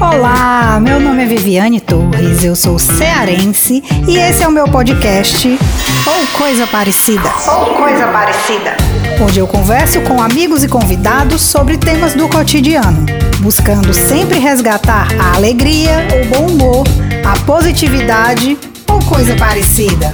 Olá, 0.00 0.80
meu 0.80 0.98
nome 0.98 1.24
é 1.24 1.26
Viviane 1.26 1.78
Torres, 1.78 2.42
eu 2.42 2.56
sou 2.56 2.78
cearense 2.78 3.84
e 4.08 4.16
esse 4.16 4.42
é 4.42 4.48
o 4.48 4.50
meu 4.50 4.66
podcast 4.66 5.46
Ou 6.06 6.26
Coisa 6.38 6.66
Parecida. 6.66 7.30
Ou 7.46 7.74
Coisa 7.74 8.06
Parecida. 8.06 8.78
Onde 9.22 9.38
eu 9.38 9.46
converso 9.46 10.00
com 10.00 10.22
amigos 10.22 10.64
e 10.64 10.68
convidados 10.68 11.42
sobre 11.42 11.76
temas 11.76 12.14
do 12.14 12.26
cotidiano, 12.30 13.04
buscando 13.40 13.92
sempre 13.92 14.38
resgatar 14.38 15.06
a 15.20 15.36
alegria, 15.36 16.08
o 16.22 16.34
bom 16.34 16.46
humor, 16.46 16.86
a 17.22 17.38
positividade 17.44 18.56
ou 18.88 18.98
coisa 19.04 19.36
parecida. 19.36 20.10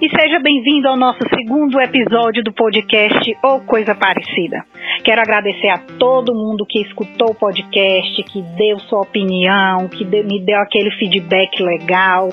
E 0.00 0.08
seja 0.08 0.40
bem-vindo 0.40 0.88
ao 0.88 0.96
nosso 0.96 1.20
segundo 1.28 1.78
episódio 1.78 2.42
do 2.42 2.50
podcast 2.54 3.36
ou 3.44 3.60
coisa 3.60 3.94
parecida. 3.94 4.64
Quero 5.04 5.20
agradecer 5.20 5.68
a 5.68 5.76
todo 5.76 6.34
mundo 6.34 6.64
que 6.66 6.80
escutou 6.80 7.32
o 7.32 7.34
podcast, 7.34 8.22
que 8.22 8.40
deu 8.56 8.78
sua 8.78 9.02
opinião, 9.02 9.88
que 9.88 10.02
me 10.06 10.40
deu 10.40 10.58
aquele 10.58 10.90
feedback 10.92 11.62
legal. 11.62 12.30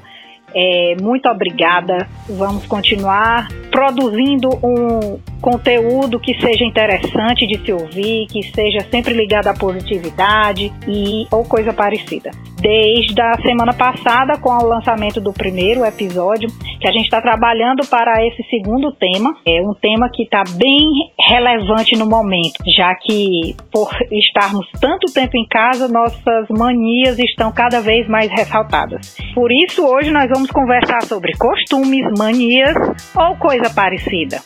É, 0.55 0.95
muito 1.02 1.27
obrigada. 1.27 2.07
Vamos 2.30 2.66
continuar 2.67 3.49
produzindo 3.70 4.48
um 4.63 5.20
conteúdo 5.41 6.20
que 6.20 6.34
seja 6.40 6.64
interessante 6.64 7.48
de 7.48 7.58
se 7.64 7.72
ouvir, 7.72 8.27
que 8.27 8.44
seja 8.44 8.82
sempre 8.91 9.14
ligado 9.14 9.48
à 9.48 9.54
positividade 9.54 10.72
e 10.88 11.26
ou 11.32 11.44
coisa 11.44 11.73
parecida. 11.73 12.32
Desde 12.60 13.22
a 13.22 13.36
semana 13.41 13.73
passada, 13.73 14.38
com 14.40 14.50
o 14.50 14.68
lançamento 14.68 15.22
do 15.22 15.32
primeiro 15.32 15.86
episódio, 15.86 16.50
que 16.80 16.88
a 16.88 16.91
gente 16.91 17.05
está 17.05 17.22
trabalhando 17.22 17.86
para 17.88 18.26
esse 18.26 18.44
segundo 18.50 18.91
tema. 18.94 19.36
É 19.46 19.62
um 19.62 19.73
tema 19.73 20.10
que 20.12 20.23
está 20.23 20.44
bem 20.58 20.88
relevante 21.20 21.96
no 21.96 22.08
momento, 22.08 22.63
já 22.76 22.96
que 22.96 23.55
por 23.72 23.90
estarmos 24.12 24.68
tanto 24.80 25.12
tempo 25.13 25.38
em 25.38 25.48
casa, 25.48 25.88
nossas 25.88 26.48
manias 26.49 27.20
estão 27.20 27.52
cada 27.52 27.80
vez 27.82 28.08
mais 28.08 28.32
ressaltadas. 28.32 29.16
Por 29.34 29.52
isso, 29.52 29.85
hoje 29.85 30.12
nós 30.12 30.29
vamos 30.29 30.49
conversar 30.49 31.04
sobre 31.04 31.34
costumes, 31.38 32.05
manias 32.18 32.76
ou 33.16 33.35
coisa 33.38 33.70
parecida. 33.74 34.41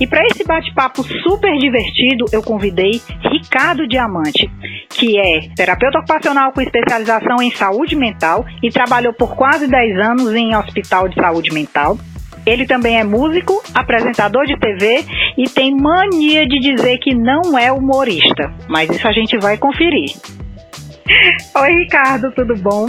E 0.00 0.08
para 0.08 0.26
esse 0.26 0.42
bate-papo 0.42 1.04
super 1.04 1.56
divertido, 1.56 2.24
eu 2.32 2.42
convidei 2.42 3.00
Ricardo 3.30 3.86
Diamante, 3.86 4.50
que 4.90 5.16
é 5.16 5.48
terapeuta 5.54 5.98
ocupacional 5.98 6.52
com 6.52 6.60
especialização 6.60 7.40
em 7.40 7.52
saúde 7.52 7.94
mental 7.94 8.44
e 8.60 8.70
trabalhou 8.70 9.12
por 9.12 9.36
quase 9.36 9.68
10 9.68 9.98
anos 9.98 10.34
em 10.34 10.56
hospital 10.56 11.08
de 11.08 11.14
saúde 11.14 11.54
mental. 11.54 11.96
Ele 12.44 12.66
também 12.66 12.98
é 12.98 13.04
músico, 13.04 13.62
apresentador 13.72 14.44
de 14.46 14.58
TV 14.58 15.04
e 15.38 15.48
tem 15.48 15.74
mania 15.74 16.44
de 16.44 16.58
dizer 16.58 16.98
que 16.98 17.14
não 17.14 17.56
é 17.56 17.70
humorista, 17.70 18.52
mas 18.68 18.90
isso 18.90 19.06
a 19.06 19.12
gente 19.12 19.38
vai 19.38 19.56
conferir. 19.56 20.10
Oi, 21.56 21.72
Ricardo, 21.82 22.32
tudo 22.32 22.56
bom? 22.56 22.86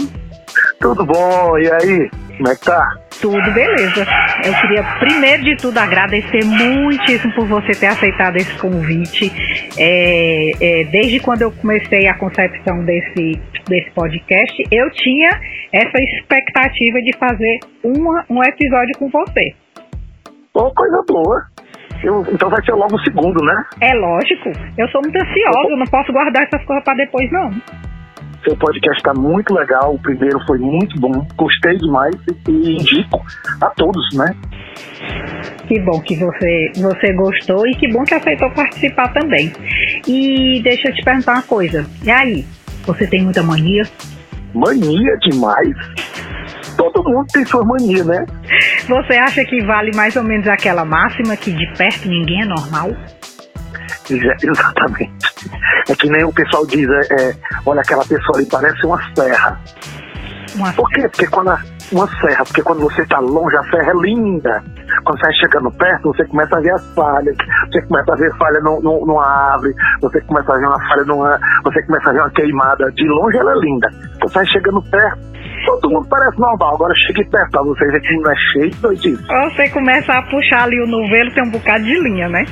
Tudo 0.82 1.06
bom, 1.06 1.58
e 1.60 1.72
aí? 1.72 2.10
Como 2.38 2.50
é 2.50 2.56
que 2.56 2.66
tá? 2.66 3.05
Tudo 3.22 3.52
beleza. 3.54 4.06
Eu 4.46 4.54
queria, 4.62 4.84
primeiro 5.00 5.44
de 5.44 5.56
tudo, 5.58 5.78
agradecer 5.78 6.44
muitíssimo 6.44 7.34
por 7.34 7.48
você 7.48 7.72
ter 7.72 7.88
aceitado 7.88 8.36
esse 8.38 8.58
convite. 8.58 9.32
É, 9.78 10.52
é, 10.62 10.84
desde 10.86 11.20
quando 11.20 11.42
eu 11.42 11.52
comecei 11.52 12.08
a 12.08 12.14
concepção 12.16 12.84
desse, 12.84 13.40
desse 13.68 13.92
podcast, 13.92 14.64
eu 14.72 14.90
tinha 14.92 15.30
essa 15.72 15.98
expectativa 15.98 17.02
de 17.02 17.18
fazer 17.18 17.60
uma, 17.84 18.26
um 18.30 18.44
episódio 18.44 18.98
com 18.98 19.10
você. 19.10 19.56
Oh, 20.54 20.72
coisa 20.74 21.04
boa. 21.08 21.56
Eu, 22.04 22.26
então 22.32 22.50
vai 22.50 22.64
ser 22.64 22.74
logo 22.74 22.96
o 22.96 23.04
segundo, 23.04 23.44
né? 23.44 23.64
É 23.82 23.94
lógico. 23.94 24.52
Eu 24.78 24.88
sou 24.90 25.02
muito 25.02 25.18
ansiosa, 25.18 25.70
eu 25.70 25.78
não 25.78 25.86
posso 25.86 26.12
guardar 26.12 26.44
essas 26.44 26.64
coisas 26.66 26.84
para 26.84 26.96
depois, 26.96 27.32
não. 27.32 27.50
Seu 28.46 28.56
podcast 28.58 28.98
está 28.98 29.14
muito 29.14 29.54
legal. 29.56 29.96
O 29.96 30.00
primeiro 30.00 30.40
foi 30.46 30.60
muito 30.60 31.00
bom. 31.00 31.28
Gostei 31.36 31.78
demais 31.78 32.16
e 32.48 32.74
indico 32.74 33.20
a 33.60 33.70
todos, 33.72 34.16
né? 34.16 34.36
Que 35.68 35.80
bom 35.82 36.00
que 36.00 36.16
você, 36.16 36.72
você 36.76 37.14
gostou 37.14 37.68
e 37.68 37.72
que 37.76 37.92
bom 37.92 38.04
que 38.04 38.14
aceitou 38.14 38.52
participar 38.52 39.12
também. 39.14 39.52
E 40.08 40.62
deixa 40.62 40.90
eu 40.90 40.94
te 40.94 41.04
perguntar 41.04 41.34
uma 41.34 41.42
coisa. 41.42 41.86
E 42.04 42.12
aí? 42.12 42.46
Você 42.86 43.08
tem 43.08 43.24
muita 43.24 43.42
mania? 43.42 43.82
Mania 44.54 45.18
demais? 45.28 45.76
Todo 46.78 47.04
mundo 47.04 47.26
tem 47.34 47.44
sua 47.46 47.64
mania, 47.64 48.04
né? 48.04 48.26
Você 48.88 49.18
acha 49.18 49.44
que 49.44 49.64
vale 49.64 49.90
mais 49.96 50.16
ou 50.16 50.24
menos 50.24 50.48
aquela 50.48 50.86
máxima 50.86 51.36
que 51.36 51.52
de 51.52 51.66
perto 51.76 52.08
ninguém 52.08 52.44
é 52.44 52.46
normal? 52.46 52.92
Exatamente. 54.42 55.14
É 55.90 55.96
que 55.96 56.10
nem 56.10 56.24
o 56.24 56.34
pessoal 56.34 56.66
diz, 56.66 56.88
é, 56.90 57.14
é, 57.14 57.36
olha 57.66 57.82
aquela 57.82 58.04
pessoa 58.06 58.38
ali, 58.38 58.46
parece 58.50 58.86
uma 58.86 59.00
serra. 59.16 59.60
Uma 60.56 60.72
Por 60.74 60.90
quê? 60.92 61.08
Porque 61.10 61.28
quando 61.28 61.50
a, 61.50 61.60
uma 61.92 62.08
serra, 62.20 62.44
porque 62.46 62.62
quando 62.62 62.82
você 62.82 63.02
está 63.02 63.20
longe, 63.20 63.56
a 63.58 63.64
serra 63.64 63.92
é 63.92 64.02
linda. 64.02 64.64
Quando 65.04 65.20
você 65.20 65.26
vai 65.26 65.34
chegando 65.34 65.72
perto, 65.72 66.14
você 66.14 66.26
começa 66.26 66.58
a 66.58 66.62
ver 66.62 66.72
as 66.72 66.94
falhas, 66.96 67.36
você 67.72 67.82
começa 67.84 68.14
a 68.14 68.16
ver 68.16 68.38
falha 68.38 68.60
no, 68.62 68.82
no, 68.82 69.06
numa 69.06 69.26
árvore, 69.26 69.74
você 70.02 70.22
começa 70.22 70.54
a 70.54 70.58
ver 70.58 70.66
uma 70.66 70.88
falha 70.88 71.04
numa. 71.04 71.40
Você 71.64 71.84
começa 71.84 72.10
a 72.10 72.14
ver 72.14 72.20
uma 72.20 72.30
queimada. 72.32 72.92
De 72.92 73.08
longe 73.08 73.38
ela 73.38 73.52
é 73.52 73.60
linda. 73.60 73.90
Quando 74.20 74.32
você 74.32 74.40
vai 74.40 74.46
chegando 74.48 74.82
perto, 74.84 75.20
todo 75.66 75.90
mundo 75.90 76.08
parece 76.10 76.40
normal. 76.40 76.76
Agora 76.76 76.94
chegue 77.08 77.30
perto 77.30 77.52
pra 77.52 77.62
você 77.64 77.86
ver 77.92 78.02
que 78.02 78.18
não 78.18 78.32
é 78.32 78.36
cheio 78.54 78.72
de 78.72 78.78
doidice. 78.78 79.24
Você 79.28 79.70
começa 79.70 80.14
a 80.14 80.22
puxar 80.24 80.64
ali 80.64 80.82
o 80.82 80.88
novelo, 80.88 81.34
tem 81.34 81.44
um 81.44 81.52
bocado 81.52 81.84
de 81.84 82.00
linha, 82.00 82.30
né? 82.30 82.46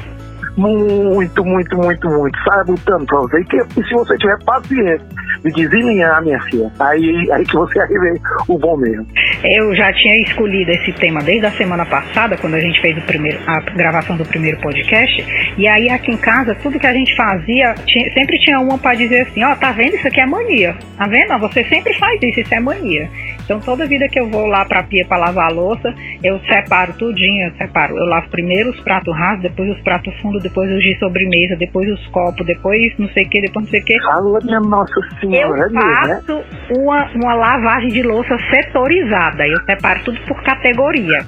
Muito, 0.58 1.44
muito, 1.44 1.75
muito, 1.78 2.08
muito. 2.09 2.40
Sai 2.44 2.64
botando 2.66 3.06
pra 3.06 3.19
você. 3.22 3.40
E, 3.40 3.46
que, 3.46 3.64
se 3.74 3.94
você 3.94 4.18
tiver 4.18 4.44
paciência 4.44 5.23
de 5.44 5.52
desalinhar, 5.52 6.24
minha 6.24 6.42
filha, 6.44 6.72
aí, 6.80 7.31
aí 7.31 7.46
que 7.46 7.56
você 7.56 7.86
ver 7.88 8.22
o 8.48 8.58
bom 8.58 8.78
mesmo. 8.78 9.06
Eu 9.44 9.76
já 9.76 9.92
tinha 9.94 10.16
escolhido 10.24 10.72
esse 10.72 10.94
tema 10.94 11.22
desde 11.22 11.46
a 11.46 11.52
semana 11.52 11.86
passada, 11.86 12.38
quando 12.38 12.56
a 12.56 12.59
gente 12.59 12.80
fez 12.81 12.98
o 12.98 13.02
primeiro, 13.02 13.38
a 13.48 13.59
gravação 13.59 14.16
do 14.16 14.26
primeiro 14.26 14.58
podcast. 14.59 15.54
E 15.58 15.68
aí 15.68 15.90
aqui 15.90 16.12
em 16.12 16.18
casa, 16.18 16.56
tudo 16.56 16.80
que 16.80 16.88
a 16.88 16.94
gente 16.94 17.16
fazia, 17.16 17.74
tinha, 17.86 18.14
sempre 18.14 18.38
tinha 18.40 18.59
uma 18.59 18.78
para 18.78 18.96
dizer 18.96 19.22
assim, 19.22 19.44
ó, 19.44 19.54
oh, 19.54 19.56
tá 19.56 19.72
vendo? 19.72 19.96
Isso 19.96 20.08
aqui 20.08 20.22
é 20.22 20.26
mania. 20.26 20.76
Tá 20.98 21.08
vendo? 21.08 21.38
Você 21.40 21.64
sempre 21.66 21.94
faz 21.96 22.22
isso, 22.24 22.40
isso 22.40 22.54
é 22.54 22.60
mania. 22.60 23.10
Então 23.44 23.60
toda 23.60 23.86
vida 23.86 24.08
que 24.08 24.20
eu 24.20 24.30
vou 24.30 24.46
lá 24.46 24.64
pra 24.66 24.84
pia 24.84 25.06
para 25.06 25.25
lavar 25.25 25.52
a 25.52 25.54
louça, 25.54 25.94
eu 26.24 26.40
separo 26.42 26.94
tudinho, 26.94 27.48
eu 27.48 27.56
separo. 27.58 27.98
Eu 27.98 28.06
lavo 28.06 28.30
primeiro 28.30 28.70
os 28.70 28.80
pratos 28.81 29.16
rasos, 29.16 29.44
depois 29.44 29.70
os 29.70 29.81
pratos 29.81 30.14
fundos, 30.22 30.42
depois 30.42 30.72
os 30.72 30.81
de 30.81 30.98
sobremesa, 31.00 31.56
depois 31.58 31.90
os 31.90 32.08
copos, 32.08 32.46
depois 32.46 32.94
não 32.98 33.10
sei 33.10 33.25
o 33.25 33.30
que, 33.30 33.42
depois 33.42 33.66
não 33.66 33.72
sei 33.72 33.81
o 33.81 33.86
que. 33.86 34.00
Alô, 34.10 34.40
minha 34.44 34.60
nossa 34.62 34.94
senhora. 35.20 35.33
Eu 35.36 35.50
faço 35.74 36.34
né? 36.34 36.46
uma, 36.78 37.10
uma 37.16 37.34
lavagem 37.34 37.90
de 37.90 38.04
louça 38.04 38.38
setorizada. 38.50 39.48
Eu 39.48 39.64
separo 39.66 40.04
tudo 40.04 40.20
por 40.28 40.42
categoria. 40.44 41.20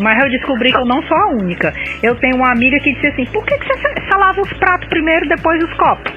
Mas 0.00 0.22
eu 0.24 0.30
descobri 0.30 0.72
que 0.72 0.78
eu 0.78 0.84
não 0.84 1.02
sou 1.02 1.16
a 1.16 1.28
única. 1.28 1.72
Eu 2.02 2.16
tenho 2.16 2.36
uma 2.36 2.50
amiga 2.50 2.78
que 2.80 2.92
disse 2.94 3.06
assim: 3.08 3.24
por 3.26 3.44
que, 3.44 3.56
que 3.58 3.66
você, 3.66 3.94
você 3.94 4.16
lava 4.16 4.40
os 4.40 4.52
pratos 4.54 4.88
primeiro 4.88 5.28
depois 5.28 5.62
os 5.62 5.74
copos? 5.76 6.12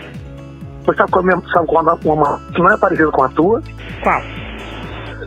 Você 0.85 0.97
sabe 0.97 1.11
qual, 1.11 1.27
é 1.27 1.31
sabe 1.53 1.67
qual 1.67 1.87
é 1.87 2.07
uma, 2.07 2.39
que 2.53 2.59
não 2.59 2.71
é 2.71 2.77
parecida 2.77 3.11
com 3.11 3.23
a 3.23 3.29
tua? 3.29 3.61
Qual? 4.01 4.21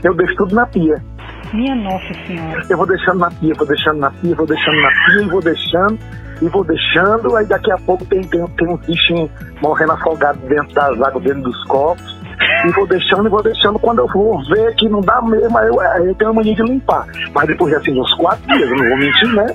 Eu 0.03 0.15
deixo 0.15 0.35
tudo 0.37 0.55
na 0.55 0.67
pia. 0.67 0.97
Minha 1.53 1.75
nossa 1.75 2.15
senhora. 2.27 2.63
Eu 2.69 2.77
vou 2.77 2.87
deixando 2.87 3.19
na 3.19 3.31
pia, 3.31 3.55
vou 3.55 3.67
deixando 3.67 3.99
na 3.99 4.11
pia, 4.11 4.35
vou 4.35 4.47
deixando 4.47 4.81
na 4.81 4.89
pia 4.89 5.23
e 5.23 5.29
vou 5.29 5.43
deixando 5.43 5.99
e 6.41 6.49
vou 6.49 6.65
deixando, 6.65 7.37
aí 7.37 7.47
daqui 7.47 7.71
a 7.71 7.79
pouco 7.79 8.05
tem, 8.07 8.23
tem, 8.23 8.45
tem 8.47 9.31
morrendo 9.61 9.93
afogados 9.93 10.41
dentro 10.43 10.75
das 10.75 11.01
águas, 11.01 11.23
dentro 11.23 11.43
dos 11.43 11.65
copos. 11.65 12.21
E 12.65 12.71
vou 12.71 12.87
deixando 12.87 13.27
e 13.27 13.31
vou 13.31 13.43
deixando. 13.43 13.79
Quando 13.79 13.99
eu 13.99 14.07
vou 14.09 14.43
ver 14.49 14.75
que 14.77 14.89
não 14.89 15.01
dá 15.01 15.21
mesmo, 15.21 15.57
aí 15.59 15.69
eu, 15.69 15.81
aí 15.81 16.07
eu 16.07 16.15
tenho 16.15 16.31
a 16.31 16.35
mania 16.35 16.55
de 16.55 16.63
limpar. 16.63 17.07
Mas 17.35 17.47
depois 17.47 17.75
assim, 17.75 17.99
uns 17.99 18.15
quatro 18.15 18.47
dias, 18.47 18.71
eu 18.71 18.77
não 18.77 18.89
vou 18.89 18.99
mentir, 18.99 19.35
né? 19.35 19.47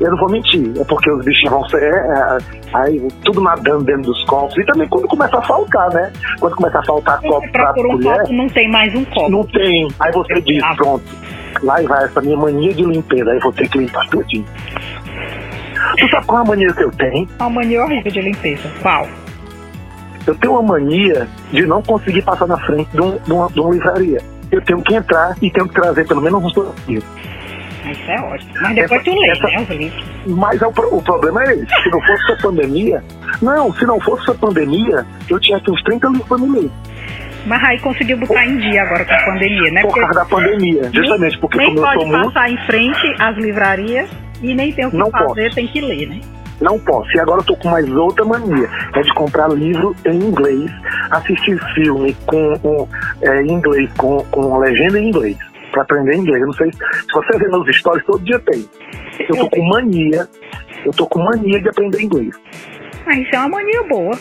Eu 0.00 0.10
não 0.10 0.18
vou 0.18 0.30
mentir, 0.30 0.72
é 0.78 0.84
porque 0.84 1.10
os 1.10 1.24
bichinhos 1.24 1.50
vão 1.50 1.68
ser. 1.68 1.82
É, 1.82 1.96
é, 1.96 2.38
aí 2.74 3.08
tudo 3.24 3.40
nadando 3.40 3.84
dentro 3.84 4.02
dos 4.02 4.24
copos. 4.24 4.56
E 4.58 4.64
também 4.64 4.88
quando 4.88 5.06
começa 5.08 5.38
a 5.38 5.42
faltar, 5.42 5.90
né? 5.92 6.12
Quando 6.40 6.56
começa 6.56 6.78
a 6.78 6.84
faltar 6.84 7.20
copo 7.20 7.50
pra 7.52 7.70
um 7.70 7.74
colher. 7.74 8.20
Copo, 8.20 8.32
não 8.32 8.48
tem 8.48 8.70
mais 8.70 8.94
um 8.94 9.04
copo. 9.04 9.30
Não 9.30 9.44
tem. 9.44 9.88
Aí 10.00 10.12
você 10.12 10.40
diz, 10.40 10.62
pronto 10.76 11.04
lá 11.62 11.82
e 11.82 11.86
vai 11.86 12.04
essa 12.04 12.20
minha 12.20 12.36
mania 12.36 12.72
de 12.74 12.84
limpeza. 12.84 13.30
Aí 13.30 13.38
vou 13.40 13.52
ter 13.52 13.68
que 13.68 13.78
limpar 13.78 14.06
tudinho. 14.08 14.44
Tu 15.98 16.08
sabe 16.10 16.26
qual 16.26 16.38
é 16.38 16.42
a 16.42 16.44
mania 16.44 16.72
que 16.72 16.84
eu 16.84 16.90
tenho? 16.90 17.28
Uma 17.38 17.50
mania 17.50 17.84
horrível 17.84 18.12
de 18.12 18.20
limpeza. 18.20 18.70
Qual? 18.82 19.06
Eu 20.26 20.34
tenho 20.34 20.54
uma 20.54 20.62
mania 20.62 21.28
de 21.52 21.64
não 21.66 21.82
conseguir 21.82 22.22
passar 22.22 22.46
na 22.46 22.58
frente 22.58 22.90
de, 22.90 23.00
um, 23.00 23.16
de, 23.18 23.32
uma, 23.32 23.48
de 23.48 23.60
uma 23.60 23.70
livraria. 23.70 24.20
Eu 24.50 24.60
tenho 24.62 24.82
que 24.82 24.94
entrar 24.94 25.36
e 25.40 25.50
tenho 25.50 25.68
que 25.68 25.74
trazer 25.74 26.06
pelo 26.06 26.20
menos 26.20 26.42
uns 26.44 26.52
dois 26.52 26.70
livros. 26.88 27.08
Isso 27.92 28.10
é 28.10 28.20
ótimo. 28.20 28.52
Mas 28.60 28.74
depois 28.74 29.00
essa, 29.00 29.10
tu 29.10 29.20
lê, 29.20 29.30
essa, 29.30 29.46
né, 29.46 29.60
os 29.60 29.68
livros. 29.68 30.04
Mas 30.26 30.62
é 30.62 30.66
o, 30.66 30.70
o, 30.70 31.02
problema 31.02 31.42
é 31.44 31.54
esse. 31.54 31.82
Se 31.82 31.90
não 31.90 32.00
fosse 32.00 32.32
a 32.32 32.36
pandemia... 32.36 33.04
Não, 33.42 33.72
se 33.74 33.84
não 33.84 34.00
fosse 34.00 34.30
a 34.30 34.34
pandemia, 34.34 35.06
eu 35.28 35.40
tinha 35.40 35.58
aqui 35.58 35.70
uns 35.70 35.82
30 35.82 36.08
livros 36.08 36.28
para 36.28 36.38
me 36.38 36.60
ler. 36.60 36.70
Mas 37.46 37.62
aí 37.62 37.78
conseguiu 37.78 38.18
botar 38.18 38.44
em 38.44 38.58
dia 38.58 38.82
agora 38.82 39.04
com 39.04 39.14
a 39.14 39.24
pandemia, 39.24 39.70
né? 39.70 39.82
Por 39.82 39.94
causa 39.94 40.14
da 40.14 40.24
pandemia, 40.24 40.90
justamente 40.92 41.38
porque 41.38 41.58
nem 41.58 41.68
como 41.68 41.80
pode 41.80 41.96
eu 41.96 42.10
sou 42.10 42.32
passar 42.32 42.48
muito... 42.48 42.62
em 42.62 42.66
frente 42.66 43.22
às 43.22 43.36
livrarias 43.36 44.10
e 44.42 44.54
nem 44.54 44.72
tem 44.72 44.86
o 44.86 44.90
que 44.90 44.96
não 44.96 45.10
fazer, 45.10 45.44
posso. 45.44 45.54
tem 45.54 45.68
que 45.68 45.80
ler, 45.80 46.08
né? 46.08 46.20
Não 46.60 46.78
posso. 46.78 47.14
E 47.14 47.20
agora 47.20 47.40
eu 47.40 47.44
tô 47.44 47.56
com 47.56 47.68
mais 47.68 47.88
outra 47.90 48.24
mania. 48.24 48.68
É 48.94 49.02
de 49.02 49.12
comprar 49.14 49.48
livro 49.48 49.94
em 50.06 50.16
inglês, 50.16 50.70
assistir 51.10 51.58
filme 51.74 52.16
com, 52.26 52.58
com 52.58 52.88
é, 53.20 53.42
em 53.42 53.52
inglês, 53.52 53.90
com, 53.96 54.24
com 54.30 54.58
legenda 54.58 54.98
em 54.98 55.08
inglês. 55.08 55.36
Pra 55.76 55.82
aprender 55.82 56.16
inglês. 56.16 56.40
Eu 56.40 56.46
não 56.46 56.54
sei 56.54 56.72
se 56.72 56.78
você 57.12 57.38
vê 57.38 57.48
nos 57.48 57.76
stories, 57.76 58.02
todo 58.06 58.24
dia 58.24 58.38
tem. 58.38 58.64
Eu 59.28 59.36
tô 59.36 59.50
com 59.50 59.62
mania. 59.68 60.26
Eu 60.86 60.92
tô 60.92 61.06
com 61.06 61.22
mania 61.22 61.60
de 61.60 61.68
aprender 61.68 62.00
inglês. 62.00 62.34
Ah, 63.04 63.18
isso 63.18 63.34
é 63.34 63.38
uma 63.40 63.48
mania 63.50 63.82
boa. 63.82 64.18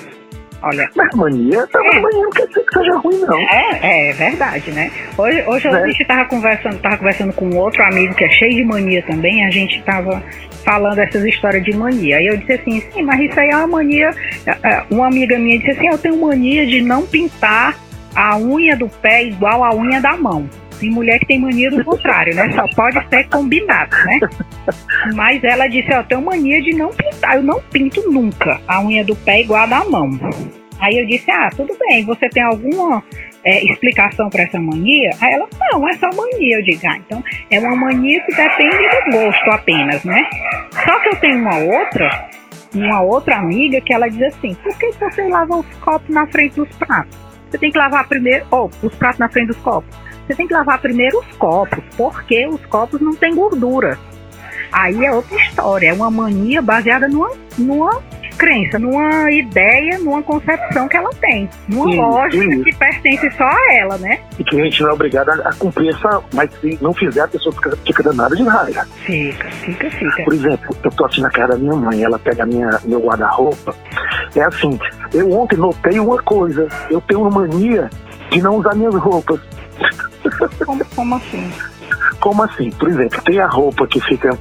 Olha. 0.62 0.90
Mas 0.96 1.16
mania, 1.16 1.66
tá 1.68 1.80
é. 1.80 2.00
mania 2.02 2.24
não 2.24 2.30
quer 2.32 2.48
dizer 2.48 2.66
que 2.66 2.78
seja 2.78 2.98
ruim, 2.98 3.20
não. 3.20 3.40
É, 3.40 4.10
é 4.10 4.14
verdade, 4.14 4.70
né? 4.72 4.92
Hoje, 5.18 5.44
hoje 5.48 5.68
é. 5.68 5.72
a 5.72 5.88
gente 5.88 6.04
tava 6.06 6.26
conversando, 6.26 6.78
tava 6.80 6.98
conversando 6.98 7.34
com 7.34 7.56
outro 7.56 7.84
amigo 7.84 8.14
que 8.16 8.26
é 8.26 8.30
cheio 8.32 8.56
de 8.56 8.64
mania 8.66 9.02
também, 9.04 9.46
a 9.46 9.52
gente 9.52 9.82
tava 9.84 10.22
falando 10.66 11.00
essas 11.00 11.24
histórias 11.24 11.64
de 11.64 11.74
mania. 11.74 12.18
Aí 12.18 12.28
eu 12.28 12.36
disse 12.36 12.54
assim, 12.54 12.82
sim, 12.92 13.04
mas 13.04 13.22
isso 13.22 13.40
aí 13.40 13.50
é 13.50 13.56
uma 13.56 13.68
mania. 13.68 14.12
É, 14.46 14.52
é, 14.68 14.84
uma 14.90 15.08
amiga 15.08 15.40
minha 15.40 15.58
disse 15.58 15.72
assim, 15.72 15.88
eu 15.88 15.98
tenho 15.98 16.20
mania 16.20 16.66
de 16.66 16.82
não 16.82 17.06
pintar 17.06 17.78
a 18.14 18.38
unha 18.38 18.76
do 18.76 18.90
pé 18.90 19.24
igual 19.24 19.64
a 19.64 19.74
unha 19.74 20.02
da 20.02 20.18
mão. 20.18 20.50
Tem 20.80 20.90
mulher 20.90 21.20
que 21.20 21.28
tem 21.28 21.40
mania 21.40 21.72
do 21.72 21.84
contrário, 21.84 22.36
né? 22.36 22.52
Só 22.54 22.68
pode 22.76 23.08
ser 23.10 23.28
combinado, 23.30 23.96
né? 24.06 24.20
Mas 25.14 25.44
ela 25.44 25.68
disse, 25.68 25.94
ó, 25.94 26.04
tenho 26.04 26.22
mania 26.22 26.62
de 26.62 26.76
não 26.76 26.90
pintar. 26.90 27.36
Eu 27.38 27.44
não 27.44 27.62
pinto 27.62 28.02
nunca 28.12 28.60
a 28.68 28.82
unha 28.82 29.04
do 29.04 29.16
pé 29.16 29.42
igual 29.42 29.64
a 29.64 29.66
da 29.66 29.86
mão. 29.86 30.10
Aí 30.80 31.00
eu 31.00 31.08
disse, 31.08 31.32
ah, 31.32 31.50
tudo 31.56 31.76
bem, 31.80 32.04
você 32.06 32.28
tem 32.30 32.44
alguma 32.44 33.04
é, 33.44 33.64
explicação 33.64 34.30
para 34.30 34.44
essa 34.44 34.60
mania? 34.60 35.10
Aí 35.22 35.34
ela, 35.34 35.48
não, 35.72 35.88
é 35.88 35.94
só 35.94 36.10
mania. 36.16 36.58
Eu 36.58 36.64
digo, 36.64 36.82
ah, 36.86 36.98
então 36.98 37.24
é 37.50 37.60
uma 37.60 37.76
mania 37.76 38.22
que 38.26 38.36
depende 38.36 38.78
do 38.78 39.18
gosto 39.18 39.52
apenas, 39.52 40.04
né? 40.04 40.24
Só 40.72 41.00
que 41.00 41.10
eu 41.10 41.16
tenho 41.18 41.40
uma 41.40 41.58
outra, 41.58 42.30
uma 42.74 43.02
outra 43.02 43.38
amiga 43.38 43.80
que 43.82 43.94
ela 43.94 44.10
diz 44.10 44.22
assim, 44.24 44.54
por 44.56 44.78
que 44.78 44.92
você 44.92 45.28
lava 45.28 45.58
os 45.58 45.76
copos 45.78 46.10
na 46.14 46.28
frente 46.28 46.56
dos 46.56 46.70
pratos? 46.76 47.18
Você 47.50 47.58
tem 47.58 47.72
que 47.72 47.78
lavar 47.78 48.08
primeiro, 48.08 48.46
ou 48.52 48.70
oh, 48.84 48.88
os 48.88 48.96
pratos 48.96 49.20
na 49.20 49.30
frente 49.30 49.48
dos 49.48 49.58
copos. 49.58 50.05
Você 50.26 50.36
tem 50.36 50.48
que 50.48 50.54
lavar 50.54 50.80
primeiro 50.82 51.20
os 51.20 51.38
copos, 51.38 51.84
porque 51.96 52.48
os 52.48 52.64
copos 52.66 53.00
não 53.02 53.16
têm 53.16 53.36
gordura. 53.36 53.98
Aí 54.72 55.06
é 55.06 55.12
outra 55.12 55.38
história, 55.38 55.90
é 55.90 55.94
uma 55.94 56.12
mania 56.12 56.62
baseada 56.62 57.08
numa, 57.08 57.32
numa 57.58 58.02
crença, 58.38 58.78
numa 58.78 59.32
ideia, 59.32 59.98
numa 60.00 60.22
concepção 60.22 60.88
que 60.88 60.98
ela 60.98 61.10
tem, 61.22 61.50
numa 61.68 61.90
sim, 61.90 61.98
lógica 61.98 62.56
sim. 62.56 62.64
que 62.64 62.76
pertence 62.76 63.32
só 63.32 63.46
a 63.46 63.74
ela, 63.74 63.98
né? 63.98 64.20
E 64.38 64.44
que 64.44 64.60
a 64.60 64.64
gente 64.64 64.82
não 64.82 64.90
é 64.90 64.94
obrigado 64.94 65.30
a, 65.30 65.54
cumprir 65.54 65.90
essa, 65.90 66.22
mas 66.34 66.52
se 66.60 66.78
não 66.82 66.94
fizer, 66.94 67.22
a 67.22 67.28
pessoa 67.28 67.54
fica, 67.56 67.78
fica 67.78 68.04
danada 68.04 68.36
de 68.36 68.44
raiva. 68.44 68.86
Fica, 69.06 69.50
fica, 69.50 69.90
fica. 69.90 70.24
Por 70.24 70.34
exemplo, 70.34 70.76
eu 70.84 70.92
tô 70.92 71.06
aqui 71.06 71.22
na 71.22 71.30
casa 71.30 71.54
da 71.54 71.58
minha 71.58 71.76
mãe, 71.76 72.04
ela 72.04 72.20
pega 72.20 72.46
minha, 72.46 72.80
meu 72.84 73.00
guarda-roupa, 73.00 73.74
é 74.36 74.42
assim, 74.42 74.78
eu 75.14 75.32
ontem 75.32 75.58
notei 75.58 76.00
uma 76.00 76.22
coisa, 76.22 76.68
eu 76.90 77.00
tenho 77.02 77.22
uma 77.22 77.32
mania 77.32 77.90
de 78.30 78.42
não 78.42 78.58
usar 78.58 78.76
minhas 78.76 78.96
roupas. 78.96 79.40
Como, 80.66 80.86
como 80.96 81.16
assim? 81.16 81.52
Como 82.20 82.44
assim? 82.44 82.72
Por 82.72 82.90
exemplo, 82.90 83.22
tem 83.24 83.40
a 83.40 83.48
roupa 83.48 83.86
que 83.88 84.00
fica 84.02 84.38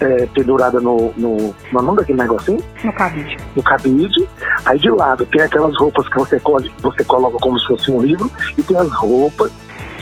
é, 0.00 0.26
pendurada 0.26 0.80
no, 0.80 1.12
no. 1.16 1.54
No 1.72 1.82
nome 1.82 1.98
daquele 1.98 2.18
negocinho? 2.18 2.62
No 2.84 2.92
cabide. 2.92 3.36
No 3.56 3.62
cabide. 3.62 4.28
Aí 4.64 4.78
de 4.78 4.90
lado 4.90 5.24
tem 5.26 5.40
aquelas 5.40 5.76
roupas 5.78 6.08
que 6.08 6.16
você, 6.16 6.40
você 6.80 7.04
coloca 7.04 7.38
como 7.38 7.58
se 7.58 7.66
fosse 7.66 7.90
um 7.90 8.02
livro, 8.02 8.30
e 8.56 8.62
tem 8.62 8.76
as 8.76 8.90
roupas 8.90 9.50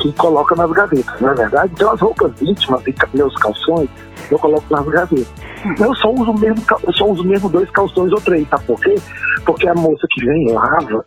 que 0.00 0.12
coloca 0.12 0.54
nas 0.54 0.70
gavetas, 0.70 1.20
não 1.20 1.30
é 1.30 1.34
verdade? 1.34 1.72
Então 1.74 1.92
as 1.92 2.00
roupas 2.00 2.40
íntimas 2.42 2.82
e 2.86 2.94
meus 3.14 3.34
calções 3.36 3.88
eu 4.30 4.38
coloco 4.38 4.64
nas 4.70 4.86
gavetas. 4.86 5.32
Eu 5.78 5.94
só 5.94 6.10
uso 6.10 6.32
mesmo, 6.34 6.64
eu 6.84 6.92
só 6.92 7.06
uso 7.06 7.24
mesmo 7.24 7.48
dois 7.48 7.70
calções 7.70 8.12
ou 8.12 8.20
três, 8.20 8.48
sabe 8.48 8.64
por 8.64 8.80
quê? 8.80 8.94
Porque 9.44 9.68
a 9.68 9.74
moça 9.74 10.06
que 10.10 10.24
vem 10.24 10.52
lava 10.52 11.04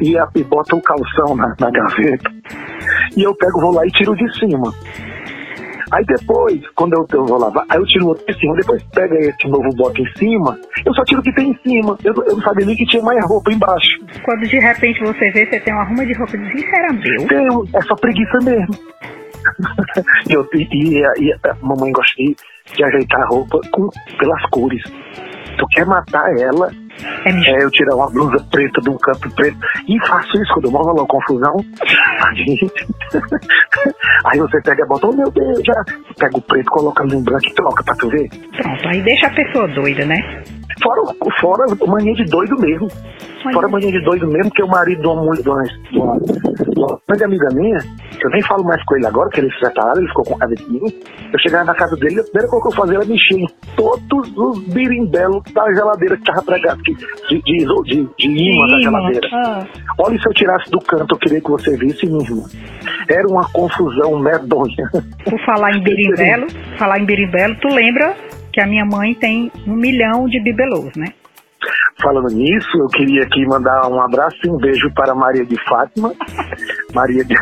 e, 0.00 0.18
a, 0.18 0.28
e 0.34 0.42
bota 0.42 0.74
o 0.74 0.82
calção 0.82 1.36
na, 1.36 1.54
na 1.60 1.70
gaveta 1.70 2.30
e 3.16 3.22
eu 3.22 3.34
pego, 3.34 3.60
vou 3.60 3.72
lá 3.72 3.86
e 3.86 3.90
tiro 3.90 4.14
de 4.16 4.38
cima. 4.38 4.72
Aí 5.94 6.04
depois, 6.06 6.60
quando 6.74 6.94
eu, 6.94 7.06
eu 7.12 7.24
vou 7.24 7.38
lavar, 7.38 7.64
aí 7.68 7.78
eu 7.78 7.86
tiro 7.86 8.06
o 8.06 8.08
outro 8.08 8.24
em 8.28 8.36
cima, 8.36 8.56
depois 8.56 8.82
pega 8.92 9.16
esse 9.16 9.46
novo 9.46 9.68
bote 9.76 10.02
em 10.02 10.18
cima, 10.18 10.58
eu 10.84 10.92
só 10.92 11.04
tiro 11.04 11.20
o 11.20 11.22
que 11.22 11.32
tem 11.32 11.50
em 11.50 11.58
cima. 11.62 11.96
Eu, 12.02 12.12
eu 12.26 12.36
não 12.36 12.42
sabia 12.42 12.66
nem 12.66 12.76
que 12.76 12.84
tinha 12.86 13.00
mais 13.00 13.24
roupa 13.24 13.52
embaixo. 13.52 14.00
Quando 14.24 14.40
de 14.40 14.58
repente 14.58 15.00
você 15.04 15.30
vê, 15.30 15.46
você 15.46 15.60
tem 15.60 15.72
uma 15.72 15.82
arruma 15.82 16.04
de 16.04 16.12
roupa 16.14 16.32
era 16.36 16.92
meu? 16.92 17.28
Tenho, 17.28 17.68
é 17.76 17.82
só 17.82 17.94
preguiça 17.94 18.38
mesmo. 18.42 18.74
e, 20.28 20.32
eu, 20.32 20.48
e, 20.52 20.68
e, 20.72 20.98
e, 20.98 21.32
a 21.32 21.54
mamãe 21.62 21.92
gosta 21.92 22.12
de, 22.16 22.34
de 22.74 22.84
ajeitar 22.84 23.22
a 23.22 23.26
roupa 23.26 23.60
com, 23.70 23.88
pelas 24.18 24.42
cores. 24.50 24.82
Tu 25.56 25.66
quer 25.74 25.86
matar 25.86 26.28
ela, 26.36 26.72
é, 27.02 27.30
é, 27.30 27.64
eu 27.64 27.70
tirar 27.70 27.94
uma 27.96 28.10
blusa 28.10 28.44
preta 28.50 28.80
de 28.80 28.90
um 28.90 28.96
canto 28.98 29.30
preto 29.34 29.58
e 29.88 30.06
faço 30.06 30.36
isso 30.36 30.52
quando 30.54 30.66
eu 30.66 30.70
moro 30.70 30.92
uma 30.92 31.06
confusão. 31.06 31.56
Aí, 32.22 32.60
aí 34.26 34.38
você 34.38 34.60
pega 34.62 34.84
e 34.84 34.86
bota, 34.86 35.06
oh 35.08 35.12
meu 35.12 35.30
Deus, 35.30 35.60
já 35.64 35.84
pega 36.18 36.36
o 36.36 36.42
preto, 36.42 36.70
coloca 36.70 37.04
no 37.04 37.20
branco 37.20 37.46
e 37.46 37.54
troca 37.54 37.82
pra 37.82 37.94
tu 37.96 38.08
ver. 38.08 38.28
Pronto, 38.28 38.88
aí 38.88 39.02
deixa 39.02 39.26
a 39.26 39.30
pessoa 39.30 39.68
doida, 39.68 40.04
né? 40.04 40.44
Fora, 40.82 41.02
fora 41.40 41.86
mania 41.86 42.14
de 42.14 42.24
doido 42.24 42.56
mesmo. 42.58 42.88
Fora 43.52 43.68
mania 43.68 43.92
de 43.92 44.00
doido 44.00 44.26
mesmo, 44.26 44.50
que 44.50 44.62
o 44.62 44.68
marido 44.68 45.02
de 45.02 45.06
uma 45.06 45.22
mulher, 45.22 45.42
de 45.42 45.48
uma, 45.48 45.62
de 45.62 45.98
uma, 46.78 46.98
grande 47.06 47.24
amiga 47.24 47.48
minha, 47.54 47.78
que 48.10 48.26
eu 48.26 48.30
nem 48.30 48.42
falo 48.42 48.64
mais 48.64 48.82
com 48.84 48.96
ele 48.96 49.06
agora, 49.06 49.28
que 49.30 49.40
ele 49.40 49.50
se 49.52 49.58
separaram, 49.58 50.00
ele 50.00 50.08
ficou 50.08 50.24
com 50.24 50.34
raiva 50.34 50.54
de 50.54 50.70
mim. 50.70 50.80
Eu 51.32 51.38
chegava 51.40 51.64
na 51.64 51.74
casa 51.74 51.94
dele, 51.96 52.20
a 52.20 52.24
primeira 52.24 52.48
coisa 52.48 52.62
que 52.62 52.72
eu 52.72 52.76
fazia 52.76 52.96
era 52.96 53.04
mexer 53.04 53.34
em 53.34 53.46
todos 53.76 54.36
os 54.36 54.64
birimbelos 54.72 55.42
da 55.52 55.72
geladeira 55.74 56.16
que 56.16 56.24
tava 56.24 56.42
pregado, 56.42 56.82
de, 56.84 57.42
de, 57.42 57.66
de, 57.84 58.08
de 58.18 58.28
imã 58.28 58.66
da 58.66 58.80
geladeira. 58.80 59.28
Ah. 59.32 59.66
Olha, 59.98 60.18
se 60.18 60.28
eu 60.28 60.34
tirasse 60.34 60.70
do 60.70 60.78
canto, 60.80 61.14
eu 61.14 61.18
queria 61.18 61.40
que 61.40 61.50
você 61.50 61.76
visse 61.76 62.06
mesmo. 62.06 62.44
Era 63.08 63.26
uma 63.26 63.48
confusão 63.50 64.18
medonha. 64.18 64.90
Por 65.24 65.38
falar 65.44 65.72
em 65.72 65.82
birimbelo, 65.82 66.46
falar 66.78 66.98
em 66.98 67.04
birimbelo, 67.04 67.56
tu 67.60 67.68
lembra 67.68 68.14
que 68.52 68.60
a 68.60 68.66
minha 68.66 68.84
mãe 68.84 69.14
tem 69.14 69.50
um 69.66 69.74
milhão 69.74 70.26
de 70.26 70.40
bibelôs, 70.40 70.94
né? 70.96 71.06
Falando 72.02 72.28
nisso, 72.34 72.76
eu 72.76 72.86
queria 72.88 73.22
aqui 73.22 73.46
mandar 73.46 73.88
um 73.88 74.00
abraço 74.00 74.36
e 74.44 74.50
um 74.50 74.56
beijo 74.56 74.90
para 74.94 75.14
Maria 75.14 75.44
de 75.44 75.56
Fátima. 75.64 76.12
Maria 76.92 77.24
de, 77.24 77.34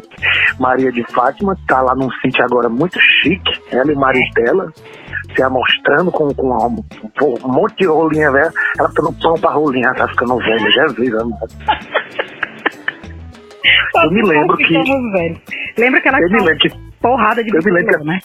Maria 0.58 0.90
de 0.90 1.04
Fátima 1.12 1.54
está 1.54 1.80
lá 1.82 1.94
num 1.94 2.10
sítio 2.22 2.44
agora 2.44 2.68
muito 2.68 2.98
chique, 3.22 3.60
ela 3.70 3.92
e 3.92 3.94
Maristela 3.94 4.72
se 5.34 5.42
amostrando 5.42 6.10
com, 6.10 6.34
com 6.34 6.48
um, 6.48 6.84
um, 7.44 7.52
monte 7.52 7.76
de 7.76 7.86
rolinha 7.86 8.30
velha. 8.32 8.52
Ela 8.78 8.90
tá 8.92 9.02
no 9.02 9.12
pão 9.14 9.34
pra 9.34 9.50
rolinha, 9.50 9.86
ela 9.86 9.94
tá 9.94 10.08
ficando 10.08 10.38
velha, 10.38 10.70
Jesus 10.70 11.14
amado. 11.14 11.48
Eu 14.02 14.10
me 14.10 14.22
lembro 14.22 14.56
que. 14.56 14.74
Lembra 15.78 16.00
que 16.00 16.08
ela 16.08 16.20
eu 16.20 16.30
me 16.30 16.40
lembro 16.40 16.58
que, 16.58 16.70
porrada 17.00 17.44
de 17.44 17.50
bicicleta, 17.50 17.98
né? 17.98 18.18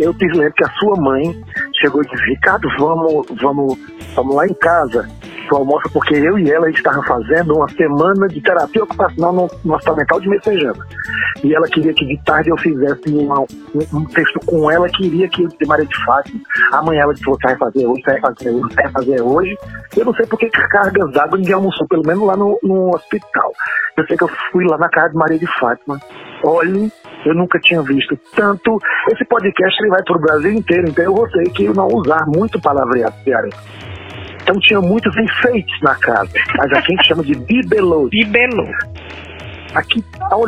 eu 0.00 0.14
te 0.14 0.26
lembro 0.26 0.54
que 0.54 0.64
a 0.64 0.70
sua 0.70 0.96
mãe 1.00 1.34
chegou 1.80 2.02
e 2.02 2.06
disse, 2.06 2.24
Ricardo, 2.24 2.68
vamos, 2.78 3.26
vamos, 3.40 3.78
vamos 4.14 4.34
lá 4.34 4.46
em 4.46 4.54
casa 4.54 5.08
pro 5.48 5.58
almoço, 5.58 5.90
porque 5.92 6.14
eu 6.14 6.38
e 6.38 6.50
ela 6.50 6.66
a 6.66 6.68
gente 6.68 6.78
estava 6.78 7.02
fazendo 7.02 7.56
uma 7.56 7.68
semana 7.70 8.28
de 8.28 8.40
terapia 8.40 8.84
ocupacional 8.84 9.32
no, 9.32 9.50
no 9.64 9.74
Hospital 9.74 10.20
de 10.20 10.28
Messejana. 10.28 10.86
E 11.42 11.54
ela 11.54 11.66
queria 11.68 11.94
que 11.94 12.04
de 12.04 12.16
tarde 12.24 12.50
eu 12.50 12.56
fizesse 12.58 13.08
uma, 13.08 13.40
um, 13.40 13.46
um, 13.94 14.04
texto 14.04 14.38
com 14.44 14.70
ela, 14.70 14.88
queria 14.88 15.28
que 15.28 15.42
eu 15.42 15.48
de 15.48 15.66
Maria 15.66 15.86
de 15.86 16.04
Fátima. 16.04 16.40
Amanhã 16.72 17.02
ela 17.02 17.14
disse, 17.14 17.24
você 17.24 17.46
vai 17.46 17.56
fazer 17.56 17.86
hoje, 17.86 18.02
você 18.02 18.10
vai 18.12 18.20
fazer 18.20 18.50
hoje, 18.50 18.74
você 18.74 18.82
vai 18.82 18.92
fazer 18.92 19.22
hoje. 19.22 19.58
Eu 19.96 20.04
não 20.04 20.14
sei 20.14 20.26
porque 20.26 20.48
cargas 20.50 21.12
d'água 21.12 21.38
ninguém 21.38 21.54
almoçou, 21.54 21.86
pelo 21.88 22.06
menos 22.06 22.24
lá 22.24 22.36
no, 22.36 22.58
no 22.62 22.94
hospital. 22.94 23.52
Eu 23.96 24.06
sei 24.06 24.16
que 24.16 24.24
eu 24.24 24.30
fui 24.52 24.64
lá 24.64 24.76
na 24.76 24.88
casa 24.88 25.10
de 25.10 25.16
Maria 25.16 25.38
de 25.38 25.46
Fátima. 25.58 25.98
Olhe, 26.44 26.92
eu 27.24 27.34
nunca 27.34 27.58
tinha 27.60 27.82
visto 27.82 28.18
tanto. 28.34 28.78
Esse 29.10 29.24
podcast 29.24 29.82
ele 29.82 29.90
vai 29.90 30.02
para 30.02 30.16
o 30.16 30.20
Brasil 30.20 30.52
inteiro, 30.52 30.88
então 30.88 31.04
eu 31.04 31.14
vou 31.14 31.28
ter 31.28 31.50
que 31.50 31.68
não 31.68 31.88
usar 31.88 32.26
muito 32.26 32.60
palavreado 32.60 33.14
cearense. 33.24 33.87
Então 34.48 34.58
tinha 34.60 34.80
muitos 34.80 35.14
enfeites 35.14 35.78
na 35.82 35.94
casa, 35.96 36.30
mas 36.56 36.72
aqui 36.72 36.94
a 36.94 36.96
gente 36.96 37.06
chama 37.06 37.22
de 37.22 37.34
bibelô. 37.34 38.08
Bibelô. 38.08 38.66
Aqui, 39.74 40.02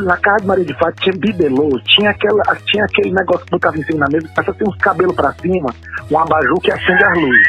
na 0.07 0.16
casa 0.16 0.38
de 0.38 0.47
Maria 0.47 0.64
de 0.64 0.73
Fato 0.78 1.02
tinha 1.02 1.14
bibelô, 1.19 1.78
tinha, 1.85 2.09
aquela, 2.09 2.42
tinha 2.64 2.83
aquele 2.87 3.12
negócio 3.12 3.45
que 3.45 3.50
botava 3.50 3.76
em 3.76 3.83
cima 3.83 3.99
na 3.99 4.09
mesa, 4.11 4.26
que 4.26 4.35
passa 4.35 4.54
ter 4.54 4.66
uns 4.66 4.76
cabelos 4.78 5.14
para 5.14 5.35
cima, 5.35 5.69
um 6.11 6.19
abajur 6.19 6.59
que 6.62 6.73
acende 6.73 7.04
as 7.04 7.19
luzes. 7.19 7.49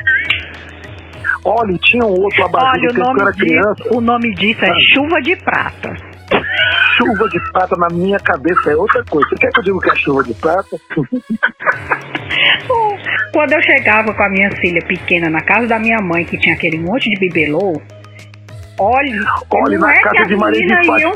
Olha, 1.45 1.77
tinha 1.77 2.03
um 2.03 2.19
outro 2.19 2.43
abajur 2.43 2.83
Olha, 2.83 2.93
que 2.95 2.99
eu 2.99 3.21
era 3.21 3.31
criança. 3.31 3.83
O 3.95 4.01
nome 4.01 4.35
disso 4.35 4.65
é 4.65 4.69
ah. 4.69 4.75
chuva 4.93 5.21
de 5.21 5.35
prata 5.37 6.11
chuva 7.01 7.27
de 7.29 7.39
prata 7.51 7.75
na 7.77 7.87
minha 7.89 8.19
cabeça 8.19 8.71
é 8.71 8.75
outra 8.75 9.03
coisa. 9.09 9.27
Você 9.29 9.35
quer 9.35 9.51
que 9.51 9.59
eu 9.59 9.63
diga 9.63 9.79
que 9.79 9.89
é 9.89 9.95
chuva 9.95 10.23
de 10.23 10.33
prata? 10.35 10.77
Quando 13.33 13.53
eu 13.53 13.63
chegava 13.63 14.13
com 14.13 14.23
a 14.23 14.29
minha 14.29 14.51
filha 14.57 14.81
pequena 14.85 15.29
na 15.29 15.41
casa 15.41 15.67
da 15.67 15.79
minha 15.79 16.01
mãe, 16.01 16.25
que 16.25 16.37
tinha 16.37 16.53
aquele 16.53 16.77
monte 16.77 17.09
de 17.09 17.17
bibelô, 17.19 17.81
olha, 18.81 19.23
olha 19.51 19.77
não 19.77 19.87
na 19.87 19.93
é 19.93 20.01
casa 20.01 20.15
que 20.15 20.27
de 20.27 20.35
Maria 20.35 20.65
de 20.65 20.87
Fátima. 20.87 21.13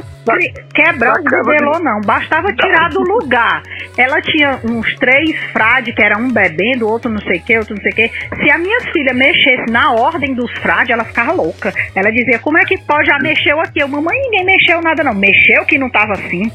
Quebrar 0.74 1.20
o 1.20 1.24
bibelô, 1.24 1.80
não. 1.80 2.02
Bastava 2.02 2.54
tirar 2.54 2.90
do 2.90 3.02
lugar. 3.02 3.64
ela 3.98 4.22
tinha 4.22 4.60
uns 4.64 4.96
três 4.96 5.36
frades, 5.52 5.94
que 5.94 6.04
era 6.04 6.18
um 6.18 6.32
bebendo, 6.32 6.88
outro 6.88 7.10
não 7.10 7.20
sei 7.20 7.40
o 7.40 7.44
que, 7.44 7.58
outro 7.58 7.76
não 7.76 7.82
sei 7.82 7.92
o 7.92 7.96
que. 7.96 8.36
Se 8.44 8.52
a 8.52 8.58
minha 8.58 8.80
filha 8.92 9.14
mexesse 9.14 9.72
na 9.72 9.92
ordem 9.92 10.34
dos 10.34 10.52
frades, 10.60 10.92
ela 10.92 11.04
ficava 11.04 11.32
louca. 11.32 11.74
Ela 11.96 12.12
dizia, 12.12 12.40
como 12.40 12.58
é 12.58 12.66
que 12.66 12.78
pode? 12.78 13.08
Já 13.08 13.18
mexeu 13.20 13.60
aqui. 13.60 13.80
Eu, 13.80 13.88
mamãe, 13.88 14.18
ninguém 14.22 14.46
mexeu 14.46 14.82
nada 14.82 15.04
não. 15.04 15.14
Mexeu 15.14 15.66
que 15.66 15.78
não 15.78 15.90
tava 15.90 16.14
assim. 16.14 16.52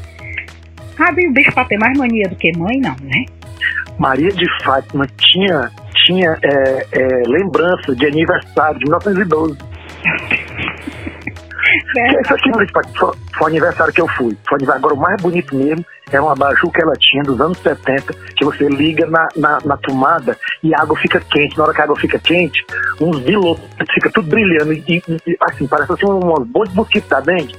Sabe, 0.96 1.26
o 1.26 1.32
bicho 1.32 1.52
pra 1.52 1.64
ter 1.64 1.78
mais 1.78 1.96
mania 1.98 2.28
do 2.28 2.36
que 2.36 2.50
mãe, 2.56 2.78
não, 2.78 2.94
né? 3.02 3.24
Maria 3.98 4.30
de 4.30 4.46
Fátima 4.62 5.06
tinha, 5.18 5.70
tinha 6.06 6.36
é, 6.42 6.86
é, 6.92 7.22
lembrança 7.26 7.94
de 7.94 8.06
aniversário 8.06 8.78
de 8.78 8.84
1912. 8.86 9.58
É. 11.96 12.20
Isso 12.20 12.34
aqui, 12.34 12.50
foi, 12.52 12.66
foi 12.96 13.14
o 13.42 13.46
aniversário 13.46 13.92
que 13.92 14.00
eu 14.00 14.08
fui. 14.08 14.36
Foi 14.48 14.58
agora 14.68 14.94
o 14.94 14.96
mais 14.96 15.20
bonito 15.20 15.54
mesmo 15.54 15.84
é 16.16 16.20
uma 16.20 16.32
abajur 16.32 16.70
que 16.72 16.82
ela 16.82 16.94
tinha 16.98 17.22
dos 17.22 17.40
anos 17.40 17.58
70, 17.58 18.12
que 18.36 18.44
você 18.44 18.68
liga 18.68 19.06
na, 19.06 19.28
na, 19.36 19.58
na, 19.64 19.76
tomada 19.76 20.36
e 20.62 20.74
a 20.74 20.82
água 20.82 20.96
fica 20.98 21.20
quente. 21.20 21.56
Na 21.56 21.64
hora 21.64 21.74
que 21.74 21.80
a 21.80 21.84
água 21.84 21.96
fica 21.96 22.18
quente, 22.18 22.64
uns 23.00 23.20
bilotos 23.20 23.64
fica 23.94 24.10
tudo 24.10 24.28
brilhando 24.28 24.72
e, 24.72 24.84
e 24.88 25.36
assim, 25.40 25.66
parece 25.66 25.92
assim 25.92 26.06
um 26.06 26.20
monte 26.20 26.70
de 26.70 26.76
mosquito 26.76 27.08
da 27.08 27.20
dengue. 27.20 27.54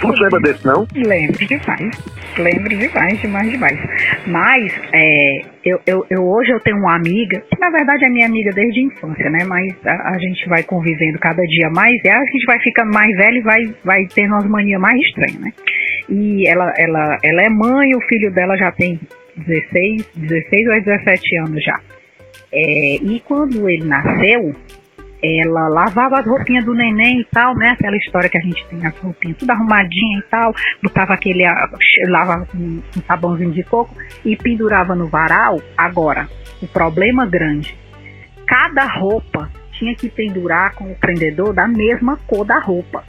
Tu 0.00 0.06
não 0.06 0.14
lembra 0.14 0.40
desse, 0.40 0.66
não? 0.66 0.86
Lembro 0.94 1.46
demais. 1.46 1.90
Lembro 2.38 2.68
demais, 2.76 3.20
demais, 3.20 3.50
demais. 3.50 3.78
Mas, 4.26 4.72
é, 4.92 5.54
eu, 5.64 5.80
eu, 5.86 6.06
eu, 6.10 6.22
hoje 6.22 6.50
eu 6.50 6.60
tenho 6.60 6.76
uma 6.76 6.94
amiga, 6.94 7.40
que 7.40 7.58
na 7.58 7.70
verdade 7.70 8.04
é 8.04 8.08
minha 8.08 8.26
amiga 8.26 8.50
desde 8.52 8.80
a 8.80 8.82
infância, 8.82 9.30
né? 9.30 9.44
Mas 9.46 9.74
a, 9.86 10.14
a, 10.14 10.18
gente 10.18 10.46
vai 10.48 10.62
convivendo 10.62 11.18
cada 11.18 11.42
dia 11.42 11.70
mais, 11.70 11.94
e 12.04 12.08
a 12.08 12.24
gente 12.24 12.44
vai 12.46 12.58
ficando 12.60 12.92
mais 12.92 13.16
velho 13.16 13.38
e 13.38 13.42
vai, 13.42 13.60
vai 13.84 14.06
tendo 14.14 14.34
umas 14.34 14.46
manias 14.46 14.80
mais 14.80 15.00
estranhas, 15.00 15.40
né? 15.40 15.52
E 16.08 16.46
ela, 16.48 16.72
ela, 16.76 17.18
ela 17.22 17.42
é 17.42 17.48
mãe, 17.48 17.94
o 17.94 18.00
filho 18.02 18.32
dela 18.32 18.56
já 18.56 18.70
tem 18.72 19.00
16, 19.36 20.10
16 20.14 20.66
ou 20.68 20.82
17 20.82 21.38
anos 21.38 21.64
já. 21.64 21.80
É, 22.52 22.96
e 22.96 23.20
quando 23.26 23.68
ele 23.68 23.84
nasceu, 23.84 24.54
ela 25.22 25.68
lavava 25.68 26.18
as 26.18 26.26
roupinhas 26.26 26.64
do 26.64 26.74
neném 26.74 27.20
e 27.20 27.24
tal, 27.24 27.54
né? 27.56 27.70
Aquela 27.70 27.96
história 27.96 28.28
que 28.28 28.36
a 28.36 28.40
gente 28.40 28.64
tem 28.66 28.86
as 28.86 28.96
roupinhas 28.98 29.38
tudo 29.38 29.50
arrumadinha 29.50 30.18
e 30.18 30.22
tal, 30.30 30.54
botava 30.82 31.14
aquele, 31.14 31.44
lavava 32.08 32.46
com 32.46 32.58
um 32.58 32.82
sabãozinho 33.06 33.52
de 33.52 33.62
coco 33.62 33.94
e 34.24 34.36
pendurava 34.36 34.94
no 34.94 35.06
varal. 35.06 35.60
Agora, 35.76 36.28
o 36.60 36.66
problema 36.66 37.24
grande, 37.24 37.76
cada 38.46 38.84
roupa 38.84 39.50
tinha 39.72 39.94
que 39.94 40.08
pendurar 40.08 40.74
com 40.74 40.92
o 40.92 40.94
prendedor 40.94 41.52
da 41.52 41.66
mesma 41.66 42.18
cor 42.26 42.44
da 42.44 42.58
roupa. 42.58 43.02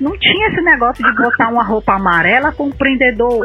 Não 0.00 0.16
tinha 0.18 0.48
esse 0.48 0.62
negócio 0.62 1.04
de 1.04 1.22
botar 1.22 1.48
uma 1.48 1.62
roupa 1.62 1.94
amarela 1.94 2.50
com 2.52 2.64
um 2.64 2.70
prendedor 2.70 3.44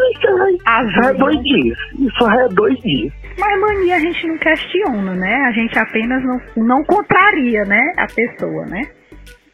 azul. 0.66 1.04
É 1.04 1.14
dois 1.14 1.44
dias. 1.44 1.78
Isso 2.00 2.30
é 2.30 2.48
dois 2.50 2.80
dias. 2.80 3.14
Mas 3.38 3.60
mania 3.60 3.98
a 3.98 4.00
gente 4.00 4.28
não 4.28 4.38
questiona, 4.38 5.14
né? 5.14 5.36
A 5.48 5.52
gente 5.52 5.78
apenas 5.78 6.24
não, 6.24 6.66
não 6.66 6.84
contraria, 6.86 7.66
né? 7.66 7.94
A 7.98 8.08
pessoa, 8.08 8.66
né? 8.68 8.82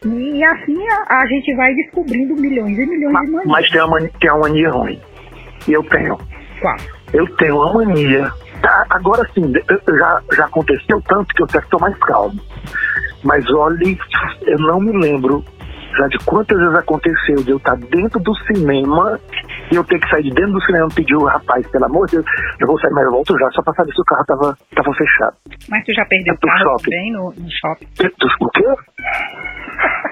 E 0.05 0.43
assim 0.43 0.77
a, 0.89 1.21
a 1.21 1.25
gente 1.25 1.55
vai 1.55 1.73
descobrindo 1.73 2.35
milhões 2.35 2.77
e 2.77 2.85
milhões 2.85 3.13
mas, 3.13 3.25
de 3.25 3.31
manias. 3.31 3.51
Mas 3.51 3.69
tem 3.69 3.81
uma, 3.81 3.89
mania, 3.89 4.11
tem 4.19 4.31
uma 4.31 4.39
mania 4.39 4.69
ruim. 4.69 5.01
E 5.67 5.73
eu 5.73 5.83
tenho. 5.83 6.17
Qual? 6.59 6.77
Eu 7.13 7.27
tenho 7.37 7.55
uma 7.55 7.73
mania. 7.73 8.31
Tá, 8.61 8.85
agora 8.91 9.27
sim, 9.33 9.51
já, 9.97 10.21
já 10.33 10.45
aconteceu 10.45 11.01
tanto 11.07 11.33
que 11.33 11.41
eu 11.41 11.45
até 11.45 11.57
estou 11.57 11.79
mais 11.79 11.97
calmo. 11.97 12.39
Mas 13.23 13.43
olhe, 13.49 13.97
eu 14.43 14.59
não 14.59 14.79
me 14.79 14.91
lembro 14.91 15.43
já 15.97 16.07
de 16.07 16.17
quantas 16.25 16.57
vezes 16.57 16.75
aconteceu 16.75 17.43
de 17.43 17.51
eu 17.51 17.57
estar 17.57 17.75
dentro 17.75 18.19
do 18.19 18.35
cinema 18.45 19.19
e 19.71 19.75
eu 19.75 19.83
ter 19.83 19.99
que 19.99 20.09
sair 20.09 20.23
de 20.23 20.31
dentro 20.31 20.53
do 20.53 20.61
cinema 20.61 20.87
e 20.91 20.95
pedir 20.95 21.15
o 21.15 21.25
rapaz, 21.25 21.65
pelo 21.67 21.85
amor 21.85 22.07
de 22.07 22.17
Deus, 22.17 22.25
eu 22.59 22.67
vou 22.67 22.79
sair, 22.79 22.91
mas 22.91 23.05
eu 23.05 23.11
volto 23.11 23.37
já, 23.37 23.49
só 23.51 23.61
pra 23.61 23.73
saber 23.73 23.93
se 23.93 24.01
o 24.01 24.05
carro 24.05 24.25
tava, 24.25 24.57
tava 24.75 24.93
fechado. 24.93 25.35
Mas 25.69 25.85
tu 25.85 25.93
já 25.93 26.05
perdeu 26.05 26.33
o 26.33 26.39
carro 26.39 26.59
shopping. 26.59 26.83
também 26.83 27.11
no, 27.13 27.33
no 27.37 27.51
shopping? 27.51 27.87
O 28.41 28.49
quê? 28.49 28.63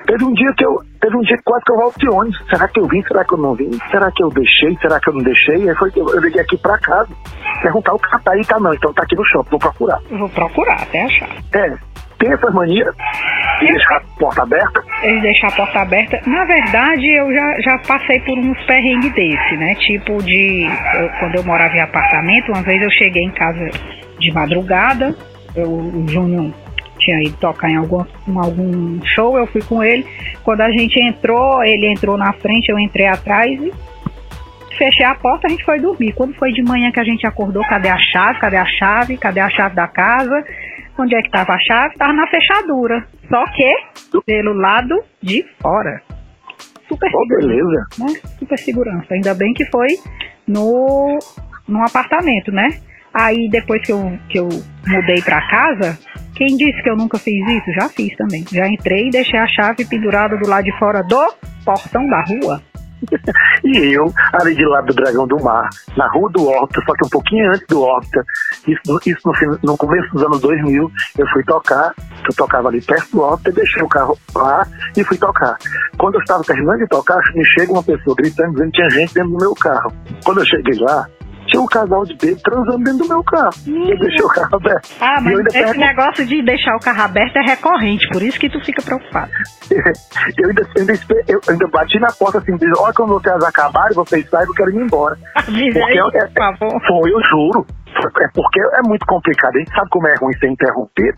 Teve 0.05 0.25
um 0.25 0.33
dia 0.33 0.51
que 0.57 0.65
eu. 0.65 0.81
Teve 0.99 1.15
um 1.15 1.21
dia 1.21 1.37
que 1.37 1.43
quase 1.43 1.63
que 1.63 1.71
eu 1.71 1.77
volto 1.77 1.99
de 1.99 2.09
ônibus. 2.09 2.39
Será 2.49 2.67
que 2.67 2.79
eu 2.79 2.87
vim? 2.87 3.01
Será 3.03 3.23
que 3.23 3.33
eu 3.33 3.37
não 3.37 3.53
vim? 3.53 3.69
Será 3.91 4.11
que 4.11 4.23
eu 4.23 4.29
deixei? 4.29 4.75
Será 4.81 4.99
que 4.99 5.09
eu 5.09 5.13
não 5.13 5.23
deixei? 5.23 5.69
Aí 5.69 5.75
foi 5.75 5.91
que 5.91 5.99
eu, 5.99 6.09
eu 6.09 6.19
liguei 6.19 6.41
aqui 6.41 6.57
pra 6.57 6.79
casa. 6.79 7.09
Perguntar 7.61 7.93
o 7.93 7.99
que 7.99 8.23
tá 8.23 8.31
aí, 8.31 8.41
tá 8.45 8.59
não. 8.59 8.73
Então 8.73 8.93
tá 8.93 9.03
aqui 9.03 9.15
no 9.15 9.23
shopping, 9.25 9.49
vou 9.51 9.59
procurar. 9.59 9.99
Vou 10.09 10.29
procurar 10.29 10.81
até 10.81 11.03
achar. 11.03 11.29
É, 11.53 11.77
tem 12.19 12.31
essa 12.31 12.51
mania 12.51 12.85
de 13.59 13.67
deixar 13.67 13.97
a 13.97 14.01
porta 14.19 14.43
aberta? 14.43 14.83
Ele 15.03 15.21
deixar 15.21 15.47
a 15.47 15.51
porta 15.51 15.79
aberta. 15.79 16.21
Na 16.27 16.45
verdade, 16.45 17.07
eu 17.07 17.33
já, 17.33 17.61
já 17.61 17.77
passei 17.79 18.19
por 18.19 18.37
uns 18.37 18.61
perrengues 18.65 19.13
desse, 19.13 19.57
né? 19.57 19.73
Tipo 19.75 20.21
de. 20.23 20.67
Eu, 20.95 21.09
quando 21.19 21.35
eu 21.35 21.43
morava 21.43 21.75
em 21.75 21.81
apartamento, 21.81 22.51
uma 22.51 22.61
vez 22.61 22.81
eu 22.81 22.91
cheguei 22.91 23.23
em 23.23 23.31
casa 23.31 23.69
de 24.19 24.31
madrugada, 24.31 25.15
eu, 25.55 25.71
o 25.71 26.05
Júnior 26.07 26.53
tinha 26.99 27.21
ido 27.23 27.37
tocar 27.37 27.69
em 27.69 27.77
algum, 27.77 28.03
em 28.27 28.37
algum 28.37 28.99
show, 29.05 29.37
eu 29.37 29.47
fui 29.47 29.61
com 29.61 29.81
ele. 29.81 30.05
Quando 30.43 30.61
a 30.61 30.69
gente 30.69 30.99
entrou, 31.01 31.63
ele 31.63 31.87
entrou 31.87 32.17
na 32.17 32.33
frente, 32.33 32.69
eu 32.69 32.77
entrei 32.77 33.07
atrás 33.07 33.49
e 33.51 33.71
fechei 34.77 35.05
a 35.05 35.15
porta, 35.15 35.47
a 35.47 35.49
gente 35.49 35.63
foi 35.63 35.79
dormir. 35.79 36.13
Quando 36.13 36.33
foi 36.35 36.51
de 36.51 36.61
manhã 36.61 36.91
que 36.91 36.99
a 36.99 37.03
gente 37.03 37.25
acordou, 37.25 37.63
cadê 37.63 37.89
a 37.89 37.97
chave? 37.97 38.39
Cadê 38.39 38.57
a 38.57 38.65
chave? 38.65 39.17
Cadê 39.17 39.39
a 39.39 39.49
chave 39.49 39.75
da 39.75 39.87
casa? 39.87 40.43
Onde 40.99 41.15
é 41.15 41.21
que 41.21 41.27
estava 41.27 41.53
a 41.53 41.59
chave? 41.65 41.93
Estava 41.93 42.11
na 42.11 42.27
fechadura. 42.27 43.07
Só 43.29 43.45
que 43.53 44.21
pelo 44.25 44.53
lado 44.53 45.01
de 45.23 45.45
fora. 45.61 46.01
Super 46.89 47.09
oh, 47.15 47.27
beleza. 47.27 47.87
Né? 47.99 48.19
Super 48.37 48.59
segurança. 48.59 49.13
Ainda 49.13 49.33
bem 49.33 49.53
que 49.53 49.65
foi 49.71 49.87
no, 50.45 51.17
no 51.65 51.81
apartamento, 51.83 52.51
né? 52.51 52.67
Aí 53.13 53.47
depois 53.49 53.81
que 53.81 53.93
eu, 53.93 54.19
que 54.27 54.39
eu 54.39 54.49
mudei 54.85 55.21
para 55.23 55.47
casa, 55.47 55.97
quem 56.35 56.57
disse 56.57 56.83
que 56.83 56.89
eu 56.89 56.97
nunca 56.97 57.17
fiz 57.17 57.47
isso? 57.47 57.71
Já 57.73 57.87
fiz 57.87 58.13
também. 58.17 58.43
Já 58.51 58.67
entrei 58.67 59.07
e 59.07 59.11
deixei 59.11 59.39
a 59.39 59.47
chave 59.47 59.85
pendurada 59.85 60.35
do 60.35 60.49
lado 60.49 60.65
de 60.65 60.77
fora 60.77 61.01
do 61.01 61.33
portão 61.63 62.05
da 62.09 62.23
rua. 62.23 62.61
E 63.63 63.95
eu, 63.95 64.11
ali 64.33 64.55
de 64.55 64.65
lado 64.65 64.87
do 64.87 64.93
Dragão 64.93 65.27
do 65.27 65.41
Mar, 65.43 65.69
na 65.97 66.07
Rua 66.07 66.29
do 66.31 66.47
Horta, 66.47 66.81
só 66.85 66.93
que 66.93 67.05
um 67.05 67.09
pouquinho 67.09 67.49
antes 67.51 67.67
do 67.67 67.81
Horta, 67.81 68.25
isso, 68.67 68.99
isso 69.05 69.19
no, 69.25 69.59
no 69.63 69.77
começo 69.77 70.11
dos 70.13 70.23
anos 70.23 70.41
2000, 70.41 70.91
eu 71.17 71.27
fui 71.27 71.43
tocar, 71.43 71.93
eu 71.97 72.35
tocava 72.35 72.69
ali 72.69 72.81
perto 72.81 73.11
do 73.11 73.21
Horta, 73.21 73.51
deixei 73.51 73.81
o 73.81 73.89
carro 73.89 74.17
lá 74.35 74.65
e 74.95 75.03
fui 75.03 75.17
tocar. 75.17 75.57
Quando 75.97 76.15
eu 76.15 76.21
estava 76.21 76.43
terminando 76.43 76.79
de 76.79 76.87
tocar, 76.87 77.19
me 77.33 77.45
chega 77.45 77.71
uma 77.71 77.83
pessoa 77.83 78.15
gritando, 78.15 78.51
dizendo 78.51 78.71
que 78.71 78.77
tinha 78.77 78.89
gente 78.89 79.13
dentro 79.13 79.31
do 79.31 79.37
meu 79.37 79.53
carro. 79.55 79.91
Quando 80.23 80.39
eu 80.39 80.45
cheguei 80.45 80.79
lá, 80.79 81.07
tinha 81.49 81.61
um 81.61 81.65
casal 81.65 82.05
de 82.05 82.15
bebês 82.15 82.41
transando 82.41 82.83
dentro 82.83 82.99
do 82.99 83.09
meu 83.09 83.23
carro. 83.23 83.51
Hum. 83.67 83.89
Eu 83.89 83.97
deixei 83.97 84.25
o 84.25 84.29
carro 84.29 84.55
aberto. 84.55 84.89
Ah, 85.01 85.21
mas 85.21 85.39
esse 85.39 85.51
pergunto... 85.51 85.79
negócio 85.79 86.25
de 86.25 86.41
deixar 86.43 86.75
o 86.75 86.79
carro 86.79 87.01
aberto 87.01 87.37
é 87.37 87.41
recorrente, 87.41 88.07
por 88.11 88.21
isso 88.21 88.39
que 88.39 88.49
tu 88.49 88.59
fica 88.63 88.81
preocupado. 88.83 89.31
eu, 89.71 90.49
ainda, 90.49 90.61
ainda, 90.77 90.93
eu 91.27 91.41
ainda 91.49 91.67
bati 91.67 91.99
na 91.99 92.11
porta 92.11 92.37
assim, 92.37 92.53
dizendo, 92.53 92.79
olha 92.79 92.93
quando 92.93 93.13
vocês 93.13 93.43
acabarem, 93.43 93.95
vocês 93.95 94.29
saem, 94.29 94.47
eu 94.47 94.53
quero 94.53 94.71
ir 94.71 94.81
embora. 94.81 95.17
porque 95.45 96.17
aí, 96.17 96.27
por 96.27 96.33
favor. 96.33 96.81
Foi, 96.87 97.11
eu 97.11 97.21
juro. 97.29 97.65
É 98.21 98.27
porque 98.33 98.61
é 98.61 98.87
muito 98.87 99.05
complicado. 99.05 99.55
A 99.55 99.59
gente 99.59 99.73
sabe 99.73 99.89
como 99.89 100.07
é 100.07 100.13
ruim 100.21 100.33
ser 100.37 100.47
interrompido, 100.47 101.17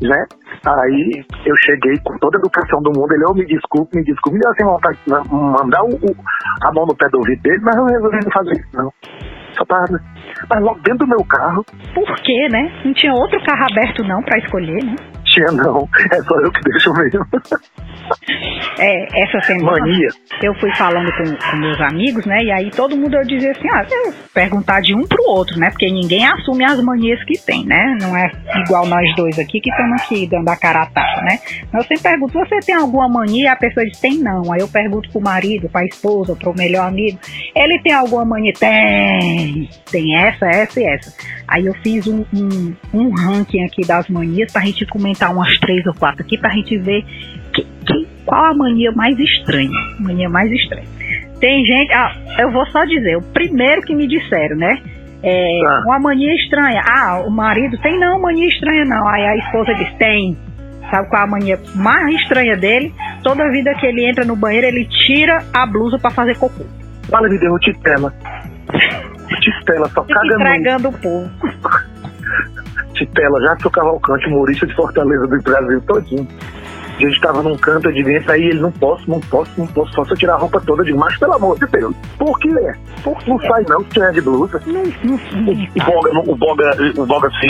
né? 0.00 0.24
Aí 0.64 1.24
eu 1.44 1.54
cheguei 1.66 1.98
com 2.04 2.16
toda 2.18 2.38
a 2.38 2.40
educação 2.40 2.80
do 2.80 2.92
mundo. 2.92 3.12
Ele, 3.12 3.24
oh, 3.28 3.34
me 3.34 3.44
desculpe, 3.44 3.96
me 3.96 4.04
desculpe. 4.04 4.38
Me 4.38 4.40
deu 4.40 4.50
assim 4.52 4.64
vontade 4.64 4.98
de 5.04 5.12
mandar 5.12 5.82
o, 5.82 5.88
o, 5.88 6.16
a 6.62 6.72
mão 6.72 6.86
no 6.86 6.96
pé 6.96 7.08
do 7.08 7.18
ouvido 7.18 7.42
dele, 7.42 7.60
mas 7.62 7.76
eu 7.76 7.84
resolvi 7.86 8.18
não 8.24 8.32
fazer 8.32 8.52
isso, 8.52 8.68
não. 8.72 8.92
Para. 9.66 10.00
Mas 10.48 10.62
logo 10.62 10.80
dentro 10.80 11.06
do 11.06 11.08
meu 11.08 11.24
carro. 11.24 11.64
Por 11.94 12.16
quê, 12.20 12.48
né? 12.50 12.72
Não 12.84 12.92
tinha 12.94 13.12
outro 13.12 13.38
carro 13.44 13.66
aberto 13.70 14.02
não 14.02 14.22
para 14.22 14.38
escolher, 14.38 14.84
né? 14.84 14.96
Tinha 15.32 15.50
não. 15.52 15.88
É 16.12 16.22
só 16.22 16.34
eu 16.40 16.52
que 16.52 16.60
deixo 16.70 16.92
mesmo. 16.92 17.26
É, 18.78 19.22
essa 19.22 19.40
semana 19.42 19.78
Mania. 19.80 20.08
eu 20.42 20.54
fui 20.54 20.74
falando 20.76 21.10
com, 21.12 21.50
com, 21.50 21.56
meus 21.56 21.80
amigos, 21.80 22.26
né? 22.26 22.42
E 22.42 22.50
aí 22.50 22.70
todo 22.70 22.96
mundo 22.96 23.14
eu 23.14 23.24
dizia 23.24 23.52
assim, 23.52 23.68
ah, 23.70 23.86
perguntar 24.34 24.80
de 24.80 24.94
um 24.94 25.06
pro 25.06 25.22
outro, 25.28 25.58
né? 25.58 25.70
Porque 25.70 25.90
ninguém 25.90 26.26
assume 26.26 26.64
as 26.64 26.82
manias 26.82 27.22
que 27.24 27.38
tem, 27.38 27.64
né? 27.64 27.96
Não 28.00 28.16
é 28.16 28.30
igual 28.64 28.86
nós 28.86 29.04
dois 29.16 29.38
aqui 29.38 29.60
que 29.60 29.70
estamos 29.70 30.02
aqui 30.02 30.26
dando 30.26 30.48
a 30.48 30.56
cara 30.56 30.82
a 30.82 30.86
tapa, 30.86 31.22
né? 31.22 31.38
Eu 31.72 31.82
sempre 31.82 32.02
pergunto, 32.02 32.32
você 32.32 32.58
tem 32.60 32.74
alguma 32.74 33.08
mania? 33.08 33.52
A 33.52 33.56
pessoa 33.56 33.86
diz, 33.86 33.98
tem 33.98 34.18
não. 34.18 34.52
Aí 34.52 34.60
eu 34.60 34.68
pergunto 34.68 35.10
pro 35.10 35.20
marido, 35.20 35.68
pra 35.68 35.84
esposa, 35.84 36.34
pro 36.36 36.54
melhor 36.54 36.88
amigo, 36.88 37.18
ele 37.54 37.80
tem 37.82 37.92
alguma 37.92 38.24
mania? 38.24 38.52
Tem, 38.58 39.68
tem 39.90 40.16
essa, 40.16 40.46
essa 40.46 40.80
e 40.80 40.84
essa. 40.84 41.14
Aí 41.46 41.66
eu 41.66 41.74
fiz 41.82 42.06
um, 42.06 42.24
um, 42.34 42.74
um 42.94 43.10
ranking 43.14 43.64
aqui 43.64 43.86
das 43.86 44.08
manias 44.08 44.50
pra 44.52 44.62
gente 44.62 44.86
comentar 44.86 45.21
umas 45.30 45.56
três 45.58 45.84
ou 45.86 45.94
quatro 45.94 46.22
aqui, 46.22 46.38
pra 46.38 46.50
gente 46.50 46.76
ver 46.78 47.04
que, 47.52 47.64
que, 47.86 48.08
qual 48.24 48.44
a 48.44 48.54
mania 48.54 48.92
mais 48.92 49.18
estranha. 49.18 49.70
Mania 50.00 50.28
mais 50.28 50.50
estranha. 50.50 50.86
Tem 51.40 51.64
gente, 51.64 51.92
ah, 51.92 52.14
eu 52.38 52.50
vou 52.52 52.64
só 52.66 52.84
dizer, 52.84 53.16
o 53.16 53.22
primeiro 53.22 53.82
que 53.82 53.94
me 53.94 54.06
disseram, 54.06 54.56
né? 54.56 54.80
É, 55.22 55.60
ah. 55.66 55.82
Uma 55.86 55.98
mania 56.00 56.34
estranha. 56.34 56.82
Ah, 56.86 57.22
o 57.26 57.30
marido 57.30 57.78
tem 57.78 57.98
não, 57.98 58.20
mania 58.20 58.48
estranha 58.48 58.84
não. 58.84 59.06
Aí 59.08 59.24
a 59.24 59.36
esposa 59.36 59.74
diz, 59.74 59.92
tem. 59.94 60.36
Sabe 60.90 61.08
qual 61.08 61.22
a 61.22 61.26
mania 61.26 61.58
mais 61.74 62.14
estranha 62.22 62.56
dele? 62.56 62.92
Toda 63.22 63.50
vida 63.50 63.72
que 63.74 63.86
ele 63.86 64.04
entra 64.08 64.24
no 64.24 64.36
banheiro, 64.36 64.66
ele 64.66 64.84
tira 65.06 65.38
a 65.52 65.64
blusa 65.64 65.98
para 65.98 66.10
fazer 66.10 66.36
cocô. 66.36 66.64
Fala, 67.08 67.28
me 67.28 67.38
deu 67.38 67.56
tela. 67.82 68.12
Titela 69.40 69.88
só 69.88 70.02
cagando. 70.02 70.40
Entregando 70.40 70.88
o 70.88 70.92
povo. 70.92 71.30
Titela, 73.06 73.40
já 73.42 73.56
sou 73.60 73.70
Cavalcante, 73.70 74.26
humorista 74.28 74.66
de 74.66 74.74
Fortaleza 74.74 75.26
do 75.26 75.42
Brasil 75.42 75.80
todinho. 75.82 76.28
A 76.96 77.00
gente 77.00 77.14
estava 77.14 77.42
num 77.42 77.56
canto 77.56 77.92
de 77.92 78.02
dentro, 78.02 78.30
aí 78.30 78.42
ele 78.42 78.60
não 78.60 78.70
posso, 78.72 79.10
não 79.10 79.18
posso, 79.20 79.50
não 79.58 79.66
posso, 79.66 79.92
só 79.92 80.04
se 80.04 80.12
eu 80.12 80.16
tirar 80.16 80.34
a 80.34 80.38
roupa 80.38 80.60
toda 80.60 80.84
de 80.84 80.92
macho, 80.92 81.18
pelo 81.18 81.34
amor 81.34 81.58
de 81.58 81.66
Deus. 81.66 81.94
Por 82.18 82.38
quê? 82.38 82.50
Por 83.02 83.18
não 83.26 83.40
sai 83.40 83.64
não, 83.68 83.80
se 83.90 84.00
é 84.00 84.10
de 84.12 84.20
blusa. 84.20 84.60
Não, 84.66 84.82
não, 84.82 85.52
o, 85.52 85.84
boga, 85.84 86.30
o 86.30 86.36
boga, 86.36 86.76
o 86.98 87.06
boga 87.06 87.30
se. 87.40 87.46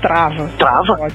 Trava. 0.00 0.48
Trava. 0.58 0.96
Pode. 0.96 1.14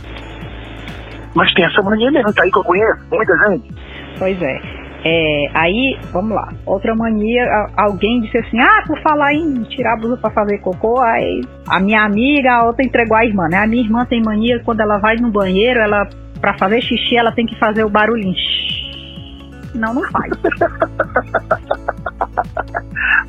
Mas 1.35 1.53
tem 1.53 1.65
essa 1.65 1.81
mania 1.81 2.11
mesmo, 2.11 2.33
tá 2.33 2.43
aí 2.43 2.51
que 2.51 2.59
eu 2.59 2.63
conheço, 2.63 3.01
muita 3.11 3.35
gente. 3.49 3.75
Pois 4.19 4.41
é. 4.41 4.82
É, 5.05 5.47
aí, 5.53 5.99
vamos 6.13 6.33
lá. 6.33 6.47
Outra 6.65 6.95
mania, 6.95 7.43
alguém 7.75 8.21
disse 8.21 8.37
assim: 8.37 8.57
ah, 8.59 8.83
por 8.87 8.97
falar 9.01 9.33
em 9.33 9.63
tirar 9.63 9.91
a 9.93 9.97
blusa 9.97 10.15
pra 10.17 10.31
fazer 10.31 10.59
cocô, 10.59 11.01
aí 11.01 11.41
a 11.67 11.77
minha 11.79 12.03
amiga, 12.03 12.53
a 12.53 12.63
outra 12.63 12.85
entregou 12.85 13.17
a 13.17 13.25
irmã, 13.25 13.49
né? 13.49 13.57
A 13.57 13.67
minha 13.67 13.83
irmã 13.83 14.05
tem 14.05 14.23
mania 14.23 14.61
quando 14.63 14.79
ela 14.79 14.99
vai 14.99 15.17
no 15.17 15.29
banheiro, 15.29 15.81
ela, 15.81 16.07
pra 16.39 16.57
fazer 16.57 16.81
xixi, 16.81 17.17
ela 17.17 17.33
tem 17.33 17.45
que 17.45 17.59
fazer 17.59 17.83
o 17.83 17.89
barulhinho. 17.89 18.33
Não, 19.75 19.93
não 19.93 20.09
faz. 20.09 20.31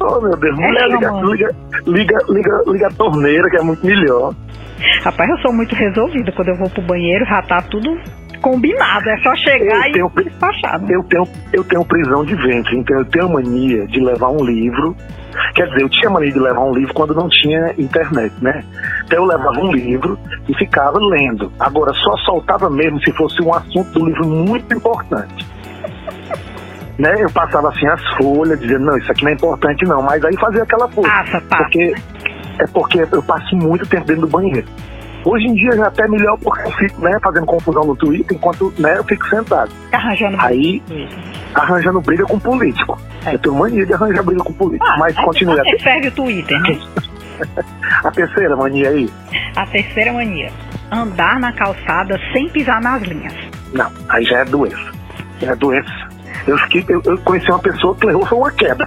oh, 0.01 0.21
meu 0.21 0.37
Deus, 0.37 0.57
mulher, 0.57 0.83
é, 0.83 0.89
liga, 0.89 1.11
liga, 1.23 1.51
liga, 1.87 2.19
liga, 2.29 2.63
liga 2.67 2.87
a 2.87 2.91
torneira, 2.91 3.51
que 3.51 3.57
é 3.57 3.63
muito 3.63 3.85
melhor. 3.85 4.33
Rapaz, 5.03 5.29
eu 5.31 5.39
sou 5.39 5.53
muito 5.53 5.75
resolvida. 5.75 6.31
Quando 6.33 6.49
eu 6.49 6.57
vou 6.57 6.71
pro 6.71 6.83
banheiro, 6.83 7.25
já 7.25 7.43
tá 7.43 7.61
tudo 7.63 7.99
combinado, 8.45 9.09
é 9.09 9.17
só 9.23 9.35
chegar 9.37 9.91
eu 9.97 10.13
e 10.19 10.25
despachar. 10.25 10.79
Né? 10.83 10.89
Eu 10.91 11.03
tenho, 11.05 11.27
eu 11.55 11.65
tenho 11.65 11.85
prisão 11.87 12.23
de 12.27 12.35
ventre, 12.35 12.77
então 12.77 12.99
eu 12.99 13.05
tenho 13.07 13.31
mania 13.31 13.87
de 13.87 14.01
levar 14.01 14.29
um 14.29 14.45
livro. 14.45 14.95
Quer 15.55 15.67
dizer, 15.69 15.83
eu 15.83 15.89
tinha 15.89 16.11
mania 16.11 16.31
de 16.31 16.39
levar 16.39 16.61
um 16.61 16.75
livro 16.75 16.93
quando 16.93 17.15
não 17.15 17.27
tinha 17.29 17.75
internet, 17.79 18.33
né? 18.41 18.63
Então 19.05 19.19
eu 19.19 19.25
levava 19.25 19.59
um 19.59 19.73
livro 19.73 20.19
e 20.47 20.55
ficava 20.55 20.99
lendo. 20.99 21.51
Agora, 21.59 21.93
só 21.95 22.17
soltava 22.19 22.69
mesmo 22.69 23.01
se 23.01 23.11
fosse 23.13 23.43
um 23.43 23.53
assunto 23.53 23.99
do 23.99 24.07
livro 24.07 24.27
muito 24.27 24.73
importante. 24.75 25.47
né? 26.99 27.17
Eu 27.19 27.31
passava 27.31 27.71
assim 27.71 27.87
as 27.87 28.03
folhas, 28.17 28.61
dizendo, 28.61 28.85
não, 28.85 28.99
isso 28.99 29.11
aqui 29.11 29.25
não 29.25 29.31
é 29.31 29.35
importante 29.35 29.85
não, 29.87 30.03
mas 30.03 30.23
aí 30.23 30.37
fazia 30.37 30.63
aquela 30.63 30.89
coisa. 30.89 31.09
Passa, 31.09 31.41
passa. 31.41 31.63
Porque, 31.65 31.95
é 32.59 32.67
porque 32.67 33.09
eu 33.11 33.23
passo 33.23 33.57
muito 33.57 33.87
tempo 33.87 34.07
dentro 34.07 34.27
do 34.27 34.29
banheiro. 34.29 34.67
Hoje 35.25 35.47
em 35.47 35.55
dia 35.55 35.73
já 35.73 35.85
é 35.85 35.89
até 35.89 36.07
melhor 36.07 36.39
porque 36.39 36.67
eu 36.67 36.73
fico 36.73 37.01
né, 37.01 37.19
fazendo 37.23 37.47
confusão 37.47 37.85
no 37.85 37.97
Twitter 37.97 38.37
enquanto 38.37 38.73
né, 38.79 38.99
eu 38.99 39.05
fico 39.05 39.27
sentado. 39.29 39.71
Arranjando 39.91 40.37
Aí, 40.39 40.83
arranjando 41.55 42.01
briga 42.03 42.25
com 42.25 42.39
político. 42.39 42.99
É. 43.25 43.35
Eu 43.35 43.39
tenho 43.39 43.55
mania 43.55 43.87
de 43.87 43.95
arranjar 43.95 44.23
briga 44.23 44.45
com 44.45 44.53
político. 44.53 44.87
Ah, 44.87 44.99
mas 44.99 45.17
continue. 45.17 45.57
Você 45.57 45.79
serve 45.79 46.09
o 46.09 46.13
Twitter, 46.13 46.61
né? 46.61 46.79
a 48.05 48.11
terceira 48.11 48.55
mania 48.55 48.91
aí? 48.91 49.11
A 49.57 49.67
terceira 49.67 50.13
mania. 50.13 50.51
Andar 50.91 51.41
na 51.41 51.53
calçada 51.53 52.21
sem 52.33 52.49
pisar 52.51 52.83
nas 52.83 53.03
linhas. 53.03 53.35
Não, 53.73 53.91
aí 54.11 54.25
já 54.25 54.41
é 54.41 54.45
doença. 54.45 54.93
Já 55.41 55.53
é 55.53 55.57
doença. 55.57 56.09
Eu, 56.47 56.59
fiquei, 56.59 56.85
eu, 56.89 57.03
eu 57.07 57.19
conheci 57.19 57.51
uma 57.51 57.59
pessoa 57.61 57.95
que 57.97 58.07
levou 58.07 58.27
foi 58.27 58.39
uma 58.39 58.53
queda 58.53 58.87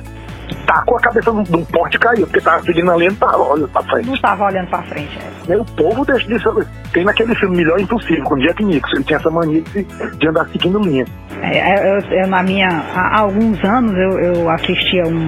tacou 0.65 0.97
a 0.97 1.01
cabeça 1.01 1.31
de 1.31 1.55
um 1.55 1.65
poste 1.65 1.97
e 1.97 1.99
caiu, 1.99 2.27
porque 2.27 2.41
tava 2.41 2.63
seguindo 2.63 2.91
a 2.91 2.97
linha 2.97 3.11
e 3.11 3.15
tava 3.15 3.37
olhando 3.37 3.69
pra 3.69 3.83
frente. 3.83 4.09
Não 4.09 4.17
tava 4.17 4.45
olhando 4.45 4.67
pra 4.69 4.81
frente, 4.83 5.17
é. 5.49 5.57
O 5.57 5.65
povo 5.65 6.05
deixa 6.05 6.27
disso. 6.27 6.65
Tem 6.91 7.03
naquele 7.03 7.35
filme 7.35 7.57
Melhor 7.57 7.79
Impossível, 7.79 8.23
com 8.23 8.37
Jack 8.37 8.63
Nicholson, 8.63 8.97
ele 8.97 9.03
tinha 9.05 9.17
essa 9.17 9.29
mania 9.29 9.61
de, 9.61 9.83
de 9.83 10.27
andar 10.27 10.47
seguindo 10.49 10.79
linha. 10.79 11.05
É, 11.41 11.57
é, 11.57 11.97
eu, 11.97 12.01
eu, 12.11 12.27
na 12.27 12.43
minha. 12.43 12.67
Há 12.95 13.21
alguns 13.21 13.63
anos 13.63 13.93
eu, 13.93 14.19
eu 14.19 14.49
assistia 14.49 15.03
um, 15.03 15.27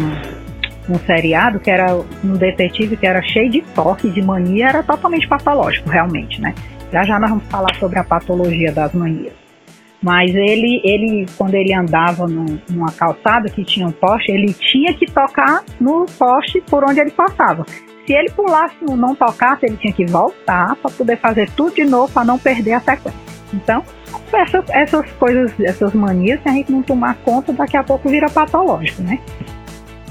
um 0.90 1.00
seriado 1.06 1.60
que 1.60 1.70
era 1.70 1.96
um 2.24 2.34
detetive 2.34 2.98
que 2.98 3.06
era 3.06 3.22
cheio 3.22 3.50
de 3.50 3.62
toque, 3.74 4.10
de 4.10 4.22
mania, 4.22 4.70
era 4.70 4.84
totalmente 4.84 5.28
patológico, 5.28 5.90
realmente, 5.90 6.42
né? 6.42 6.54
Já 6.92 7.04
já 7.04 7.20
nós 7.20 7.30
vamos 7.30 7.46
falar 7.46 7.74
sobre 7.76 8.00
a 8.00 8.04
patologia 8.04 8.72
das 8.72 8.94
manias. 8.94 9.49
Mas 10.02 10.34
ele, 10.34 10.82
ele 10.84 11.26
quando 11.38 11.56
ele 11.56 11.74
andava 11.74 12.26
numa 12.26 12.92
calçada 12.92 13.50
que 13.50 13.64
tinha 13.66 13.88
um 13.88 13.92
poste, 13.92 14.32
ele 14.32 14.54
tinha 14.54 14.94
que 14.94 15.06
tocar 15.06 15.64
no 15.80 16.06
poste 16.18 16.62
por 16.62 16.84
onde 16.84 17.00
ele 17.00 17.12
passava. 17.12 17.66
Se 18.06 18.14
ele 18.14 18.30
pulasse 18.32 18.76
e 18.82 18.94
não 18.94 19.14
tocasse, 19.14 19.66
ele 19.66 19.78
tinha 19.78 19.94
que 19.94 20.06
voltar 20.06 20.76
para 20.78 20.90
poder 20.90 21.18
fazer 21.18 21.50
tudo 21.52 21.76
de 21.76 21.84
novo 21.84 22.12
para 22.12 22.24
não 22.24 22.40
perder 22.40 22.74
a 22.74 22.80
sequência. 22.80 23.20
Então, 23.54 23.84
essas, 24.34 24.64
essas 24.70 25.12
coisas, 25.14 25.52
essas 25.60 25.94
manias, 25.94 26.42
se 26.42 26.50
a 26.50 26.52
gente 26.52 26.72
não 26.72 26.82
tomar 26.82 27.16
conta, 27.18 27.52
daqui 27.52 27.76
a 27.76 27.84
pouco 27.84 28.10
vira 28.10 28.30
patológico, 28.30 29.02
né? 29.02 29.20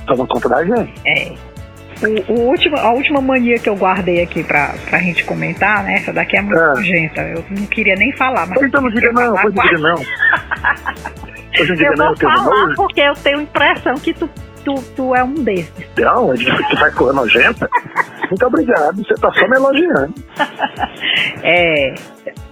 Toma 0.06 0.26
conta 0.26 0.48
da 0.48 0.64
gente. 0.64 0.92
É. 1.06 1.32
O, 2.00 2.32
o 2.32 2.40
último, 2.48 2.76
a 2.76 2.92
última 2.92 3.20
mania 3.20 3.58
que 3.58 3.68
eu 3.68 3.76
guardei 3.76 4.22
aqui 4.22 4.44
pra, 4.44 4.74
pra 4.88 4.98
gente 4.98 5.24
comentar, 5.24 5.82
né? 5.82 5.94
Essa 5.94 6.12
daqui 6.12 6.36
é 6.36 6.42
muito 6.42 6.60
é. 6.60 6.68
nojenta. 6.68 7.22
Eu 7.22 7.44
não 7.50 7.66
queria 7.66 7.94
nem 7.96 8.12
falar, 8.16 8.46
mas. 8.46 8.62
Então 8.62 8.80
não 8.80 8.90
diga 8.90 9.12
não, 9.12 9.34
não 9.34 9.50
diga 9.50 9.78
não. 9.78 9.94
Hoje 11.60 11.84
eu 11.84 11.96
não, 11.96 12.14
vou 12.14 12.16
falar 12.16 12.74
porque 12.76 13.00
eu 13.00 13.14
tenho 13.14 13.40
impressão 13.40 13.94
que 13.94 14.14
tu, 14.14 14.30
tu, 14.64 14.74
tu 14.94 15.14
é 15.14 15.24
um 15.24 15.34
desses. 15.34 15.72
Não, 15.96 16.34
tu 16.70 16.76
vai 16.76 16.90
correr 16.92 17.14
nojenta? 17.14 17.68
Muito 18.28 18.46
obrigado, 18.46 18.96
você 18.96 19.14
tá 19.14 19.32
só 19.32 19.48
me 19.48 19.56
elogiando. 19.56 20.14
é, 21.42 21.94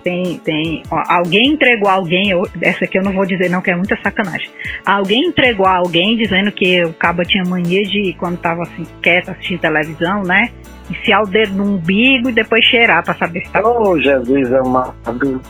tem, 0.06 0.38
tem. 0.38 0.82
Ó, 0.88 1.02
alguém 1.08 1.54
entregou 1.54 1.90
alguém, 1.90 2.30
eu, 2.30 2.48
essa 2.62 2.84
aqui 2.84 2.96
eu 2.96 3.02
não 3.02 3.12
vou 3.12 3.26
dizer 3.26 3.50
não, 3.50 3.60
que 3.60 3.72
é 3.72 3.74
muita 3.74 4.00
sacanagem. 4.00 4.48
Alguém 4.84 5.26
entregou 5.26 5.66
alguém 5.66 6.16
dizendo 6.16 6.52
que 6.52 6.84
o 6.84 6.92
cabo 6.92 7.24
tinha 7.24 7.42
mania 7.44 7.82
de, 7.82 8.14
quando 8.16 8.38
tava 8.38 8.62
assim, 8.62 8.86
quieto 9.02 9.30
assistindo 9.30 9.58
televisão, 9.58 10.22
né? 10.22 10.50
Enfiar 10.88 11.22
o 11.22 11.26
dedo 11.26 11.54
no 11.54 11.74
umbigo 11.74 12.30
e 12.30 12.32
depois 12.32 12.64
cheirar 12.64 13.04
pra 13.04 13.14
saber 13.14 13.44
se 13.44 13.50
tá. 13.50 13.60
Oh, 13.68 14.00
Jesus 14.00 14.52
amado. 14.52 15.42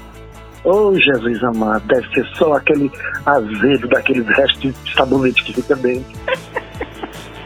Oh, 0.65 0.99
Jesus 0.99 1.45
amado, 1.45 1.87
deve 1.87 2.09
ser 2.15 2.27
só 2.35 2.55
aquele 2.55 2.91
azedo 3.27 3.87
daqueles 3.89 4.27
restos 4.27 4.75
de 4.85 4.95
sabonete 4.95 5.45
que 5.45 5.53
fica 5.53 5.77
dentro. 5.77 6.19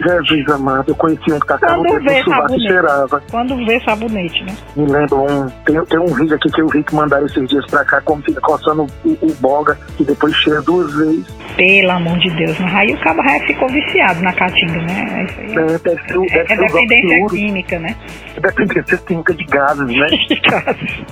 Jesus 0.03 0.49
amado, 0.49 0.89
eu 0.89 0.95
conheci 0.95 1.33
um 1.33 1.39
que 1.39 1.47
tacava 1.47 1.83
Quando 1.83 2.05
vê 2.05 2.25
sabonete. 2.25 2.67
cheirava. 2.67 3.23
Quando 3.31 3.67
vê 3.67 3.81
sabonete, 3.81 4.45
né? 4.45 4.57
Me 4.77 4.87
lembro 4.87 5.23
um. 5.23 5.49
Tem, 5.65 5.85
tem 5.85 5.99
um 5.99 6.07
vídeo 6.07 6.35
aqui 6.37 6.51
que 6.51 6.61
eu 6.61 6.69
vi 6.69 6.83
que 6.83 6.95
mandaram 6.95 7.27
esses 7.27 7.49
dias 7.49 7.67
pra 7.67 7.85
cá, 7.85 8.01
como 8.01 8.23
fica 8.23 8.41
coçando 8.41 8.87
o, 9.05 9.09
o 9.09 9.35
boga 9.41 9.79
e 9.99 10.05
depois 10.05 10.35
cheira 10.37 10.61
duas 10.63 10.93
vezes. 10.95 11.27
Pelo 11.57 11.91
amor 11.91 12.19
de 12.19 12.31
Deus, 12.31 12.59
mas 12.61 12.75
aí 12.75 12.95
o 12.95 13.01
cabo 13.01 13.23
ficou 13.47 13.69
viciado 13.69 14.21
na 14.23 14.33
caatinga, 14.33 14.81
né? 14.83 15.09
É, 15.11 15.25
isso 15.25 15.41
aí. 15.41 15.53
É, 15.53 15.79
deve 15.79 16.03
ser, 16.03 16.19
deve 16.19 16.39
é, 16.39 16.53
é 16.53 16.57
dependência 16.57 17.27
química, 17.29 17.79
né? 17.79 17.97
É 18.37 18.41
dependência 18.41 18.97
química 18.99 19.35
de 19.35 19.45
gases, 19.45 19.87
né? 19.87 20.07
de 20.29 20.41
gases. 20.41 21.03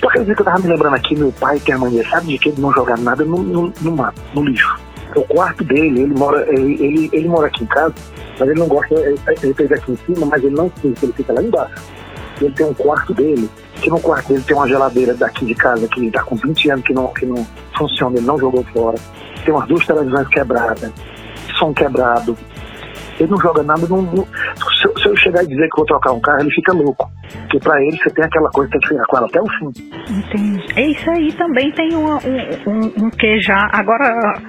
Só 0.00 0.08
que 0.10 0.18
eu 0.18 0.44
tava 0.44 0.58
me 0.60 0.68
lembrando 0.68 0.94
aqui, 0.94 1.16
meu 1.16 1.32
pai 1.32 1.58
tem 1.60 1.74
a 1.74 1.78
mania, 1.78 2.08
sabe 2.08 2.28
de 2.28 2.38
que 2.38 2.48
ele 2.50 2.60
não 2.60 2.72
joga 2.72 2.96
nada 2.96 3.24
no, 3.24 3.42
no, 3.42 3.72
no 3.80 3.92
mato, 3.96 4.20
no 4.34 4.44
lixo 4.44 4.88
o 5.16 5.22
quarto 5.22 5.64
dele, 5.64 6.02
ele 6.02 6.14
mora, 6.14 6.46
ele, 6.52 6.74
ele, 6.84 7.10
ele, 7.12 7.28
mora 7.28 7.46
aqui 7.46 7.64
em 7.64 7.66
casa, 7.66 7.94
mas 8.38 8.48
ele 8.48 8.58
não 8.58 8.68
gosta, 8.68 8.94
ele, 8.94 9.18
ele 9.42 9.54
fez 9.54 9.72
aqui 9.72 9.92
em 9.92 9.96
cima, 9.96 10.26
mas 10.26 10.42
ele 10.42 10.54
não 10.54 10.70
fica, 10.70 11.04
ele 11.04 11.12
fica 11.12 11.32
lá 11.32 11.42
embaixo. 11.42 11.82
Ele 12.40 12.52
tem 12.52 12.66
um 12.66 12.74
quarto 12.74 13.12
dele, 13.14 13.50
que 13.74 13.90
no 13.90 14.00
quarto 14.00 14.28
dele 14.28 14.44
tem 14.46 14.56
uma 14.56 14.68
geladeira 14.68 15.14
daqui 15.14 15.44
de 15.44 15.54
casa 15.54 15.88
que 15.88 16.06
está 16.06 16.22
com 16.22 16.36
20 16.36 16.70
anos 16.70 16.84
que 16.84 16.94
não, 16.94 17.08
que 17.08 17.26
não 17.26 17.46
funciona, 17.76 18.16
ele 18.16 18.26
não 18.26 18.38
jogou 18.38 18.64
fora. 18.72 18.98
Tem 19.44 19.52
umas 19.52 19.66
duas 19.68 19.84
televisões 19.84 20.28
quebradas, 20.28 20.92
som 21.58 21.72
quebrado, 21.72 22.36
ele 23.18 23.30
não 23.30 23.40
joga 23.40 23.62
nada. 23.62 23.86
Não, 23.88 24.02
não, 24.02 24.24
se, 24.24 25.02
se, 25.02 25.08
eu 25.08 25.16
chegar 25.16 25.42
e 25.42 25.48
dizer 25.48 25.68
que 25.68 25.76
vou 25.76 25.86
trocar 25.86 26.12
um 26.12 26.20
carro, 26.20 26.40
ele 26.40 26.50
fica 26.50 26.72
louco. 26.72 27.10
Porque 27.42 27.58
pra 27.60 27.80
ele 27.82 27.96
você 27.96 28.10
tem 28.10 28.24
aquela 28.24 28.50
coisa 28.50 28.70
que 28.70 28.78
tem 28.78 28.88
que 28.88 28.94
ficar 28.94 29.06
com 29.06 29.16
ela 29.16 29.26
até 29.26 29.40
o 29.40 29.46
fim. 29.58 29.72
Entendi. 30.10 30.66
É 30.76 30.86
isso 30.90 31.10
aí 31.10 31.32
também 31.32 31.70
tem 31.72 31.96
um, 31.96 32.14
um, 32.14 33.04
um 33.04 33.10
que 33.10 33.40
já. 33.40 33.68
Agora, 33.72 34.40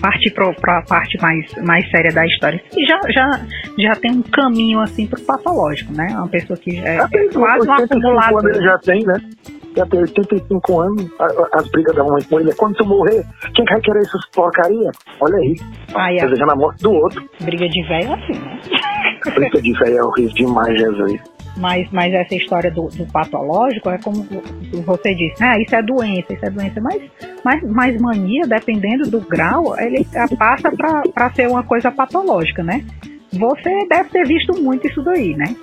partir 0.00 0.30
pra, 0.34 0.52
pra 0.54 0.82
parte 0.82 1.20
mais, 1.20 1.54
mais 1.64 1.88
séria 1.90 2.12
da 2.12 2.26
história. 2.26 2.62
Já, 2.86 3.00
já, 3.10 3.40
já 3.78 3.96
tem 3.96 4.12
um 4.12 4.22
caminho 4.22 4.80
assim 4.80 5.06
pro 5.06 5.20
patológico, 5.22 5.92
né? 5.92 6.06
Uma 6.10 6.28
pessoa 6.28 6.58
que 6.58 6.78
é, 6.78 6.96
já 6.96 7.08
é 7.12 7.28
quase 7.32 7.68
um 7.68 7.72
acumulado. 7.72 8.48
Ele 8.48 8.62
já 8.62 8.78
tem, 8.78 9.04
né? 9.04 9.20
já 9.78 9.86
tem 9.86 10.00
85 10.00 10.80
anos, 10.80 11.10
as 11.52 11.68
brigas 11.70 11.94
da 11.94 12.04
mãe 12.04 12.22
com 12.28 12.40
ele 12.40 12.50
é 12.50 12.54
quando 12.54 12.74
tu 12.76 12.84
morrer, 12.84 13.24
quem 13.54 13.64
vai 13.64 13.80
querer 13.80 14.00
essas 14.00 14.26
porcaria? 14.30 14.90
Olha 15.20 15.36
aí. 15.36 15.54
Ai, 15.94 16.14
desejando 16.16 16.52
a 16.52 16.56
morte 16.56 16.82
do 16.82 16.92
outro. 16.92 17.22
Briga 17.40 17.68
de 17.68 17.82
velho 17.86 18.10
é 18.10 18.14
assim, 18.14 18.40
né? 18.40 18.60
Briga 19.34 19.62
de 19.62 19.72
velho 19.78 19.96
é 19.98 20.02
horrível 20.02 20.34
demais, 20.34 20.78
Jesus. 20.78 21.20
Mas, 21.58 21.90
mas 21.90 22.14
essa 22.14 22.34
história 22.34 22.70
do, 22.70 22.86
do, 22.88 23.04
patológico 23.06 23.90
é 23.90 23.98
como 23.98 24.24
você 24.84 25.14
disse, 25.14 25.42
ah, 25.42 25.58
isso 25.60 25.74
é 25.74 25.82
doença, 25.82 26.32
isso 26.32 26.46
é 26.46 26.50
doença, 26.50 26.80
mas, 26.80 27.02
mas, 27.44 27.62
mas 27.64 28.00
mania, 28.00 28.46
dependendo 28.46 29.10
do 29.10 29.20
grau, 29.20 29.78
ele 29.78 30.06
passa 30.38 30.70
para 31.12 31.32
ser 31.34 31.48
uma 31.48 31.64
coisa 31.64 31.90
patológica, 31.90 32.62
né? 32.62 32.84
Você 33.32 33.86
deve 33.88 34.08
ter 34.10 34.26
visto 34.26 34.62
muito 34.62 34.86
isso 34.86 35.02
daí, 35.02 35.34
né? 35.34 35.54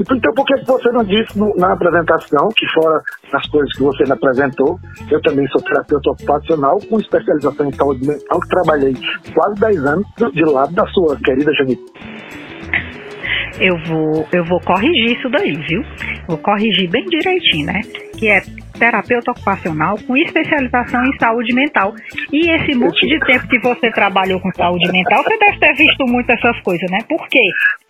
Então, 0.00 0.32
por 0.34 0.44
que 0.44 0.56
você 0.64 0.90
não 0.90 1.04
disse 1.04 1.38
no, 1.38 1.54
na 1.56 1.72
apresentação, 1.72 2.48
que 2.56 2.66
fora 2.74 3.02
as 3.32 3.46
coisas 3.48 3.72
que 3.74 3.82
você 3.82 4.04
me 4.04 4.12
apresentou, 4.12 4.78
eu 5.10 5.20
também 5.22 5.46
sou 5.48 5.62
terapeuta 5.62 6.10
ocupacional 6.10 6.78
com 6.88 6.98
especialização 6.98 7.66
em 7.66 7.72
saúde 7.72 8.06
mental, 8.06 8.40
que 8.40 8.48
trabalhei 8.48 8.94
quase 9.34 9.60
10 9.60 9.86
anos 9.86 10.06
de 10.32 10.44
lado 10.44 10.74
da 10.74 10.86
sua 10.88 11.16
querida 11.16 11.52
Janine. 11.54 11.80
Eu 13.58 13.76
vou, 13.86 14.28
eu 14.32 14.44
vou 14.44 14.60
corrigir 14.60 15.16
isso 15.16 15.28
daí, 15.30 15.52
viu? 15.52 15.82
Vou 16.28 16.38
corrigir 16.38 16.88
bem 16.90 17.04
direitinho, 17.06 17.66
né? 17.66 17.80
Que 18.18 18.28
é 18.28 18.42
terapeuta 18.78 19.30
ocupacional 19.30 19.96
com 20.06 20.16
especialização 20.16 21.04
em 21.04 21.18
saúde 21.18 21.54
mental. 21.54 21.94
E 22.32 22.50
esse 22.50 22.74
monte 22.74 23.06
de 23.06 23.18
tempo 23.20 23.48
que 23.48 23.58
você 23.58 23.90
trabalhou 23.90 24.38
com 24.40 24.50
saúde 24.52 24.90
mental, 24.92 25.22
você 25.22 25.38
deve 25.38 25.58
ter 25.58 25.74
visto 25.74 26.04
muito 26.06 26.30
essas 26.30 26.60
coisas, 26.60 26.90
né? 26.90 26.98
Porque 27.08 27.40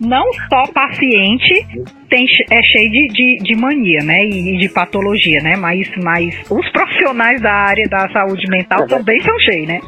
não 0.00 0.24
só 0.48 0.66
paciente 0.72 1.66
tem, 2.08 2.26
é 2.50 2.62
cheio 2.62 2.90
de, 2.90 3.06
de, 3.08 3.36
de 3.42 3.56
mania, 3.56 4.04
né? 4.04 4.24
E 4.24 4.58
de 4.58 4.68
patologia, 4.68 5.42
né? 5.42 5.56
Mas, 5.56 5.90
mas 6.02 6.34
os 6.50 6.68
profissionais 6.70 7.40
da 7.40 7.52
área 7.52 7.88
da 7.88 8.08
saúde 8.10 8.48
mental 8.48 8.84
é. 8.84 8.86
também 8.86 9.20
são 9.20 9.38
cheios, 9.40 9.68
né? 9.68 9.80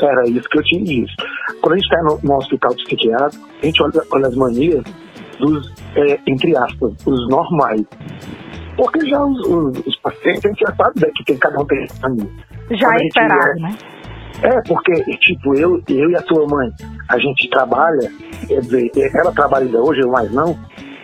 Era 0.00 0.28
isso 0.28 0.48
que 0.48 0.58
eu 0.58 0.62
tinha 0.62 0.84
dito. 0.84 1.12
Quando 1.60 1.72
a 1.72 1.76
gente 1.76 1.84
está 1.86 2.02
no, 2.02 2.20
no, 2.22 2.36
hospital 2.36 2.74
psiquiátrico, 2.74 3.48
a 3.62 3.66
gente 3.66 3.82
olha, 3.82 4.02
olha 4.12 4.26
as 4.28 4.36
manias 4.36 4.84
dos, 5.38 5.72
é, 5.96 6.18
entre 6.26 6.56
aspas, 6.56 6.92
os 7.06 7.28
normais. 7.28 7.84
Porque 8.76 9.08
já 9.08 9.24
os, 9.24 9.38
os, 9.40 9.86
os 9.86 9.96
pacientes, 9.96 10.44
a 10.44 10.48
gente 10.48 10.60
já 10.60 10.74
sabe 10.76 11.00
né, 11.00 11.10
que 11.16 11.24
tem, 11.24 11.36
cada 11.38 11.60
um 11.60 11.66
tem 11.66 11.86
mania. 12.00 12.30
Já 12.70 12.94
é 12.94 13.06
esperado, 13.06 13.60
né? 13.60 13.76
É, 14.42 14.60
porque, 14.68 14.92
tipo, 15.16 15.54
eu, 15.56 15.82
eu 15.88 16.10
e 16.10 16.16
a 16.16 16.22
sua 16.22 16.46
mãe, 16.46 16.70
a 17.08 17.18
gente 17.18 17.50
trabalha, 17.50 18.08
quer 18.46 18.60
dizer, 18.60 18.90
ela 19.14 19.32
trabalha 19.32 19.64
ainda 19.64 19.82
hoje, 19.82 20.00
eu 20.00 20.10
mais 20.10 20.30
não, 20.30 20.56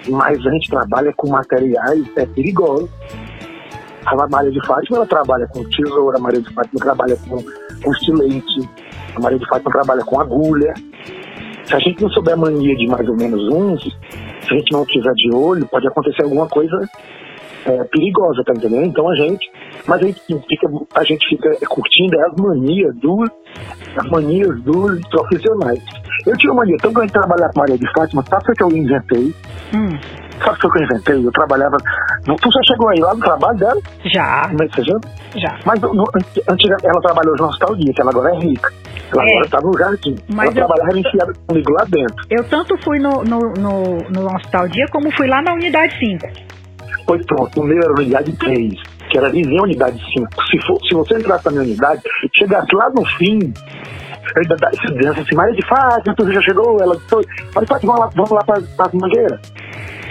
mas 0.08 0.38
a 0.46 0.50
gente 0.50 0.70
trabalha 0.70 1.12
com 1.16 1.30
materiais 1.30 2.04
é, 2.16 2.26
perigosos. 2.26 2.88
A 4.06 4.28
Maria 4.28 4.50
de 4.52 4.64
Fátima, 4.66 4.98
ela 4.98 5.06
trabalha 5.06 5.48
com 5.48 5.64
tesoura, 5.64 6.18
a 6.18 6.20
Maria 6.20 6.42
de 6.42 6.52
Fátima 6.52 6.80
trabalha 6.80 7.16
com, 7.28 7.38
com 7.82 7.92
estilete, 7.92 8.68
a 9.16 9.20
Maria 9.20 9.38
de 9.38 9.48
Fátima 9.48 9.72
trabalha 9.72 10.04
com 10.04 10.20
agulha. 10.20 10.74
Se 11.64 11.74
a 11.74 11.78
gente 11.78 12.02
não 12.02 12.10
souber 12.10 12.34
a 12.34 12.36
mania 12.36 12.76
de 12.76 12.86
mais 12.86 13.08
ou 13.08 13.16
menos 13.16 13.48
uns, 13.48 13.82
se 13.82 14.52
a 14.52 14.54
gente 14.54 14.72
não 14.72 14.84
tiver 14.84 15.12
de 15.14 15.34
olho, 15.34 15.66
pode 15.66 15.86
acontecer 15.86 16.22
alguma 16.22 16.46
coisa 16.48 16.88
é, 17.64 17.84
perigosa, 17.84 18.42
tá 18.44 18.52
entendendo? 18.52 18.84
Então 18.84 19.08
a 19.08 19.14
gente, 19.16 19.50
mas 19.86 20.02
a 20.02 20.06
gente 20.06 20.20
fica, 20.26 20.68
a 20.94 21.04
gente 21.04 21.28
fica 21.28 21.56
curtindo 21.66 22.20
as 22.20 22.34
manias 22.36 22.94
dos, 22.96 23.30
as 23.96 24.10
manias 24.10 24.62
dos 24.62 25.00
profissionais. 25.08 25.82
Eu 26.26 26.36
tinha 26.36 26.52
uma 26.52 26.62
mania 26.62 26.76
tão 26.80 26.92
grande 26.92 27.12
de 27.12 27.18
trabalhar 27.18 27.50
com 27.52 27.60
Maria 27.60 27.78
de 27.78 27.92
Fátima, 27.92 28.22
sabe 28.28 28.44
o 28.50 28.54
que 28.54 28.62
eu 28.62 28.70
inventei? 28.70 29.34
Hum. 29.74 29.98
Sabe 30.42 30.58
o 30.58 30.70
que 30.70 30.78
eu 30.78 30.82
inventei? 30.82 31.26
Eu 31.26 31.32
trabalhava. 31.32 31.76
Tu 32.24 32.50
já 32.52 32.60
chegou 32.66 32.88
aí 32.88 32.98
lá 32.98 33.14
no 33.14 33.20
trabalho 33.20 33.58
dela? 33.58 33.80
Já. 34.12 34.50
É 34.50 34.68
você 34.68 34.82
já? 34.82 34.98
Já. 35.36 35.58
Mas 35.64 35.80
no, 35.80 36.04
antiga, 36.48 36.76
ela 36.82 37.00
trabalhou 37.00 37.36
no 37.36 37.46
Hospital 37.46 37.76
Dia, 37.76 37.92
que 37.94 38.00
ela 38.00 38.10
agora 38.10 38.34
é 38.34 38.38
rica. 38.38 38.72
Ela 39.12 39.22
é. 39.22 39.30
agora 39.30 39.44
está 39.44 39.60
no 39.60 39.78
jardim. 39.78 40.16
Mas 40.28 40.56
ela 40.56 40.64
eu, 40.64 40.66
trabalhava 40.66 40.98
enfiada 40.98 41.32
comigo 41.46 41.72
lá 41.72 41.84
dentro. 41.84 42.26
Eu 42.30 42.44
tanto 42.44 42.76
fui 42.78 42.98
no, 42.98 43.22
no, 43.24 43.38
no, 43.52 43.98
no 44.10 44.34
Hospital 44.34 44.68
Dia 44.68 44.86
como 44.90 45.10
fui 45.12 45.26
lá 45.28 45.40
na 45.42 45.52
unidade 45.52 45.96
5. 45.98 46.54
Pois 47.06 47.24
pronto, 47.26 47.60
o 47.60 47.64
meu 47.64 47.78
era 47.78 47.92
unidade 47.92 48.32
3, 48.32 48.74
que 49.10 49.18
era 49.18 49.28
vizinha 49.28 49.62
unidade 49.62 50.02
5. 50.14 50.28
Se, 50.44 50.66
for, 50.66 50.78
se 50.86 50.94
você 50.94 51.18
entrasse 51.18 51.44
na 51.46 51.52
minha 51.52 51.64
unidade, 51.64 52.02
chegasse 52.38 52.74
lá 52.74 52.88
no 52.90 53.04
fim, 53.18 53.38
disse 53.38 55.20
assim, 55.20 55.34
Maria 55.34 55.54
de 55.54 55.66
Fátima, 55.66 56.14
tu 56.16 56.32
já 56.32 56.40
chegou? 56.40 56.80
Ela 56.80 56.96
disse, 56.96 57.14
Maria 57.54 57.60
de 57.60 57.66
Fátima, 57.66 57.94
vamos 57.94 58.00
lá, 58.00 58.10
vamos 58.14 58.30
lá 58.30 58.40
para 58.44 58.86
a 58.86 58.90
mangueira. 58.94 59.40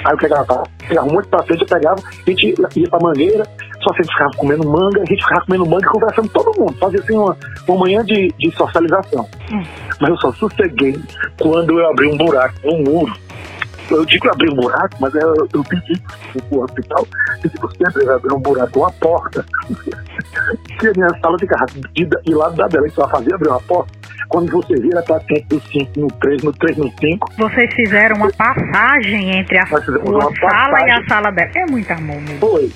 Aí 0.05 0.11
eu 0.11 0.17
pegava, 0.17 0.63
pegava 0.87 1.07
um 1.07 1.13
monte 1.13 1.25
de 1.25 1.29
papel, 1.29 1.57
eu 1.59 1.65
pegava, 1.65 2.01
a 2.01 2.29
gente 2.29 2.55
ia 2.75 2.89
pra 2.89 2.99
mangueira, 2.99 3.43
só 3.81 3.93
a 3.93 3.97
gente 3.97 4.11
ficava 4.11 4.31
comendo 4.37 4.67
manga, 4.67 5.01
a 5.01 5.05
gente 5.05 5.23
ficava 5.23 5.45
comendo 5.45 5.65
manga 5.65 5.85
e 5.85 5.89
conversando 5.89 6.29
com 6.29 6.43
todo 6.43 6.59
mundo, 6.59 6.77
fazia 6.77 6.99
assim 6.99 7.15
uma, 7.15 7.37
uma 7.67 7.77
manhã 7.77 8.03
de, 8.03 8.33
de 8.37 8.51
socialização. 8.55 9.27
Hum. 9.51 9.63
Mas 9.99 10.09
eu 10.09 10.17
só 10.17 10.31
sosseguei 10.33 10.99
quando 11.39 11.79
eu 11.79 11.89
abri 11.89 12.07
um 12.07 12.17
buraco 12.17 12.55
no 12.63 12.77
muro 12.79 13.13
eu 13.89 14.05
digo 14.05 14.29
abrir 14.29 14.51
um 14.51 14.55
buraco, 14.55 14.95
mas 14.99 15.13
eu, 15.15 15.33
eu 15.53 15.63
pedi 15.63 16.01
pro 16.49 16.61
hospital 16.61 17.07
que 17.41 17.49
se 17.49 17.57
você 17.57 18.09
abrir 18.09 18.33
um 18.33 18.39
buraco, 18.39 18.79
uma 18.79 18.91
porta, 18.91 19.45
que 20.79 20.87
a 20.87 20.91
minha 20.95 21.09
sala 21.21 21.37
de, 21.37 22.05
de 22.05 22.33
lado 22.33 22.55
da 22.55 22.67
dela, 22.67 22.87
então 22.87 23.03
ela 23.03 23.11
fazia 23.11 23.35
abrir 23.35 23.49
uma 23.49 23.61
porta. 23.61 23.91
Quando 24.29 24.51
você 24.51 24.75
vira, 24.75 25.01
tá 25.03 25.19
dentro 25.27 25.59
do 25.59 25.61
5 25.61 25.99
no 25.99 26.07
3, 26.07 26.43
no 26.43 26.53
3 26.53 26.77
no 26.77 26.91
5. 26.99 27.33
Vocês 27.37 27.73
fizeram 27.73 28.15
uma 28.15 28.31
passagem 28.31 29.37
entre 29.37 29.57
a 29.59 29.67
sua 29.67 29.81
sala 29.81 30.87
e 30.87 30.91
a 30.91 31.07
sala 31.07 31.31
dela. 31.31 31.51
É 31.55 31.65
muito 31.69 31.91
amor 31.91 32.19
mesmo. 32.21 32.39
Foi. 32.39 32.71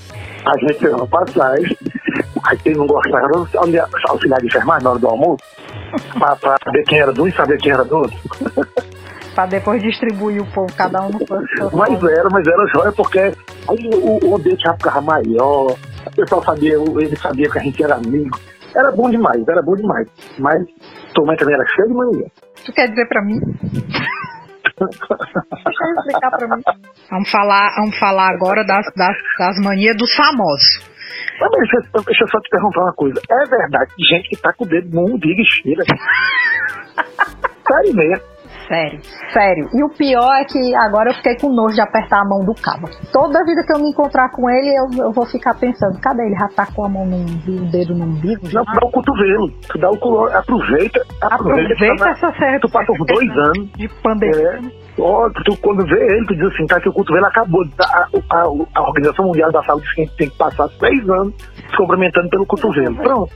A 0.45 0.57
gente 0.59 0.79
fez 0.79 0.93
uma 0.93 1.07
passagem, 1.07 1.77
aí 2.45 2.57
quem 2.59 2.73
não 2.73 2.85
gostava, 2.85 3.47
auxiliar 4.07 4.39
de 4.39 4.47
enfermagem 4.47 4.83
na 4.83 4.91
hora 4.91 4.99
do 4.99 5.07
almoço, 5.07 5.43
para 6.19 6.57
saber 6.63 6.83
quem 6.83 6.99
era 6.99 7.11
de 7.11 7.21
um 7.21 7.27
e 7.27 7.31
saber 7.31 7.57
quem 7.57 7.71
era 7.71 7.83
do 7.83 7.97
outro. 7.97 8.17
para 9.37 9.45
depois 9.45 9.79
distribuir 9.83 10.41
o 10.41 10.51
povo, 10.51 10.75
cada 10.75 10.99
um 11.03 11.09
no 11.09 11.19
posto. 11.19 11.77
Mas 11.77 12.03
era, 12.03 12.27
mas 12.31 12.47
era 12.47 12.65
joia, 12.73 12.91
porque 12.91 13.19
aí 13.19 13.89
o, 13.93 14.33
o 14.33 14.41
já 14.57 14.73
ficava 14.73 14.99
maior, 14.99 15.77
o 16.07 16.15
pessoal 16.15 16.43
sabia, 16.43 16.73
ele 16.73 17.15
sabia 17.15 17.47
que 17.47 17.59
a 17.59 17.61
gente 17.61 17.83
era 17.83 17.97
amigo. 17.97 18.35
Era 18.75 18.91
bom 18.91 19.07
demais, 19.11 19.47
era 19.47 19.61
bom 19.61 19.75
demais. 19.75 20.07
Mas 20.39 20.65
tua 21.13 21.27
mãe 21.27 21.37
também 21.37 21.53
era 21.53 21.63
cheia 21.67 21.87
de 21.87 21.93
mania. 21.93 22.25
Tu 22.65 22.73
quer 22.73 22.89
dizer 22.89 23.07
pra 23.07 23.21
mim? 23.21 23.39
Deixa 24.63 25.83
eu 25.83 25.93
explicar 25.99 26.31
pra 26.31 26.57
mim. 26.57 26.63
Vamos 27.11 27.29
falar, 27.29 27.75
vamos 27.77 27.99
falar 27.99 28.33
agora 28.33 28.65
das, 28.65 28.87
das, 28.95 29.15
das 29.37 29.63
manias 29.63 29.95
dos 29.97 30.15
famosos. 30.15 30.89
Mas 31.39 31.51
deixa, 31.51 31.77
deixa 32.07 32.23
eu 32.23 32.27
só 32.27 32.39
te 32.39 32.49
perguntar 32.49 32.81
uma 32.81 32.93
coisa. 32.93 33.21
É 33.29 33.45
verdade 33.45 33.91
que 33.95 34.15
gente 34.15 34.29
que 34.29 34.41
tá 34.41 34.51
com 34.53 34.63
o 34.63 34.67
dedo 34.67 34.89
no 34.95 35.13
umbigo 35.13 35.39
e 35.39 35.45
cheira? 35.45 35.83
Sério 37.69 37.95
mesmo. 37.95 38.36
Sério, 38.67 38.99
sério. 39.31 39.69
E 39.73 39.83
o 39.83 39.89
pior 39.89 40.33
é 40.35 40.43
que 40.43 40.75
agora 40.75 41.09
eu 41.11 41.15
fiquei 41.15 41.37
com 41.37 41.53
nojo 41.53 41.75
de 41.75 41.81
apertar 41.81 42.21
a 42.21 42.25
mão 42.25 42.43
do 42.43 42.53
cabo. 42.53 42.89
Toda 43.13 43.45
vida 43.45 43.63
que 43.65 43.73
eu 43.73 43.79
me 43.79 43.89
encontrar 43.89 44.29
com 44.31 44.49
ele, 44.49 44.75
eu, 44.77 45.05
eu 45.05 45.11
vou 45.13 45.25
ficar 45.25 45.53
pensando, 45.53 45.99
cadê 46.01 46.23
ele? 46.23 46.35
Já 46.35 46.47
tá 46.49 46.67
com 46.75 46.83
a 46.83 46.89
mão 46.89 47.05
no 47.05 47.17
umbigo, 47.17 47.63
o 47.63 47.71
dedo 47.71 47.95
no 47.95 48.05
umbigo? 48.05 48.41
Não, 48.51 48.65
dá 48.65 48.85
o 48.85 48.91
cotovelo. 48.91 49.49
Tu 49.69 49.79
dá 49.79 49.89
o 49.89 49.97
culo, 49.97 50.25
aproveita. 50.35 51.01
Aproveita, 51.21 51.73
aproveita 51.73 52.09
essa 52.09 52.31
série. 52.33 52.59
Tu 52.59 52.69
passou 52.69 52.95
dois 53.05 53.29
anos. 53.37 53.71
De 53.77 53.87
pandemia. 54.03 54.59
É. 54.73 54.87
Oh, 54.99 55.29
tu, 55.45 55.55
quando 55.61 55.85
vê 55.85 56.15
ele, 56.15 56.25
tu 56.25 56.35
diz 56.35 56.47
assim, 56.47 56.65
tá 56.65 56.81
que 56.81 56.89
o 56.89 56.93
cotovelo 56.93 57.25
acabou. 57.25 57.63
A, 57.79 58.07
a, 58.31 58.43
a 58.75 58.81
Organização 58.81 59.25
Mundial 59.27 59.51
da 59.51 59.63
Saúde 59.63 59.85
diz 59.85 59.93
que 59.93 60.01
a 60.01 60.05
gente 60.05 60.17
tem 60.17 60.29
que 60.29 60.37
passar 60.37 60.67
seis 60.79 61.09
anos 61.09 61.33
se 61.37 61.77
cumprimentando 61.77 62.29
pelo 62.29 62.45
cotovelo. 62.45 62.95
Pronto. 62.95 63.31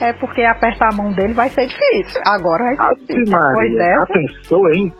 É 0.00 0.12
porque 0.14 0.42
apertar 0.42 0.92
a 0.92 0.96
mão 0.96 1.12
dele 1.12 1.32
vai 1.32 1.48
ser 1.50 1.66
difícil. 1.66 2.20
Agora 2.26 2.64
vai 2.64 2.76
ser 2.76 3.06
difícil. 3.06 3.32
Maria, 3.32 3.78
dessa... 3.78 3.98
já 3.98 4.06
pensou, 4.06 4.70
hein? 4.72 4.92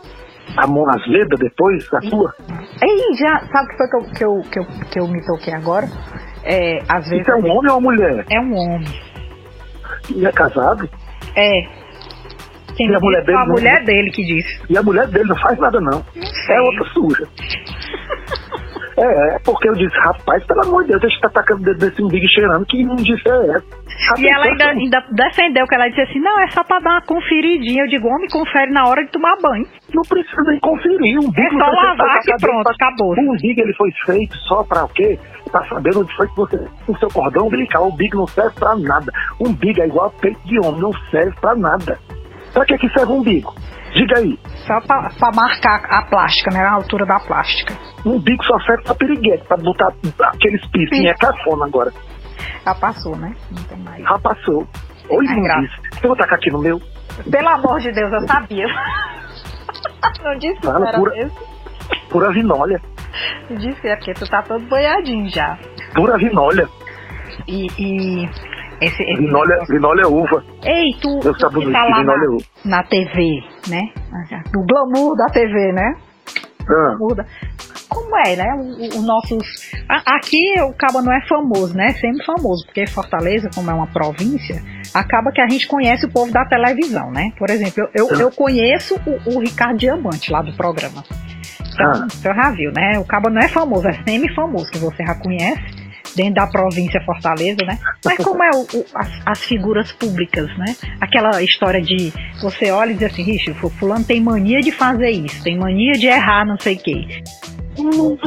A 0.55 0.65
mão 0.65 0.89
azeda 0.89 1.35
depois 1.37 1.89
da 1.89 2.01
sua? 2.01 2.33
Ei, 2.81 3.15
já, 3.15 3.39
sabe 3.51 3.65
o 3.65 3.69
que 3.69 3.77
foi 3.77 3.87
que 3.87 3.95
eu, 3.95 4.01
que, 4.01 4.23
eu, 4.23 4.41
que, 4.51 4.59
eu, 4.59 4.65
que 4.91 4.99
eu 4.99 5.07
me 5.07 5.25
toquei 5.25 5.53
agora? 5.53 5.87
É, 6.43 6.79
às 6.87 7.07
vezes. 7.09 7.21
Isso 7.21 7.31
é 7.31 7.35
um 7.35 7.51
homem 7.51 7.71
ou 7.71 7.77
uma 7.77 7.91
mulher? 7.91 8.25
É 8.29 8.39
um 8.39 8.55
homem. 8.55 8.87
E 10.15 10.25
é 10.25 10.31
casado? 10.31 10.89
É. 11.35 11.61
Quem 12.75 12.89
e 12.89 12.95
a 12.95 12.99
mulher 12.99 13.23
dele? 13.25 13.37
A 13.37 13.45
mulher 13.45 13.83
dele 13.83 14.11
que 14.11 14.23
disse. 14.23 14.61
E 14.69 14.77
a 14.77 14.83
mulher 14.83 15.07
dele 15.07 15.27
não 15.27 15.37
faz 15.37 15.59
nada, 15.59 15.81
não. 15.81 16.03
não 16.15 16.55
é 16.55 16.61
outra 16.61 16.85
suja. 16.93 17.27
É, 18.97 19.35
é, 19.35 19.39
porque 19.45 19.69
eu 19.69 19.73
disse, 19.73 19.95
rapaz, 19.99 20.43
pelo 20.45 20.61
amor 20.65 20.83
de 20.83 20.89
Deus, 20.89 21.01
você 21.03 21.07
está 21.09 21.29
tacando 21.29 21.61
o 21.61 21.65
dedo 21.65 21.85
nesse 21.85 22.01
umbigo 22.01 22.27
cheirando, 22.29 22.65
que 22.65 22.83
não 22.83 22.95
disse 22.95 23.29
é 23.29 23.49
essa? 23.51 23.63
E 24.17 24.27
ela 24.27 24.45
ainda, 24.45 24.69
ainda 24.69 25.05
defendeu 25.11 25.65
que 25.65 25.75
ela 25.75 25.87
disse 25.89 26.01
assim, 26.01 26.19
não, 26.19 26.39
é 26.39 26.47
só 26.49 26.63
pra 26.63 26.79
dar 26.79 26.91
uma 26.91 27.01
conferidinha. 27.01 27.83
Eu 27.83 27.87
digo, 27.87 28.07
homem, 28.07 28.27
confere 28.29 28.71
na 28.71 28.87
hora 28.87 29.03
de 29.03 29.11
tomar 29.11 29.35
banho. 29.41 29.65
Não 29.93 30.03
precisa 30.03 30.41
nem 30.43 30.59
conferir. 30.59 31.17
Um 31.19 31.29
é 31.35 31.49
só 31.49 31.65
lavar 31.65 32.19
que 32.21 32.35
pronto, 32.39 32.69
acabou. 32.69 33.15
O 33.15 33.33
umbigo 33.33 33.61
ele 33.61 33.73
foi 33.73 33.91
feito 34.05 34.35
só 34.47 34.63
pra 34.63 34.85
o 34.85 34.89
quê? 34.89 35.19
Pra 35.51 35.65
saber 35.67 35.97
onde 35.97 36.15
foi 36.15 36.27
que 36.27 36.35
você 36.35 36.67
o 36.87 36.97
seu 36.97 37.09
cordão 37.09 37.47
umbilical. 37.47 37.85
O 37.85 37.93
umbigo 37.93 38.17
não 38.17 38.27
serve 38.27 38.53
pra 38.59 38.75
nada. 38.75 39.11
O 39.39 39.49
umbigo 39.49 39.81
é 39.81 39.87
igual 39.87 40.07
a 40.07 40.21
peito 40.21 40.39
de 40.45 40.59
homem, 40.59 40.81
não 40.81 40.93
serve 41.09 41.35
pra 41.41 41.55
nada. 41.55 41.97
Pra 42.53 42.65
que 42.65 42.77
que 42.77 42.89
serve 42.89 43.11
o 43.11 43.15
umbigo? 43.15 43.53
Diga 43.93 44.19
aí. 44.19 44.37
Só 44.67 44.79
pra, 44.81 45.09
pra, 45.17 45.31
marcar 45.31 45.81
a 45.89 46.03
plástica, 46.03 46.51
né? 46.51 46.59
A 46.59 46.73
altura 46.73 47.05
da 47.05 47.19
plástica. 47.19 47.73
Um 48.05 48.19
bico 48.19 48.43
só 48.45 48.59
serve 48.59 48.83
pra 48.83 48.95
piriguete, 48.95 49.43
pra 49.47 49.57
botar 49.57 49.91
aqueles 50.23 50.65
piercing. 50.67 51.07
É 51.07 51.13
cafona 51.13 51.65
agora. 51.65 51.91
Já 52.65 52.75
passou, 52.75 53.15
né? 53.15 53.35
Não 53.51 53.63
tem 53.63 53.77
mais. 53.79 54.03
Já 54.03 54.19
passou. 54.19 54.67
Oi, 55.09 55.25
é 55.25 55.59
disse. 55.61 55.75
Eu 56.03 56.09
vou 56.09 56.17
tacar 56.17 56.37
aqui 56.37 56.51
no 56.51 56.59
meu. 56.59 56.81
Pelo 57.29 57.47
amor 57.49 57.79
de 57.79 57.91
Deus, 57.91 58.11
eu 58.11 58.27
sabia. 58.27 58.65
não 60.23 60.37
disse 60.37 60.61
Fala, 60.61 60.91
pura, 60.93 61.15
mesmo. 61.15 61.37
Pura 62.09 62.31
vinolha. 62.31 62.81
Disse, 63.49 63.87
é 63.87 63.95
porque 63.95 64.13
tu 64.13 64.29
tá 64.29 64.41
todo 64.43 64.63
boiadinho 64.67 65.29
já. 65.29 65.57
Pura 65.95 66.17
vinolha. 66.17 66.67
E, 67.47 67.67
e 67.77 68.29
esse, 68.81 69.03
esse 69.03 69.21
vinólia, 69.21 69.57
vinólia 69.67 70.03
é 70.03 70.07
uva. 70.07 70.43
Ei, 70.63 70.93
tu, 71.01 71.19
tu 71.19 71.33
que 71.33 71.71
tá 71.71 71.83
lá 71.85 72.03
na, 72.03 72.13
é 72.13 72.37
na 72.65 72.83
TV, 72.83 73.43
né? 73.69 73.81
O 74.55 74.65
glamour 74.65 75.15
da 75.15 75.25
TV, 75.27 75.71
né? 75.71 75.95
Ah. 76.69 76.95
Muda. 76.99 77.25
Como 77.97 78.15
é, 78.15 78.35
né? 78.35 78.53
O, 78.53 78.99
o 78.99 79.01
nosso. 79.01 79.37
Aqui 79.89 80.53
o 80.61 80.71
Cabo 80.73 81.01
não 81.01 81.11
é 81.11 81.19
famoso, 81.27 81.75
né? 81.75 81.93
Sempre 81.93 82.23
famoso, 82.23 82.63
porque 82.65 82.85
Fortaleza, 82.85 83.49
como 83.55 83.71
é 83.71 83.73
uma 83.73 83.87
província, 83.87 84.61
acaba 84.93 85.31
que 85.31 85.41
a 85.41 85.49
gente 85.49 85.67
conhece 85.67 86.05
o 86.05 86.09
povo 86.09 86.31
da 86.31 86.45
televisão, 86.45 87.09
né? 87.11 87.31
Por 87.39 87.49
exemplo, 87.49 87.89
eu, 87.95 88.07
eu, 88.09 88.19
eu 88.19 88.31
conheço 88.31 88.99
o, 89.05 89.35
o 89.35 89.39
Ricardo 89.39 89.79
Diamante 89.79 90.31
lá 90.31 90.43
do 90.43 90.55
programa. 90.55 91.03
Então, 91.73 91.91
ah. 91.91 92.07
você 92.07 92.33
já 92.33 92.51
viu, 92.51 92.71
né? 92.71 92.99
O 92.99 93.03
cabo 93.03 93.31
não 93.31 93.41
é 93.41 93.47
famoso, 93.47 93.87
é 93.87 93.93
semi-famoso, 93.93 94.69
que 94.69 94.77
você 94.77 95.03
já 95.03 95.15
conhece, 95.15 95.63
dentro 96.15 96.35
da 96.35 96.47
província 96.47 97.01
Fortaleza, 97.03 97.65
né? 97.65 97.79
Mas 98.05 98.17
como 98.17 98.43
é 98.43 98.49
o, 98.53 98.61
o, 98.61 98.85
as, 98.93 99.09
as, 99.25 99.43
figuras 99.43 99.91
públicas, 99.91 100.55
né? 100.57 100.75
Aquela 101.01 101.41
história 101.41 101.81
de 101.81 102.13
você 102.41 102.69
olha 102.69 102.91
e 102.91 102.95
diz 102.95 103.11
assim, 103.11 103.23
Richo, 103.23 103.55
fulano 103.55 104.05
tem 104.05 104.21
mania 104.21 104.61
de 104.61 104.71
fazer 104.71 105.09
isso, 105.09 105.43
tem 105.43 105.57
mania 105.57 105.93
de 105.93 106.05
errar, 106.05 106.45
não 106.45 106.59
sei 106.59 106.75
o 106.75 106.79
quê. 106.79 107.23
Não, 107.77 108.17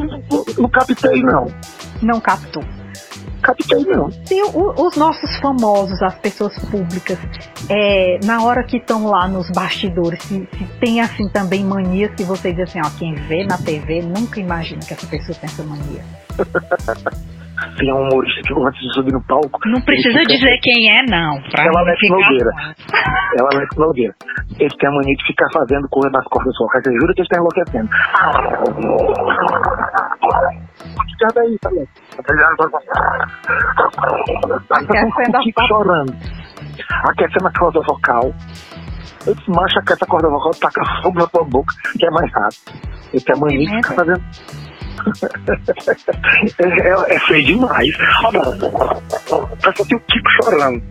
não, 0.58 0.68
captei, 0.68 1.22
não. 1.22 1.46
Não 2.02 2.20
captou 2.20 2.62
captei, 3.40 3.84
não. 3.84 4.10
E 4.30 4.42
o, 4.42 4.86
os 4.86 4.96
nossos 4.96 5.36
famosos, 5.38 6.00
as 6.02 6.14
pessoas 6.16 6.56
públicas, 6.58 7.18
é, 7.68 8.18
na 8.24 8.42
hora 8.44 8.62
que 8.62 8.76
estão 8.76 9.06
lá 9.06 9.26
nos 9.26 9.50
bastidores, 9.50 10.22
se, 10.22 10.48
se, 10.56 10.64
tem 10.78 11.00
assim 11.00 11.28
também 11.28 11.64
manias 11.64 12.14
que 12.14 12.22
você 12.22 12.52
diz 12.52 12.68
assim, 12.68 12.80
ó, 12.84 12.90
quem 12.98 13.14
vê 13.14 13.44
na 13.44 13.58
TV 13.58 14.02
nunca 14.02 14.40
imagina 14.40 14.80
que 14.80 14.92
essa 14.92 15.06
pessoa 15.06 15.36
tem 15.38 15.48
essa 15.48 15.62
mania. 15.62 16.04
tem 17.76 17.92
um 17.92 18.02
humorista 18.02 18.40
que 18.42 18.52
antes 18.54 18.80
de 18.80 18.94
subir 18.94 19.12
no 19.12 19.22
palco. 19.24 19.58
Não 19.66 19.80
precisa 19.82 20.18
fica... 20.20 20.34
dizer 20.34 20.58
quem 20.62 20.90
é, 20.90 21.02
não. 21.04 21.40
Pra 21.50 21.64
Ela 21.64 21.80
Alex 21.80 22.00
Nogueira. 22.08 22.50
Ela 23.38 23.48
Alex 23.54 23.76
Nogueira. 23.76 24.14
Ele 24.58 24.70
tem 24.78 24.88
a 24.88 24.92
mania 24.92 25.14
de 25.14 25.26
ficar 25.26 25.46
fazendo 25.52 25.88
coisa 25.88 26.10
nas 26.10 26.24
cordas 26.26 26.54
vocais. 26.58 26.84
Você 26.84 26.92
jura 26.92 27.14
que 27.14 27.20
ele 27.20 27.28
está 27.28 27.38
enlouquecendo. 27.38 27.90
Já 31.20 31.28
daí, 31.34 31.58
tá. 31.60 31.70
Aquecendo 34.70 35.36
a 35.36 35.66
chorando. 35.66 36.14
Aquecendo 37.04 37.46
a 37.46 37.52
corda 37.58 37.80
vocal. 37.80 38.34
Eu 39.26 39.34
desmancho 39.34 39.78
aquece 39.80 40.02
a 40.02 40.06
corda 40.06 40.28
vocal, 40.30 40.50
taca 40.52 40.82
fogo 41.02 41.18
na 41.18 41.26
tua 41.26 41.44
boca, 41.44 41.74
que 41.98 42.06
é 42.06 42.10
mais 42.10 42.32
rápido. 42.32 42.72
Ele 43.12 43.22
tem 43.22 43.36
a 43.36 43.38
mania 43.38 43.58
de 43.58 43.76
ficar 43.76 43.94
fazendo 43.94 44.22
é, 46.58 46.64
é, 46.64 47.14
é, 47.14 47.20
feio 47.20 47.46
demais. 47.46 47.96
Parece 49.62 49.84
que 49.86 49.94
o 49.94 50.00
Kiko 50.00 50.30
chorando. 50.42 50.82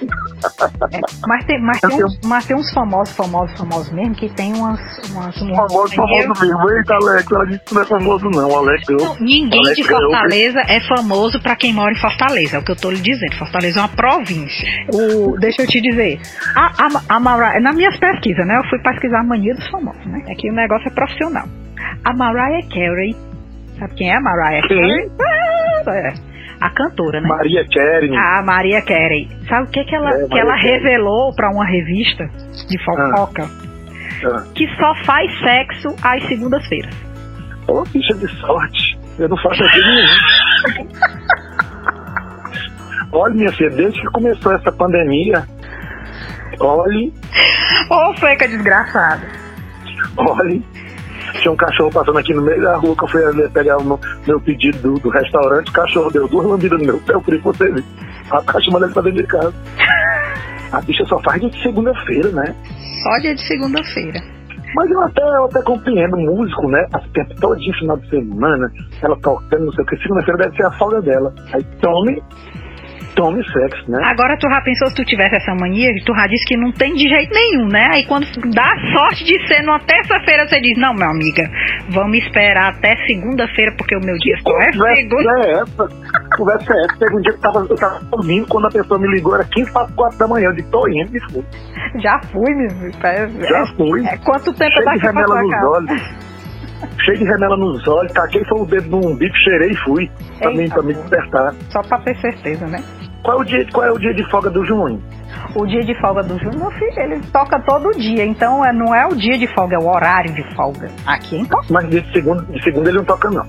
É, 0.00 1.00
mas, 1.26 1.44
tem, 1.44 1.60
mas, 1.60 1.80
tem 1.80 2.04
uns, 2.04 2.20
mas 2.24 2.46
tem 2.46 2.56
uns 2.56 2.72
famosos, 2.72 3.16
famosos, 3.16 3.58
famosos 3.58 3.92
mesmo 3.92 4.14
que 4.14 4.28
tem 4.28 4.54
umas. 4.54 4.80
umas, 5.10 5.36
umas 5.40 5.56
famoso, 5.56 5.94
famoso 5.94 6.28
mesmo. 6.40 6.70
Eita, 6.70 6.94
Alex, 6.94 7.32
ela 7.32 7.46
disse 7.46 7.64
que 7.64 7.74
não 7.74 7.82
é 7.82 7.84
famoso, 7.84 8.30
não. 8.30 8.58
Alex, 8.58 8.88
eu, 8.88 8.96
não, 8.96 9.16
ninguém 9.18 9.60
Alex, 9.60 9.76
de 9.76 9.84
Fortaleza 9.84 10.60
eu, 10.60 10.76
é 10.76 10.80
famoso 10.80 11.40
pra 11.40 11.56
quem 11.56 11.72
mora 11.72 11.92
em 11.92 12.00
Fortaleza. 12.00 12.56
É 12.56 12.60
o 12.60 12.64
que 12.64 12.72
eu 12.72 12.76
tô 12.76 12.90
lhe 12.90 13.00
dizendo. 13.00 13.36
Fortaleza 13.36 13.80
é 13.80 13.82
uma 13.82 13.88
província. 13.88 14.68
O, 14.92 15.36
deixa 15.38 15.62
eu 15.62 15.66
te 15.66 15.80
dizer. 15.80 16.20
A, 16.54 16.84
a, 16.84 17.16
a 17.16 17.20
Mariah, 17.20 17.60
nas 17.60 17.74
minhas 17.74 17.98
pesquisas, 17.98 18.46
né? 18.46 18.56
Eu 18.56 18.68
fui 18.70 18.78
pesquisar 18.78 19.20
a 19.20 19.24
mania 19.24 19.54
dos 19.54 19.68
famosos, 19.68 20.06
né? 20.06 20.22
É 20.28 20.34
que 20.34 20.48
o 20.48 20.54
negócio 20.54 20.88
é 20.88 20.92
profissional. 20.92 21.48
A 22.04 22.12
Mariah 22.12 22.66
Carey 22.68 23.16
Sabe 23.78 23.94
quem 23.94 24.10
é 24.10 24.16
a 24.16 24.20
Mariah 24.20 24.66
Carey? 24.66 25.10
Ah, 25.20 25.94
é. 25.94 26.14
A 26.60 26.70
cantora, 26.70 27.20
né? 27.20 27.28
Maria 27.28 27.64
Carey. 27.72 28.16
A 28.16 28.42
Maria 28.42 28.82
Carey. 28.82 29.28
Sabe 29.48 29.68
o 29.68 29.70
que, 29.70 29.84
que 29.84 29.94
ela, 29.94 30.10
é, 30.10 30.26
que 30.26 30.38
ela 30.38 30.56
revelou 30.56 31.32
para 31.34 31.50
uma 31.50 31.64
revista 31.64 32.28
de 32.68 32.78
fofoca? 32.84 33.44
Ah. 33.44 33.68
Ah. 34.26 34.44
Que 34.54 34.66
só 34.76 34.94
faz 35.04 35.30
sexo 35.40 35.94
às 36.02 36.26
segundas-feiras. 36.26 36.94
Ô, 37.68 37.80
oh, 37.80 37.84
bicha 37.84 38.14
de 38.14 38.26
sorte. 38.40 38.98
Eu 39.18 39.28
não 39.28 39.36
faço 39.36 39.62
aquilo 39.62 39.86
nenhum. 39.86 40.88
Olha, 43.12 43.34
minha 43.34 43.52
filha, 43.52 43.70
desde 43.70 44.00
que 44.00 44.06
começou 44.08 44.52
essa 44.52 44.70
pandemia, 44.72 45.46
olhe. 46.60 47.12
Ô, 47.90 48.10
oh, 48.10 48.14
feca 48.14 48.46
desgraçada. 48.46 49.26
Olhe, 50.16 50.62
tinha 51.34 51.52
um 51.52 51.56
cachorro 51.56 51.90
passando 51.90 52.18
aqui 52.18 52.34
no 52.34 52.42
meio 52.42 52.60
da 52.62 52.76
rua 52.76 52.96
que 52.96 53.04
eu 53.04 53.08
fui 53.08 53.48
pegar 53.50 53.78
o 53.78 53.98
meu 54.26 54.40
pedido 54.40 54.78
do, 54.78 54.94
do, 55.00 55.08
restaurante. 55.08 55.68
O 55.68 55.72
cachorro 55.72 56.10
deu 56.10 56.28
duas 56.28 56.46
lambidas 56.46 56.78
no 56.78 56.86
meu 56.86 56.98
pé. 57.00 57.14
Eu 57.14 57.20
falei, 57.20 57.40
você. 57.40 57.84
A 58.30 58.42
caixa 58.42 58.70
mandou 58.70 58.86
ele 58.88 58.94
pra 58.94 59.02
dentro 59.02 59.22
de 59.22 59.28
casa. 59.28 59.54
A 60.72 60.82
bicha 60.82 61.04
só 61.06 61.18
faz 61.20 61.40
dia 61.40 61.48
de 61.48 61.62
segunda-feira, 61.62 62.30
né? 62.30 62.54
Só 63.02 63.18
dia 63.20 63.34
de 63.34 63.46
segunda-feira. 63.46 64.20
Mas 64.74 64.90
eu 64.90 65.00
até, 65.00 65.22
eu 65.22 65.44
até 65.46 65.62
compreendo, 65.62 66.16
músico, 66.18 66.68
né? 66.68 66.86
As 66.92 67.02
tempo 67.10 67.34
todinho, 67.40 67.72
final 67.78 67.96
de 67.96 68.10
semana, 68.10 68.70
ela 69.02 69.16
tocando, 69.20 69.64
não 69.64 69.72
sei 69.72 69.82
o 69.82 69.86
que. 69.86 69.96
Segunda-feira 69.96 70.42
deve 70.42 70.56
ser 70.56 70.66
a 70.66 70.72
folga 70.72 71.00
dela. 71.00 71.34
Aí 71.54 71.64
tome 71.80 72.22
tome 73.18 73.42
sexo, 73.50 73.90
né? 73.90 73.98
Agora 74.04 74.38
tu 74.38 74.48
já 74.48 74.60
pensou 74.60 74.88
se 74.88 74.94
tu 74.94 75.04
tivesse 75.04 75.34
essa 75.34 75.52
mania, 75.56 75.90
tu 76.06 76.14
já 76.14 76.26
disse 76.28 76.44
que 76.46 76.56
não 76.56 76.70
tem 76.70 76.94
de 76.94 77.08
jeito 77.08 77.34
nenhum, 77.34 77.66
né? 77.66 77.88
Aí 77.92 78.06
quando 78.06 78.24
dá 78.54 78.72
sorte 78.94 79.24
de 79.24 79.48
ser 79.48 79.60
numa 79.64 79.80
terça-feira, 79.80 80.46
você 80.46 80.60
diz, 80.60 80.78
não, 80.78 80.94
minha 80.94 81.10
amiga, 81.10 81.42
vamos 81.90 82.18
esperar 82.18 82.74
até 82.74 82.94
segunda-feira, 83.08 83.74
porque 83.76 83.96
o 83.96 84.00
meu 84.00 84.16
dia 84.18 84.36
só 84.46 84.56
é 84.60 84.72
segunda. 84.94 85.46
É 85.46 85.52
essa. 85.52 85.88
Conversa 86.36 86.72
é 86.72 86.80
essa. 86.84 86.98
Teve 86.98 87.16
um 87.16 87.20
dia 87.20 87.32
que 87.32 87.38
eu 87.38 87.42
tava, 87.42 87.66
eu 87.68 87.76
tava 87.76 88.04
dormindo, 88.04 88.46
quando 88.46 88.66
a 88.66 88.70
pessoa 88.70 89.00
me 89.00 89.08
ligou, 89.08 89.34
era 89.34 89.44
15 89.44 89.72
para 89.72 89.88
4 89.88 90.18
da 90.18 90.28
manhã, 90.28 90.46
eu 90.46 90.52
disse, 90.52 90.70
tô 90.70 90.88
indo, 90.88 91.16
e 91.16 91.20
fui. 91.32 91.44
Já 92.00 92.20
fui, 92.30 92.54
meu 92.54 92.70
filho. 92.70 93.48
Já 93.48 93.66
fui. 93.76 94.06
É, 94.06 94.16
quanto 94.18 94.52
tempo 94.52 94.72
Cheio 94.72 94.84
daqui 94.84 95.00
pra 95.00 95.12
nos 95.12 95.50
casa? 95.50 95.68
olhos 95.68 96.28
cheio 97.04 97.18
de 97.18 97.24
remela 97.24 97.56
nos 97.56 97.86
olhos, 97.88 98.12
taquei 98.12 98.44
foi 98.44 98.60
o 98.60 98.66
dedo 98.66 98.88
no 98.90 99.08
umbigo, 99.08 99.34
cheirei 99.44 99.70
e 99.70 99.76
fui. 99.78 100.10
Pra, 100.38 100.50
mim, 100.52 100.68
pra 100.68 100.82
me 100.82 100.94
despertar. 100.94 101.54
Só 101.70 101.82
pra 101.82 101.98
ter 101.98 102.16
certeza, 102.18 102.66
né? 102.66 102.78
Qual 103.22 103.38
é 103.38 103.40
o 103.40 103.44
dia, 103.44 103.66
qual 103.72 103.86
é 103.86 103.92
o 103.92 103.98
dia 103.98 104.14
de 104.14 104.28
folga 104.30 104.50
do 104.50 104.64
Junho? 104.64 105.02
O 105.54 105.66
dia 105.66 105.80
de 105.80 105.94
folga 106.00 106.22
do 106.22 106.38
Júnior, 106.38 106.56
meu 106.56 106.70
filho, 106.72 107.00
ele 107.00 107.20
toca 107.32 107.60
todo 107.60 107.90
dia. 107.98 108.24
Então 108.24 108.64
é, 108.64 108.72
não 108.72 108.94
é 108.94 109.06
o 109.06 109.14
dia 109.14 109.36
de 109.38 109.46
folga, 109.54 109.76
é 109.76 109.78
o 109.78 109.86
horário 109.86 110.32
de 110.32 110.54
folga. 110.54 110.90
Aqui 111.06 111.36
é 111.36 111.40
então. 111.40 111.60
Mas 111.70 111.88
dia 111.88 112.00
de 112.00 112.12
segunda, 112.12 112.42
de 112.42 112.62
segunda 112.62 112.88
ele 112.88 112.98
não 112.98 113.04
toca, 113.04 113.30
não. 113.30 113.46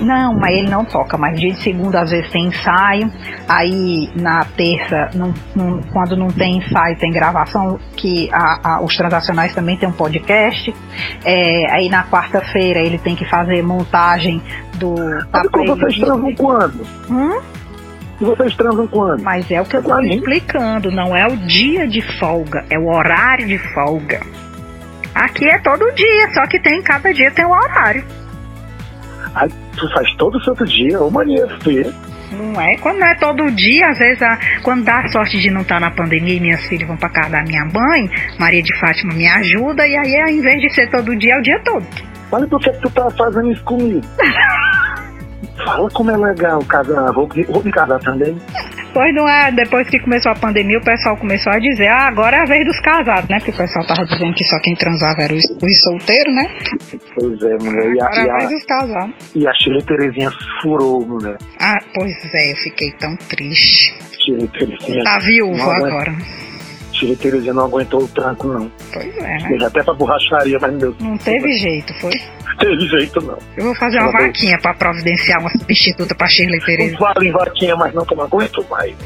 Não, 0.00 0.34
mas 0.34 0.56
ele 0.56 0.70
não 0.70 0.84
toca. 0.84 1.16
Mas 1.16 1.38
dia 1.38 1.52
de 1.52 1.62
segunda 1.62 2.00
às 2.00 2.10
vezes 2.10 2.30
tem 2.30 2.46
ensaio. 2.46 3.10
Aí 3.48 4.10
na 4.16 4.44
terça, 4.56 5.10
não, 5.14 5.32
não, 5.54 5.80
quando 5.92 6.16
não 6.16 6.28
tem 6.28 6.58
ensaio, 6.58 6.96
tem 6.98 7.10
gravação, 7.10 7.78
que 7.96 8.28
a, 8.32 8.76
a, 8.76 8.82
os 8.82 8.96
transacionais 8.96 9.54
também 9.54 9.76
tem 9.76 9.88
um 9.88 9.92
podcast. 9.92 10.74
É, 11.24 11.72
aí 11.72 11.88
na 11.88 12.04
quarta-feira 12.04 12.80
ele 12.80 12.98
tem 12.98 13.16
que 13.16 13.24
fazer 13.28 13.62
montagem 13.62 14.42
do. 14.74 14.94
Mas 15.32 15.68
vocês 15.68 15.98
transam 15.98 16.34
quando? 16.34 16.86
Hum? 17.10 17.61
E 18.22 18.24
vocês 18.24 18.54
transam 18.54 18.86
quando? 18.86 19.20
Mas 19.20 19.50
é 19.50 19.60
o 19.60 19.64
que 19.64 19.74
eu 19.74 19.80
estou 19.80 20.00
explicando, 20.00 20.92
não 20.92 21.16
é 21.16 21.26
o 21.26 21.36
dia 21.38 21.88
de 21.88 22.00
folga, 22.20 22.64
é 22.70 22.78
o 22.78 22.86
horário 22.86 23.48
de 23.48 23.58
folga. 23.74 24.20
Aqui 25.12 25.48
é 25.48 25.58
todo 25.58 25.92
dia, 25.92 26.32
só 26.32 26.46
que 26.46 26.60
tem 26.60 26.80
cada 26.82 27.12
dia 27.12 27.32
tem 27.32 27.44
um 27.44 27.50
horário. 27.50 28.04
Aí 29.34 29.50
tu 29.76 29.92
faz 29.92 30.08
todo 30.14 30.40
santo 30.44 30.64
dia, 30.64 31.00
ô 31.00 31.10
mania 31.10 31.48
feia. 31.64 31.92
Não 32.30 32.60
é? 32.60 32.76
Quando 32.76 33.00
não 33.00 33.08
é 33.08 33.14
todo 33.16 33.50
dia, 33.50 33.88
às 33.88 33.98
vezes, 33.98 34.22
a, 34.22 34.38
quando 34.62 34.84
dá 34.84 35.00
a 35.00 35.08
sorte 35.08 35.40
de 35.40 35.50
não 35.50 35.62
estar 35.62 35.80
tá 35.80 35.80
na 35.80 35.90
pandemia 35.90 36.36
e 36.36 36.40
minhas 36.40 36.64
filhas 36.68 36.86
vão 36.86 36.96
para 36.96 37.08
casa 37.08 37.30
da 37.30 37.42
minha 37.42 37.64
mãe, 37.64 38.08
Maria 38.38 38.62
de 38.62 38.78
Fátima 38.78 39.14
me 39.14 39.26
ajuda, 39.26 39.84
e 39.84 39.96
aí, 39.96 40.20
ao 40.20 40.28
invés 40.28 40.60
de 40.60 40.72
ser 40.72 40.88
todo 40.92 41.16
dia, 41.16 41.34
é 41.34 41.38
o 41.40 41.42
dia 41.42 41.60
todo. 41.64 41.84
Olha 42.30 42.46
por 42.46 42.60
que 42.60 42.70
tu 42.70 42.88
tá 42.90 43.10
fazendo 43.10 43.50
isso 43.50 43.64
comigo. 43.64 44.00
Fala 45.64 45.88
como 45.90 46.10
é 46.10 46.16
legal 46.16 46.64
casar, 46.64 47.12
vou, 47.12 47.28
vou 47.48 47.64
me 47.64 47.70
casar 47.70 47.98
também. 48.00 48.36
Pois 48.92 49.14
não 49.14 49.26
é, 49.26 49.50
depois 49.52 49.88
que 49.88 49.98
começou 49.98 50.32
a 50.32 50.34
pandemia, 50.34 50.78
o 50.78 50.84
pessoal 50.84 51.16
começou 51.16 51.50
a 51.50 51.58
dizer, 51.58 51.88
ah, 51.88 52.08
agora 52.08 52.36
é 52.36 52.40
a 52.40 52.44
vez 52.44 52.66
dos 52.66 52.78
casados, 52.80 53.28
né? 53.30 53.38
Porque 53.38 53.52
o 53.52 53.56
pessoal 53.56 53.86
tava 53.86 54.04
dizendo 54.04 54.34
que 54.34 54.44
só 54.44 54.58
quem 54.60 54.74
transava 54.74 55.22
era 55.22 55.32
os, 55.32 55.44
os 55.44 55.80
solteiros, 55.80 56.34
né? 56.34 56.50
Pois 57.14 57.42
é, 57.42 57.56
mulher. 57.58 57.94
E 57.94 58.00
a, 58.00 58.06
agora 58.06 58.20
é 58.20 58.30
a 58.30 58.36
vez 58.38 58.50
dos 58.50 58.64
casados. 58.64 59.14
E 59.34 59.48
a 59.48 59.54
Chile 59.54 59.82
Terezinha 59.82 60.30
furou, 60.60 61.06
mulher. 61.06 61.38
Ah, 61.58 61.78
pois 61.94 62.34
é, 62.34 62.52
eu 62.52 62.56
fiquei 62.56 62.90
tão 62.92 63.16
triste. 63.16 63.94
Chile 64.22 64.46
Terezinha. 64.48 65.04
Tá 65.04 65.18
viúvo 65.20 65.70
agora. 65.70 66.12
Chile 66.12 66.51
Terezinha 67.16 67.52
não 67.52 67.64
aguentou 67.64 68.02
o 68.02 68.08
tranco, 68.08 68.48
não. 68.48 68.70
Pois 68.92 69.16
é, 69.16 69.38
né? 69.38 69.58
até 69.66 69.82
pra 69.82 69.94
borracharia, 69.94 70.58
mas 70.60 70.72
meu. 70.74 70.94
Não 71.00 71.18
teve 71.18 71.52
jeito, 71.58 71.92
foi? 72.00 72.12
teve 72.58 72.88
jeito, 72.88 73.20
não. 73.20 73.38
Eu 73.56 73.64
vou 73.64 73.74
fazer 73.74 73.98
uma 73.98 74.10
Ela 74.10 74.26
vaquinha 74.26 74.58
pra 74.58 74.74
providenciar 74.74 75.40
uma 75.40 75.50
substituta 75.50 76.14
pra 76.14 76.28
Shirley 76.28 76.60
Tereza. 76.60 76.92
Não 76.92 76.98
falo 76.98 77.24
em 77.24 77.32
vaquinha, 77.32 77.74
mas 77.76 77.94
não, 77.94 78.04
que 78.04 78.12
eu 78.12 78.18
não 78.18 78.24
aguento 78.24 78.64
mais. 78.70 78.92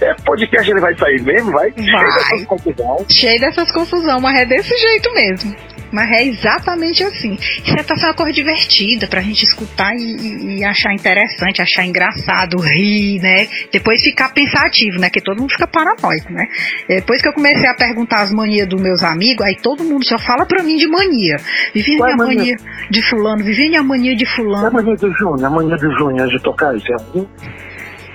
é, 0.00 0.14
podcast 0.24 0.70
ele 0.70 0.80
vai 0.80 0.96
sair 0.96 1.20
mesmo, 1.22 1.52
vai? 1.52 1.70
Vai. 1.70 1.84
Cheio 1.84 2.14
dessas 2.14 2.44
confusão. 2.46 3.06
Cheio 3.08 3.40
dessas 3.40 3.72
confusão, 3.72 4.20
mas 4.20 4.40
é 4.40 4.46
desse 4.46 4.76
jeito 4.76 5.12
mesmo. 5.14 5.56
Mas 5.92 6.10
é 6.10 6.24
exatamente 6.24 7.02
assim. 7.02 7.34
Isso 7.34 7.78
é 7.78 7.82
pra 7.82 7.96
ser 7.96 8.06
uma 8.06 8.14
coisa 8.14 8.32
divertida, 8.32 9.06
pra 9.06 9.20
gente 9.20 9.44
escutar 9.44 9.94
e, 9.94 10.58
e, 10.58 10.64
achar 10.64 10.92
interessante, 10.92 11.60
achar 11.60 11.84
engraçado, 11.84 12.58
rir, 12.58 13.20
né? 13.20 13.48
Depois 13.72 14.02
ficar 14.02 14.32
pensativo, 14.32 14.98
né? 14.98 15.10
Que 15.10 15.20
todo 15.20 15.40
mundo 15.40 15.50
fica 15.50 15.66
paranoico, 15.66 16.32
né? 16.32 16.46
Depois 16.88 17.20
que 17.20 17.28
eu 17.28 17.32
comecei 17.32 17.68
a 17.68 17.74
perguntar 17.74 18.22
as 18.22 18.32
manias 18.32 18.68
dos 18.68 18.80
meus 18.80 19.02
amigos, 19.02 19.44
aí 19.44 19.56
todo 19.56 19.82
mundo 19.84 20.04
só 20.06 20.18
fala 20.18 20.46
pra 20.46 20.62
mim 20.62 20.76
de 20.76 20.86
mania. 20.86 21.36
Vivi 21.74 21.96
a 22.02 22.16
mania? 22.16 22.36
mania 22.36 22.56
de 22.90 23.02
fulano, 23.02 23.44
vivi 23.44 23.74
a 23.76 23.82
mania 23.82 24.14
de 24.14 24.26
fulano. 24.26 24.60
Qual 24.60 24.66
é 24.66 24.68
a 24.68 24.84
mania 24.84 24.96
do 24.96 25.12
Júnior? 25.12 25.44
A 25.44 25.50
mania 25.50 25.76
do 25.76 25.98
Júnior 25.98 26.28
de 26.28 26.42
tocar 26.42 26.76
isso 26.76 26.86
é 26.92 27.24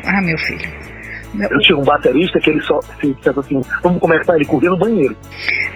Ah, 0.05 0.21
meu 0.21 0.37
filho. 0.37 0.85
Eu 1.49 1.59
tinha 1.59 1.77
um 1.77 1.83
baterista 1.83 2.39
que 2.39 2.49
ele 2.49 2.61
só 2.61 2.79
se 2.81 3.13
dissesse 3.13 3.39
assim, 3.39 3.61
vamos 3.83 3.99
começar, 3.99 4.35
ele 4.35 4.45
corria 4.45 4.69
no 4.69 4.77
banheiro. 4.77 5.15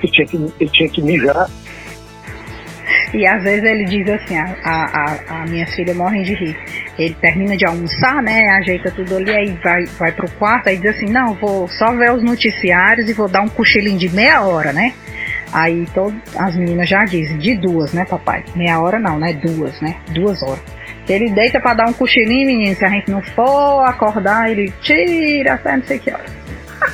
Ele 0.01 0.11
tinha 0.11 0.25
que, 0.25 0.37
ele 0.37 0.69
tinha 0.69 0.89
que 0.89 1.01
mijar. 1.01 1.49
E 3.13 3.25
às 3.25 3.41
vezes 3.41 3.63
ele 3.63 3.85
diz 3.85 4.07
assim, 4.07 4.37
a, 4.37 4.55
a, 4.63 5.41
a 5.41 5.45
minha 5.47 5.65
filha 5.67 5.93
morre 5.93 6.23
de 6.23 6.33
rir. 6.35 6.57
Ele 6.97 7.15
termina 7.15 7.57
de 7.57 7.65
almoçar, 7.65 8.21
né? 8.21 8.49
Ajeita 8.49 8.91
tudo 8.91 9.17
ali, 9.17 9.31
aí 9.31 9.59
vai, 9.63 9.85
vai 9.85 10.11
pro 10.11 10.29
quarto, 10.31 10.69
aí 10.69 10.77
diz 10.77 10.95
assim, 10.95 11.07
não, 11.07 11.33
vou 11.33 11.67
só 11.67 11.95
ver 11.95 12.11
os 12.11 12.23
noticiários 12.23 13.09
e 13.09 13.13
vou 13.13 13.27
dar 13.27 13.41
um 13.41 13.49
cochilinho 13.49 13.97
de 13.97 14.09
meia 14.09 14.41
hora, 14.43 14.71
né? 14.71 14.93
Aí 15.51 15.87
todo, 15.93 16.15
as 16.37 16.55
meninas 16.55 16.87
já 16.87 17.03
dizem, 17.05 17.37
de 17.37 17.55
duas, 17.55 17.93
né, 17.93 18.05
papai? 18.05 18.43
Meia 18.55 18.79
hora 18.79 18.99
não, 18.99 19.17
né? 19.17 19.33
Duas, 19.33 19.79
né? 19.81 19.95
Duas 20.13 20.43
horas. 20.43 20.61
Ele 21.07 21.31
deita 21.31 21.59
pra 21.59 21.73
dar 21.73 21.87
um 21.89 21.93
cochilinho, 21.93 22.45
menino. 22.45 22.75
Se 22.75 22.85
a 22.85 22.89
gente 22.89 23.09
não 23.09 23.21
for 23.21 23.83
acordar, 23.83 24.51
ele 24.51 24.71
tira 24.81 25.55
até 25.55 25.75
não 25.75 25.83
sei 25.83 25.97
que 25.97 26.11
hora. 26.11 26.25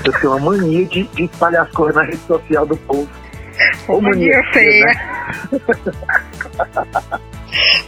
Eu 0.06 0.14
tenho 0.14 0.38
uma 0.38 0.52
mania 0.52 0.86
de, 0.86 1.04
de 1.04 1.24
espalhar 1.26 1.64
as 1.64 1.72
coisas 1.72 1.96
na 1.96 2.04
rede 2.04 2.18
social 2.20 2.66
do 2.66 2.78
povo. 2.78 3.10
Ô, 3.88 4.02
mania, 4.02 4.38
mania 4.38 4.52
feia. 4.52 4.92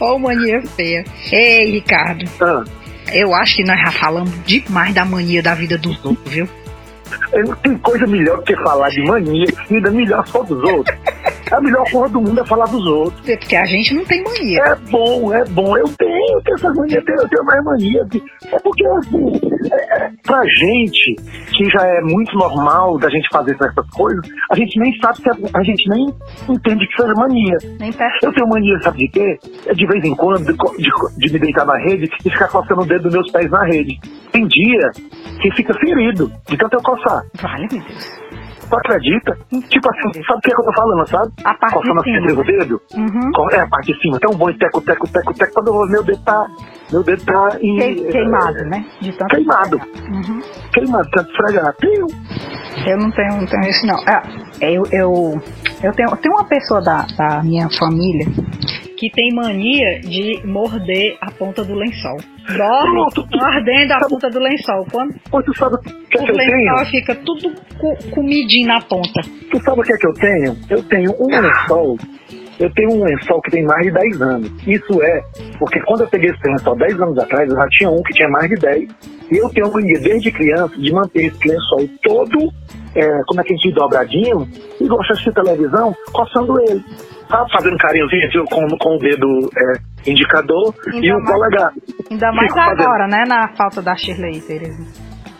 Ô, 0.00 0.18
mania 0.18 0.62
feia. 0.62 1.04
Ei, 1.32 1.72
Ricardo. 1.72 2.24
Ah. 2.40 2.64
Eu 3.12 3.34
acho 3.34 3.56
que 3.56 3.64
nós 3.64 3.80
já 3.80 3.90
falamos 3.92 4.30
demais 4.44 4.94
da 4.94 5.04
mania 5.04 5.42
da 5.42 5.54
vida 5.54 5.76
dos 5.78 6.02
outros, 6.04 6.32
viu? 6.32 6.48
Não 7.32 7.54
tem 7.56 7.76
coisa 7.78 8.06
melhor 8.06 8.42
que 8.42 8.54
falar 8.56 8.90
de 8.90 9.02
mania, 9.02 9.46
ainda 9.70 9.90
melhor 9.90 10.26
só 10.26 10.42
dos 10.42 10.62
outros. 10.62 10.96
A 11.50 11.60
melhor 11.60 11.90
coisa 11.90 12.12
do 12.12 12.20
mundo 12.20 12.40
é 12.40 12.44
falar 12.44 12.66
dos 12.66 12.86
outros. 12.86 13.28
É 13.28 13.36
porque 13.36 13.56
a 13.56 13.64
gente 13.64 13.94
não 13.94 14.04
tem 14.04 14.22
mania. 14.22 14.62
É 14.62 14.74
bom, 14.90 15.32
é 15.32 15.44
bom. 15.46 15.76
Eu 15.76 15.88
tenho, 15.88 16.17
eu 16.32 16.42
tenho 16.42 16.54
essa 16.56 16.74
mania, 16.74 16.96
eu 16.98 17.04
tenho, 17.04 17.18
eu 17.18 17.28
tenho 17.28 17.44
mais 17.44 17.64
mania. 17.64 18.06
É 18.52 18.58
porque, 18.58 18.86
assim, 18.86 19.40
é, 19.72 20.04
é, 20.04 20.10
pra 20.24 20.42
gente, 20.58 21.14
que 21.52 21.64
já 21.70 21.86
é 21.86 22.00
muito 22.02 22.36
normal 22.36 22.98
da 22.98 23.08
gente 23.08 23.28
fazer 23.30 23.54
essas 23.54 23.90
coisas, 23.90 24.20
a 24.50 24.56
gente 24.56 24.78
nem 24.78 24.92
sabe 25.00 25.22
que 25.22 25.30
a, 25.30 25.34
a 25.54 25.62
gente 25.62 25.88
nem 25.88 26.06
entende 26.48 26.86
que 26.86 26.92
isso 26.92 27.02
é 27.02 27.14
mania. 27.14 27.58
Nem 27.78 27.92
eu 28.22 28.32
tenho 28.32 28.48
mania, 28.48 28.78
sabe 28.82 28.98
de 28.98 29.08
quê? 29.08 29.38
É 29.66 29.74
de 29.74 29.86
vez 29.86 30.04
em 30.04 30.14
quando, 30.14 30.44
de, 30.44 30.52
de, 30.52 31.26
de 31.26 31.32
me 31.32 31.38
deitar 31.38 31.66
na 31.66 31.76
rede 31.78 32.08
e 32.24 32.30
ficar 32.30 32.48
coçando 32.48 32.82
o 32.82 32.86
dedo 32.86 33.04
dos 33.04 33.14
meus 33.14 33.30
pés 33.30 33.50
na 33.50 33.64
rede. 33.64 33.98
Tem 34.32 34.46
dia 34.46 34.90
que 35.40 35.50
fica 35.54 35.74
ferido, 35.74 36.30
de 36.48 36.56
tanto 36.56 36.74
eu 36.74 36.82
coçar. 36.82 37.22
Vale, 37.40 37.68
meu 37.70 37.82
Deus. 37.82 38.28
Tu 38.68 38.76
acredita? 38.76 39.36
Tipo 39.68 39.88
assim, 39.90 40.22
sabe 40.24 40.38
o 40.38 40.40
que, 40.40 40.50
é 40.50 40.54
que 40.54 40.60
eu 40.60 40.64
tô 40.64 40.72
falando, 40.74 41.08
sabe? 41.08 41.32
A 41.44 41.54
parte 41.54 41.74
Coçando 41.74 42.02
de 42.02 42.28
cima. 42.28 42.40
o 42.40 42.44
dedo. 42.44 42.82
Uhum. 42.94 43.50
É, 43.52 43.60
a 43.60 43.68
parte 43.68 43.92
de 43.92 44.00
cima. 44.00 44.20
Tão 44.20 44.32
bom, 44.36 44.52
teco, 44.52 44.80
teco, 44.82 45.08
teco, 45.08 45.34
teco. 45.34 45.54
Quando 45.54 45.68
eu 45.68 45.72
vou, 45.72 45.88
meu 45.88 46.02
dedo 46.02 46.22
tá... 46.24 46.46
Meu 46.92 47.02
dedo 47.02 47.24
tá... 47.24 47.58
Em, 47.60 47.76
queimado, 48.10 48.58
é, 48.58 48.64
né? 48.64 48.86
Queimado. 49.30 49.76
Uhum. 49.76 50.42
Queimado, 50.72 51.08
tanto 51.10 51.30
esfregar. 51.30 51.74
Tenho. 51.76 52.06
Eu 52.86 52.96
não 52.96 53.10
tenho, 53.10 53.40
não 53.40 53.46
tenho 53.46 53.68
isso, 53.68 53.86
não. 53.86 53.98
É, 53.98 54.22
eu, 54.60 54.82
eu, 54.92 55.42
eu 55.82 55.92
tenho, 55.92 56.16
tenho 56.16 56.34
uma 56.34 56.44
pessoa 56.44 56.80
da, 56.80 57.06
da 57.16 57.42
minha 57.42 57.68
família 57.70 58.26
que 58.98 59.10
tem 59.10 59.32
mania 59.32 60.00
de 60.00 60.44
morder 60.44 61.16
a 61.20 61.30
ponta 61.30 61.64
do 61.64 61.74
lençol. 61.74 62.16
Dorme 62.56 63.04
mordendo 63.32 63.92
a 63.92 64.08
ponta 64.08 64.28
do 64.28 64.40
lençol. 64.40 64.86
Quando 65.30 65.44
tu 65.44 65.56
sabe 65.56 65.76
o 65.76 65.78
que, 65.78 66.18
o 66.18 66.24
que 66.24 66.32
lençol 66.32 66.76
tenho? 66.76 66.86
fica 66.86 67.14
tudo 67.14 67.54
co 67.78 67.96
comidinho 68.10 68.66
na 68.66 68.80
ponta. 68.80 69.20
Tu 69.50 69.62
sabe 69.62 69.80
o 69.80 69.84
que 69.84 69.92
é 69.92 69.96
que 69.96 70.06
eu 70.06 70.14
tenho? 70.14 70.56
Eu 70.68 70.82
tenho 70.82 71.14
um 71.20 71.26
lençol 71.26 71.96
eu 72.58 72.72
tenho 72.74 72.90
um 72.92 73.04
lençol 73.04 73.40
que 73.42 73.50
tem 73.50 73.64
mais 73.64 73.86
de 73.86 73.92
10 73.92 74.22
anos. 74.22 74.50
Isso 74.66 75.02
é 75.02 75.20
porque 75.58 75.80
quando 75.82 76.02
eu 76.02 76.08
peguei 76.08 76.30
esse 76.30 76.48
lençol 76.48 76.76
10 76.76 77.00
anos 77.00 77.18
atrás, 77.18 77.48
eu 77.48 77.56
já 77.56 77.66
tinha 77.68 77.90
um 77.90 78.02
que 78.02 78.14
tinha 78.14 78.28
mais 78.28 78.48
de 78.48 78.56
10. 78.56 78.90
E 79.30 79.36
eu 79.36 79.48
tenho 79.50 79.72
mania 79.72 80.00
desde 80.00 80.32
criança 80.32 80.74
de 80.76 80.92
manter 80.92 81.26
esse 81.26 81.48
lençol 81.48 81.88
todo, 82.02 82.52
é, 82.94 83.22
como 83.26 83.40
é 83.40 83.44
que 83.44 83.52
a 83.52 83.56
gente 83.56 83.74
dobradinho, 83.74 84.48
e 84.80 84.88
gosto 84.88 85.06
de 85.06 85.12
assistir 85.12 85.34
televisão 85.34 85.94
coçando 86.12 86.58
ele 86.62 86.82
tá 87.28 87.44
fazendo 87.52 87.76
carinhozinho 87.76 88.44
com, 88.50 88.66
com 88.78 88.96
o 88.96 88.98
dedo 88.98 89.50
é, 89.54 90.10
indicador 90.10 90.74
ainda 90.86 91.06
e 91.06 91.12
o 91.12 91.24
polegar. 91.24 91.72
Ainda 92.10 92.32
mais 92.32 92.56
agora, 92.56 93.06
né? 93.06 93.24
Na 93.28 93.48
falta 93.48 93.82
da 93.82 93.94
Shirley, 93.96 94.40
Tereza. 94.40 94.82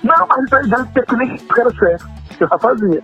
Não, 0.04 0.26
mas 0.28 0.68
deve 0.68 0.92
ter 0.92 1.06
que 1.06 1.16
nem 1.16 1.36
era 1.58 1.70
certo. 1.70 2.06
Eu 2.40 2.48
já 2.48 2.58
fazia. 2.58 3.02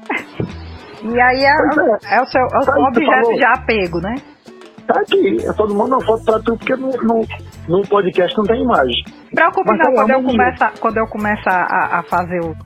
E 1.04 1.20
aí 1.20 1.44
é, 1.44 1.50
é. 1.50 2.16
é 2.16 2.22
o 2.22 2.26
seu 2.26 2.40
é 2.40 2.58
o 2.58 2.64
tá 2.64 2.78
objeto 2.78 3.34
de 3.34 3.44
apego, 3.44 4.00
né? 4.00 4.14
Tá 4.86 5.00
aqui, 5.00 5.38
eu 5.42 5.54
mandando 5.68 5.96
uma 5.96 6.04
foto 6.04 6.24
pra 6.24 6.38
tu, 6.40 6.56
porque 6.58 6.76
no, 6.76 6.90
no, 7.02 7.26
no 7.68 7.88
podcast 7.88 8.36
não 8.36 8.44
tem 8.44 8.62
imagem. 8.62 9.02
Preocupe 9.34 9.70
não, 9.70 9.78
tá 9.78 9.92
quando 9.92 10.10
eu, 10.10 10.22
começo, 10.22 10.80
quando 10.80 10.96
eu 10.98 11.06
começo 11.06 11.48
a, 11.48 11.98
a 11.98 12.02
fazer 12.02 12.40
os, 12.40 12.56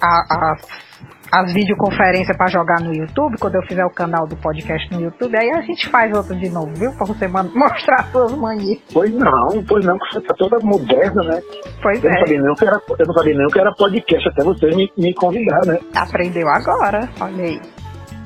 a, 0.00 0.52
a 0.52 0.56
as 1.30 1.52
videoconferências 1.52 2.36
para 2.36 2.48
jogar 2.48 2.80
no 2.80 2.92
YouTube, 2.92 3.38
quando 3.38 3.54
eu 3.54 3.62
fizer 3.62 3.84
o 3.84 3.90
canal 3.90 4.26
do 4.26 4.36
podcast 4.36 4.92
no 4.92 5.00
YouTube, 5.00 5.36
aí 5.36 5.48
a 5.50 5.60
gente 5.62 5.88
faz 5.88 6.12
outro 6.16 6.34
de 6.34 6.48
novo, 6.48 6.72
viu? 6.74 6.90
Pra 6.92 7.06
você 7.06 7.28
mostrar 7.54 8.10
suas 8.10 8.32
manias. 8.34 8.78
Pois 8.92 9.12
não, 9.14 9.64
pois 9.66 9.84
não, 9.84 9.96
que 9.98 10.14
você 10.14 10.20
tá 10.22 10.34
toda 10.36 10.58
moderna, 10.60 11.22
né? 11.22 11.40
Pois 11.80 12.02
eu 12.02 12.10
é. 12.10 12.14
Não 12.14 12.20
sabia 12.20 12.42
nem 12.42 12.54
que 12.54 12.64
era, 12.64 12.80
eu 12.98 13.06
não 13.06 13.14
sabia 13.14 13.34
nem 13.36 13.46
que 13.46 13.60
era 13.60 13.72
podcast 13.72 14.28
até 14.28 14.42
você 14.42 14.66
me, 14.74 14.92
me 14.98 15.14
convidar, 15.14 15.64
né? 15.66 15.78
Aprendeu 15.94 16.48
agora, 16.48 17.08
olha 17.20 17.44
aí. 17.44 17.60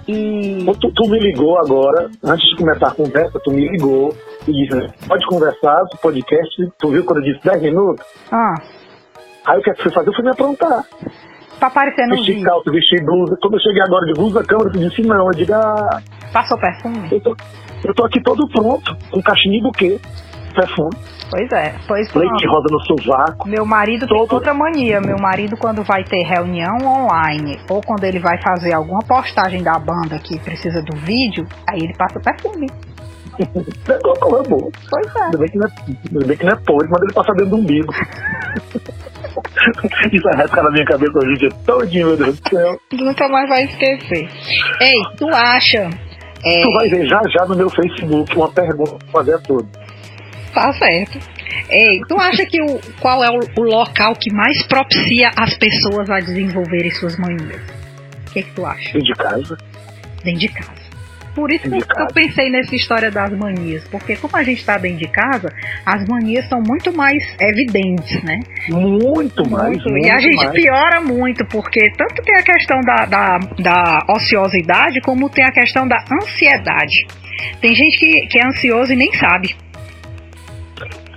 E... 0.07 0.67
Tu, 0.81 0.93
tu, 0.93 1.11
me 1.11 1.19
ligou 1.19 1.59
agora, 1.59 2.11
antes 2.23 2.47
de 2.51 2.57
começar 2.57 2.89
a 2.89 2.95
conversa, 2.95 3.41
tu 3.43 3.51
me 3.51 3.69
ligou 3.71 4.15
e 4.47 4.53
disse, 4.53 5.07
pode 5.09 5.27
conversar, 5.27 5.83
do 5.85 5.97
podcast, 5.99 6.73
tu 6.79 6.91
viu 6.91 7.05
quando 7.05 7.25
eu 7.25 7.33
disse 7.33 7.45
10 7.45 7.63
minutos? 7.63 8.05
Ah. 8.31 8.55
Aí 9.47 9.59
o 9.59 9.63
que 9.63 9.71
é 9.71 9.75
que 9.75 9.83
você 9.83 9.91
fazer? 9.91 10.09
Eu 10.09 10.15
fui 10.15 10.25
me 10.25 10.31
aprontar 10.31 10.85
pra 11.65 11.69
aparecer 11.69 12.07
no 12.07 12.17
vestir 12.17 12.43
calça, 12.43 12.71
vestir 12.71 13.05
blusa. 13.05 13.37
Quando 13.41 13.55
eu 13.55 13.61
cheguei 13.61 13.83
agora 13.83 14.07
de 14.07 14.13
blusa, 14.15 14.45
câmera, 14.45 14.71
eu 14.75 14.89
disse 14.89 15.03
não. 15.03 15.27
Eu 15.27 15.33
digo, 15.33 15.55
ah, 15.55 16.03
Passou 16.33 16.59
perfume? 16.59 17.09
Eu 17.11 17.21
tô, 17.21 17.37
eu 17.85 17.95
tô 17.95 18.05
aqui 18.05 18.21
todo 18.23 18.47
pronto, 18.49 18.97
com 19.11 19.23
caixinha 19.23 19.63
do 19.63 19.71
quê? 19.73 20.01
Perfume. 20.55 20.91
Pois 21.31 21.51
é, 21.53 21.75
pois 21.89 22.15
Leite 22.15 22.47
roda 22.47 22.69
no 22.71 22.81
sovaco. 22.81 23.49
Meu 23.49 23.65
marido 23.65 24.07
todo... 24.07 24.27
tem 24.27 24.37
outra 24.37 24.55
mania. 24.55 25.01
Meu 25.01 25.17
marido, 25.19 25.57
quando 25.57 25.83
vai 25.83 26.05
ter 26.05 26.23
reunião 26.23 26.77
online, 26.85 27.59
ou 27.69 27.81
quando 27.81 28.05
ele 28.05 28.21
vai 28.21 28.41
fazer 28.43 28.73
alguma 28.73 29.01
postagem 29.01 29.63
da 29.63 29.79
banda 29.79 30.19
que 30.19 30.39
precisa 30.39 30.83
do 30.83 30.97
vídeo, 30.99 31.47
aí 31.69 31.81
ele 31.81 31.95
passa 31.95 32.21
perfume. 32.21 32.69
Não, 33.39 34.39
é 34.39 34.49
bom. 34.49 34.71
Pois 34.91 35.17
é. 35.17 35.23
Ainda 35.25 35.39
bem 35.39 35.49
que 35.49 35.59
não 35.59 35.67
é, 35.67 36.25
bem 36.27 36.37
que 36.37 36.45
não 36.45 36.53
é 36.53 36.57
podre, 36.57 36.89
mas 36.89 37.03
ele 37.03 37.13
passa 37.13 37.33
dentro 37.33 37.51
do 37.51 37.57
umbigo. 37.57 37.93
Isso 40.13 40.29
arrasca 40.29 40.63
na 40.63 40.71
minha 40.71 40.85
cabeça 40.85 41.13
hoje 41.19 41.33
o 41.33 41.39
dia 41.39 41.51
todinho, 41.65 42.07
meu 42.09 42.17
Deus 42.17 42.41
do 42.41 42.49
céu. 42.49 42.81
Nunca 42.93 43.29
mais 43.29 43.49
vai 43.49 43.65
esquecer. 43.65 44.29
Ei, 44.81 44.95
tu 45.17 45.29
acha? 45.29 45.91
É... 46.45 46.63
Tu 46.63 46.73
vai 46.73 46.89
ver 46.89 47.07
já 47.07 47.21
já 47.29 47.45
no 47.47 47.57
meu 47.57 47.71
Facebook 47.71 48.37
uma 48.37 48.51
pergunta 48.51 48.97
pra 48.97 49.09
fazer 49.13 49.41
tudo. 49.43 49.69
Tá 50.53 50.73
certo. 50.75 51.19
Ei, 51.71 52.01
tu 52.09 52.19
acha 52.21 52.45
que 52.47 52.61
o, 52.61 52.79
qual 53.01 53.25
é 53.25 53.31
o, 53.31 53.41
o 53.61 53.63
local 53.63 54.15
que 54.15 54.33
mais 54.33 54.63
propicia 54.67 55.31
as 55.37 55.55
pessoas 55.57 56.09
a 56.11 56.21
desenvolverem 56.21 56.91
suas 56.93 57.17
manias? 57.17 57.61
O 58.29 58.33
que, 58.33 58.41
é 58.41 58.43
que 58.43 58.53
tu 58.53 58.65
acha? 58.65 58.93
Dentro 58.93 59.03
de 59.03 59.13
casa. 59.15 59.59
Dentro 60.23 60.41
de 60.41 60.49
casa. 60.49 60.84
Por 61.35 61.51
isso 61.51 61.69
que 61.69 61.77
eu 61.77 62.07
pensei 62.15 62.51
nessa 62.51 62.75
história 62.75 63.11
das 63.11 63.31
manias, 63.37 63.87
porque 63.89 64.17
como 64.17 64.37
a 64.37 64.43
gente 64.43 64.59
está 64.59 64.79
dentro 64.79 64.99
de 64.99 65.09
casa, 65.09 65.53
as 65.85 66.07
manias 66.07 66.49
são 66.49 66.61
muito 66.61 66.95
mais 66.97 67.23
evidentes, 67.41 68.23
né? 68.23 68.41
Muito 68.69 69.49
mais. 69.51 69.69
Muito. 69.69 69.91
Muito 69.91 70.07
e 70.07 70.11
a 70.11 70.19
gente 70.19 70.37
mais. 70.37 70.53
piora 70.53 71.01
muito, 71.01 71.45
porque 71.47 71.91
tanto 71.97 72.23
tem 72.23 72.37
a 72.37 72.43
questão 72.43 72.81
da, 72.81 73.05
da, 73.07 73.39
da 73.59 73.99
ociosidade, 74.11 75.01
como 75.01 75.29
tem 75.29 75.45
a 75.45 75.53
questão 75.53 75.87
da 75.89 76.05
ansiedade. 76.23 77.07
Tem 77.61 77.75
gente 77.75 77.99
que, 77.99 78.27
que 78.29 78.39
é 78.39 78.47
ansioso 78.47 78.93
e 78.93 78.97
nem 78.97 79.13
sabe. 79.15 79.64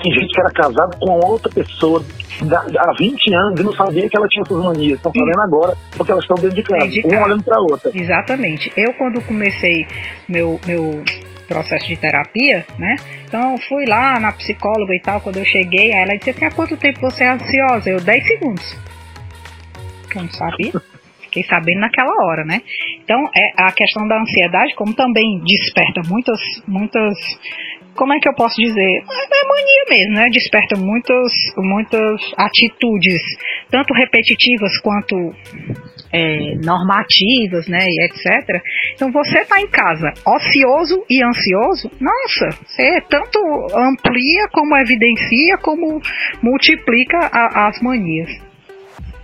Tem 0.02 0.12
gente 0.12 0.34
que 0.34 0.40
era 0.40 0.52
casado 0.52 0.98
com 1.00 1.20
outra 1.26 1.52
pessoa 1.52 2.04
há 2.42 2.94
20 2.98 3.34
anos 3.34 3.60
e 3.60 3.64
não 3.64 3.74
sabia 3.74 4.08
que 4.10 4.16
ela 4.16 4.28
tinha 4.28 4.44
essas 4.44 4.64
manias. 4.64 4.98
Estão 4.98 5.12
fazendo 5.12 5.42
agora 5.42 5.78
porque 5.96 6.12
elas 6.12 6.24
estão 6.24 6.36
dentro 6.36 6.56
de 6.56 6.64
casa, 6.64 6.88
de 6.88 7.02
uma 7.06 7.26
olhando 7.26 7.44
para 7.44 7.58
a 7.58 7.62
outra. 7.62 7.92
Exatamente. 7.94 8.72
Eu, 8.78 8.94
quando 8.94 9.22
comecei 9.22 9.88
meu, 10.28 10.60
meu 10.68 11.04
processo 11.48 11.88
de 11.88 11.96
terapia, 11.96 12.66
né? 12.78 12.96
Então, 13.26 13.58
fui 13.68 13.86
lá 13.86 14.20
na 14.20 14.32
psicóloga 14.34 14.94
e 14.94 15.02
tal. 15.02 15.22
Quando 15.22 15.38
eu 15.38 15.46
cheguei, 15.46 15.92
ela 15.92 16.16
disse 16.16 16.32
assim: 16.32 16.46
há 16.46 16.52
quanto 16.52 16.78
tempo 16.78 17.00
você 17.00 17.24
é 17.24 17.32
ansiosa? 17.32 17.90
Eu, 17.90 18.00
10 18.00 18.28
segundos. 18.28 18.78
Eu 20.16 20.22
não 20.22 20.30
sabia. 20.30 20.74
Fiquei 21.22 21.44
sabendo 21.44 21.82
naquela 21.82 22.14
hora, 22.26 22.46
né? 22.46 22.62
Então, 23.04 23.18
é 23.36 23.64
a 23.64 23.72
questão 23.72 24.08
da 24.08 24.20
ansiedade, 24.20 24.74
como 24.76 24.94
também 24.94 25.42
desperta 25.46 26.02
muitas, 26.08 26.40
muitas 26.66 27.14
como 27.98 28.14
é 28.14 28.20
que 28.20 28.30
eu 28.30 28.34
posso 28.34 28.56
dizer? 28.62 28.80
É 28.80 29.48
mania 29.48 29.84
mesmo, 29.90 30.14
né? 30.14 30.30
Desperta 30.32 30.78
muitas, 30.78 31.34
muitas 31.58 32.22
atitudes, 32.38 33.22
tanto 33.70 33.94
repetitivas 33.94 34.78
quanto 34.80 35.34
é, 36.14 36.56
normativas, 36.64 37.68
né? 37.68 37.80
E 37.82 38.06
etc. 38.06 38.62
Então 38.94 39.12
você 39.12 39.40
está 39.40 39.60
em 39.60 39.68
casa 39.68 40.14
ocioso 40.26 41.04
e 41.10 41.24
ansioso, 41.24 41.92
nossa, 42.00 42.64
você 42.66 43.02
tanto 43.10 43.40
amplia 43.76 44.48
como 44.54 44.78
evidencia, 44.78 45.58
como 45.58 46.00
multiplica 46.42 47.18
a, 47.32 47.68
as 47.68 47.82
manias. 47.82 48.30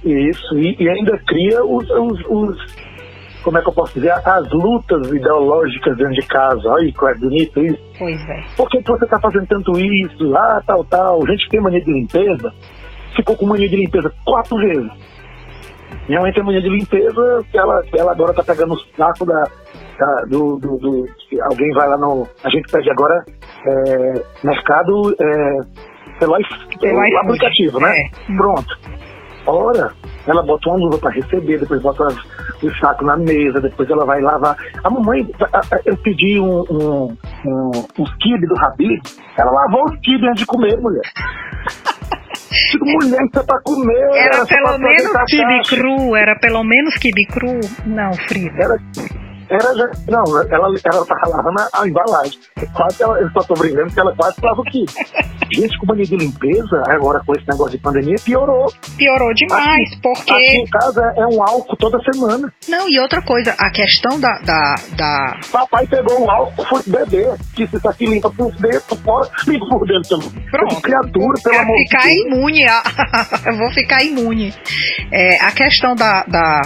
Isso, 0.03 0.59
e, 0.59 0.75
e 0.79 0.89
ainda 0.89 1.17
cria 1.25 1.63
os, 1.63 1.89
os, 1.89 2.25
os, 2.27 2.92
como 3.43 3.57
é 3.57 3.61
que 3.61 3.69
eu 3.69 3.73
posso 3.73 3.93
dizer, 3.93 4.11
as 4.11 4.49
lutas 4.51 5.11
ideológicas 5.11 5.97
dentro 5.97 6.13
de 6.13 6.27
casa. 6.27 6.67
Olha 6.69 6.91
que 6.91 7.05
é 7.05 7.15
bonito 7.15 7.59
isso. 7.59 7.83
Pois 7.97 8.29
é. 8.29 8.43
Por 8.55 8.69
que 8.69 8.81
você 8.81 9.05
está 9.05 9.19
fazendo 9.19 9.47
tanto 9.47 9.71
isso? 9.77 10.35
Ah, 10.35 10.61
tal, 10.65 10.83
tal. 10.85 11.27
Gente 11.27 11.49
tem 11.49 11.61
mania 11.61 11.81
de 11.81 11.91
limpeza, 11.91 12.51
ficou 13.15 13.35
com 13.35 13.45
mania 13.45 13.69
de 13.69 13.75
limpeza 13.75 14.11
quatro 14.25 14.57
vezes. 14.57 14.91
Minha 16.07 16.21
mãe 16.21 16.33
tem 16.33 16.43
mania 16.43 16.61
de 16.61 16.69
limpeza, 16.69 17.45
ela, 17.53 17.83
ela 17.93 18.11
agora 18.11 18.31
está 18.31 18.43
pegando 18.43 18.73
o 18.73 18.79
saco 18.97 19.25
da, 19.25 19.43
da 19.99 20.21
do, 20.27 20.57
do, 20.57 20.77
do, 20.77 21.05
Alguém 21.43 21.71
vai 21.73 21.87
lá 21.87 21.97
no. 21.97 22.27
A 22.43 22.49
gente 22.49 22.71
pede 22.71 22.89
agora 22.89 23.23
é, 23.65 24.23
mercado 24.43 25.15
é, 25.19 25.59
pelo, 26.19 26.35
pelo 26.79 27.17
aplicativo, 27.19 27.79
né? 27.79 27.95
É. 27.97 28.35
Pronto. 28.35 28.79
Ora, 29.45 29.93
ela 30.27 30.43
bota 30.43 30.69
uma 30.69 30.77
luva 30.77 30.97
para 30.97 31.11
receber, 31.11 31.59
depois 31.59 31.81
bota 31.81 32.07
o 32.61 32.75
saco 32.79 33.03
na 33.03 33.17
mesa, 33.17 33.59
depois 33.59 33.89
ela 33.89 34.05
vai 34.05 34.21
lavar. 34.21 34.55
A 34.83 34.89
mamãe, 34.89 35.27
eu 35.85 35.97
pedi 35.97 36.39
um, 36.39 36.63
um, 36.69 37.17
um, 37.45 37.71
uns 37.99 38.15
quibe 38.21 38.47
do 38.47 38.55
Rabi, 38.55 39.01
ela 39.37 39.51
lavou 39.51 39.85
os 39.85 39.99
quibe 39.99 40.27
antes 40.27 40.41
de 40.41 40.45
comer, 40.45 40.77
mulher. 40.79 41.03
Tipo, 42.69 42.85
mulher, 42.85 43.19
isso 43.23 43.39
é 43.39 43.43
pra 43.43 43.59
comer. 43.63 44.09
Era 44.13 44.45
pelo 44.45 44.77
menos 44.77 45.11
quibe 45.27 45.61
cru, 45.67 46.15
era 46.15 46.35
pelo 46.39 46.63
menos 46.63 46.95
quibe 46.95 47.25
cru. 47.25 47.59
Não, 47.85 48.13
frito. 48.13 48.55
Era, 48.55 48.77
era 49.53 49.75
já, 49.75 49.91
não, 50.07 50.23
ela, 50.41 50.75
ela 50.83 51.05
tava 51.05 51.29
lavando 51.29 51.61
a, 51.73 51.87
embalagem. 51.87 52.39
Quase 52.73 53.03
ela, 53.03 53.19
eu 53.19 53.29
só 53.31 53.41
tô 53.41 53.53
brincando 53.53 53.93
que 53.93 53.99
ela 53.99 54.15
quase 54.15 54.35
lava 54.41 54.61
o 54.61 54.63
quê? 54.63 54.83
Gente, 55.53 55.77
com 55.77 55.85
mania 55.85 56.05
de 56.05 56.17
limpeza, 56.17 56.81
agora 56.87 57.21
com 57.25 57.35
esse 57.35 57.47
negócio 57.47 57.77
de 57.77 57.77
pandemia, 57.77 58.15
piorou. 58.23 58.71
Piorou 58.97 59.33
demais, 59.35 59.91
aqui, 59.91 60.01
porque. 60.01 60.33
Aqui 60.33 60.57
em 60.57 60.65
casa 60.65 61.13
é 61.17 61.25
um 61.27 61.43
álcool 61.43 61.77
toda 61.77 61.99
semana. 62.11 62.51
Não, 62.67 62.89
e 62.89 62.99
outra 62.99 63.21
coisa, 63.21 63.53
a 63.59 63.69
questão 63.69 64.19
da. 64.19 64.39
da, 64.39 64.75
da... 64.97 65.39
Papai 65.51 65.85
pegou 65.85 66.25
o 66.25 66.31
álcool, 66.31 66.65
foi 66.65 66.81
beber. 66.87 67.35
Disse 67.53 67.75
isso 67.75 67.87
aqui 67.87 68.05
limpa 68.07 68.31
por 68.31 68.51
dentro, 68.55 68.95
fora, 68.97 69.29
limpa 69.47 69.65
por 69.67 69.85
dentro 69.85 70.09
também. 70.09 70.49
Pronto. 70.49 70.81
Criatura, 70.81 71.41
pelo 71.43 71.59
amor 71.59 71.77
de 71.77 71.89
Deus. 71.89 72.03
Ficar 72.03 72.11
imune. 72.11 72.63
eu 73.45 73.57
vou 73.57 73.71
ficar 73.71 74.03
imune. 74.03 74.53
É, 75.11 75.45
a 75.45 75.51
questão 75.51 75.95
da, 75.95 76.23
da 76.23 76.61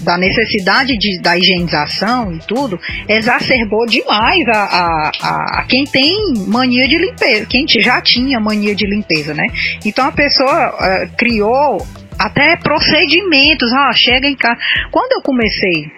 da 0.00 0.16
necessidade 0.16 0.96
de, 0.98 1.20
da 1.20 1.36
higienização 1.36 2.32
e 2.32 2.38
tudo, 2.46 2.78
exacerbou 3.08 3.86
demais 3.86 4.46
a, 4.48 4.52
a, 4.52 5.10
a, 5.22 5.60
a, 5.60 5.66
quem 5.68 5.84
tem 5.84 6.16
mania 6.46 6.86
de 6.88 6.98
limpeza, 6.98 7.46
quem 7.46 7.66
já 7.68 8.00
tinha 8.00 8.40
mania 8.40 8.74
de 8.74 8.86
limpeza, 8.86 9.34
né? 9.34 9.46
Então 9.84 10.06
a 10.06 10.12
pessoa 10.12 10.70
uh, 10.70 11.16
criou 11.16 11.86
até 12.18 12.56
procedimentos, 12.56 13.72
ah, 13.72 13.92
chega 13.92 14.26
em 14.26 14.36
casa. 14.36 14.58
Quando 14.90 15.12
eu 15.12 15.22
comecei 15.22 15.90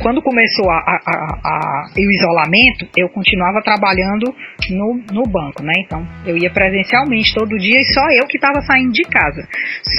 quando 0.00 0.22
começou 0.22 0.70
a, 0.70 0.78
a, 0.78 1.40
a, 1.44 1.90
o 1.96 2.12
isolamento, 2.12 2.88
eu 2.96 3.08
continuava 3.08 3.62
trabalhando 3.62 4.34
no, 4.70 5.00
no 5.12 5.22
banco, 5.24 5.62
né? 5.62 5.72
Então, 5.78 6.06
eu 6.24 6.36
ia 6.36 6.50
presencialmente 6.50 7.34
todo 7.34 7.58
dia 7.58 7.80
e 7.80 7.84
só 7.84 8.06
eu 8.10 8.26
que 8.26 8.36
estava 8.36 8.60
saindo 8.62 8.92
de 8.92 9.02
casa. 9.02 9.46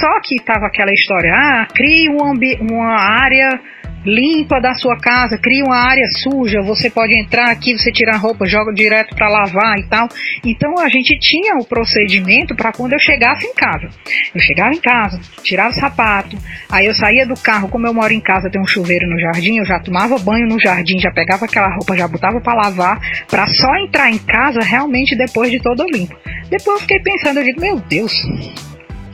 Só 0.00 0.20
que 0.22 0.36
estava 0.36 0.66
aquela 0.66 0.92
história, 0.92 1.32
ah, 1.34 1.66
crie 1.74 2.08
um 2.08 2.32
uma 2.60 2.96
área 2.96 3.60
limpa 4.04 4.60
da 4.60 4.74
sua 4.74 4.96
casa, 4.96 5.38
cria 5.38 5.64
uma 5.64 5.76
área 5.76 6.04
suja, 6.18 6.60
você 6.62 6.90
pode 6.90 7.16
entrar 7.16 7.50
aqui, 7.50 7.76
você 7.76 7.92
tira 7.92 8.14
a 8.14 8.18
roupa, 8.18 8.46
joga 8.46 8.72
direto 8.72 9.14
para 9.14 9.28
lavar 9.28 9.78
e 9.78 9.84
tal. 9.84 10.08
Então 10.44 10.78
a 10.78 10.88
gente 10.88 11.16
tinha 11.18 11.56
o 11.56 11.64
procedimento 11.64 12.54
para 12.54 12.72
quando 12.72 12.92
eu 12.92 12.98
chegasse 12.98 13.46
em 13.46 13.54
casa. 13.54 13.88
Eu 14.34 14.40
chegava 14.40 14.74
em 14.74 14.80
casa, 14.80 15.20
tirava 15.42 15.70
o 15.70 15.74
sapato, 15.74 16.36
aí 16.70 16.86
eu 16.86 16.94
saía 16.94 17.26
do 17.26 17.34
carro, 17.34 17.68
como 17.68 17.86
eu 17.86 17.94
moro 17.94 18.12
em 18.12 18.20
casa, 18.20 18.50
tem 18.50 18.60
um 18.60 18.66
chuveiro 18.66 19.08
no 19.08 19.18
jardim, 19.18 19.58
eu 19.58 19.64
já 19.64 19.78
tomava 19.82 20.18
banho 20.18 20.46
no 20.46 20.58
jardim, 20.60 20.98
já 20.98 21.10
pegava 21.10 21.44
aquela 21.44 21.68
roupa, 21.68 21.96
já 21.96 22.08
botava 22.08 22.40
para 22.40 22.54
lavar, 22.54 23.00
para 23.28 23.46
só 23.46 23.74
entrar 23.76 24.10
em 24.10 24.18
casa 24.18 24.60
realmente 24.60 25.16
depois 25.16 25.50
de 25.50 25.60
todo 25.60 25.84
limpo. 25.84 26.16
Depois 26.48 26.76
eu 26.76 26.80
fiquei 26.80 27.00
pensando, 27.00 27.38
eu 27.38 27.44
digo, 27.44 27.60
meu 27.60 27.80
Deus, 27.80 28.12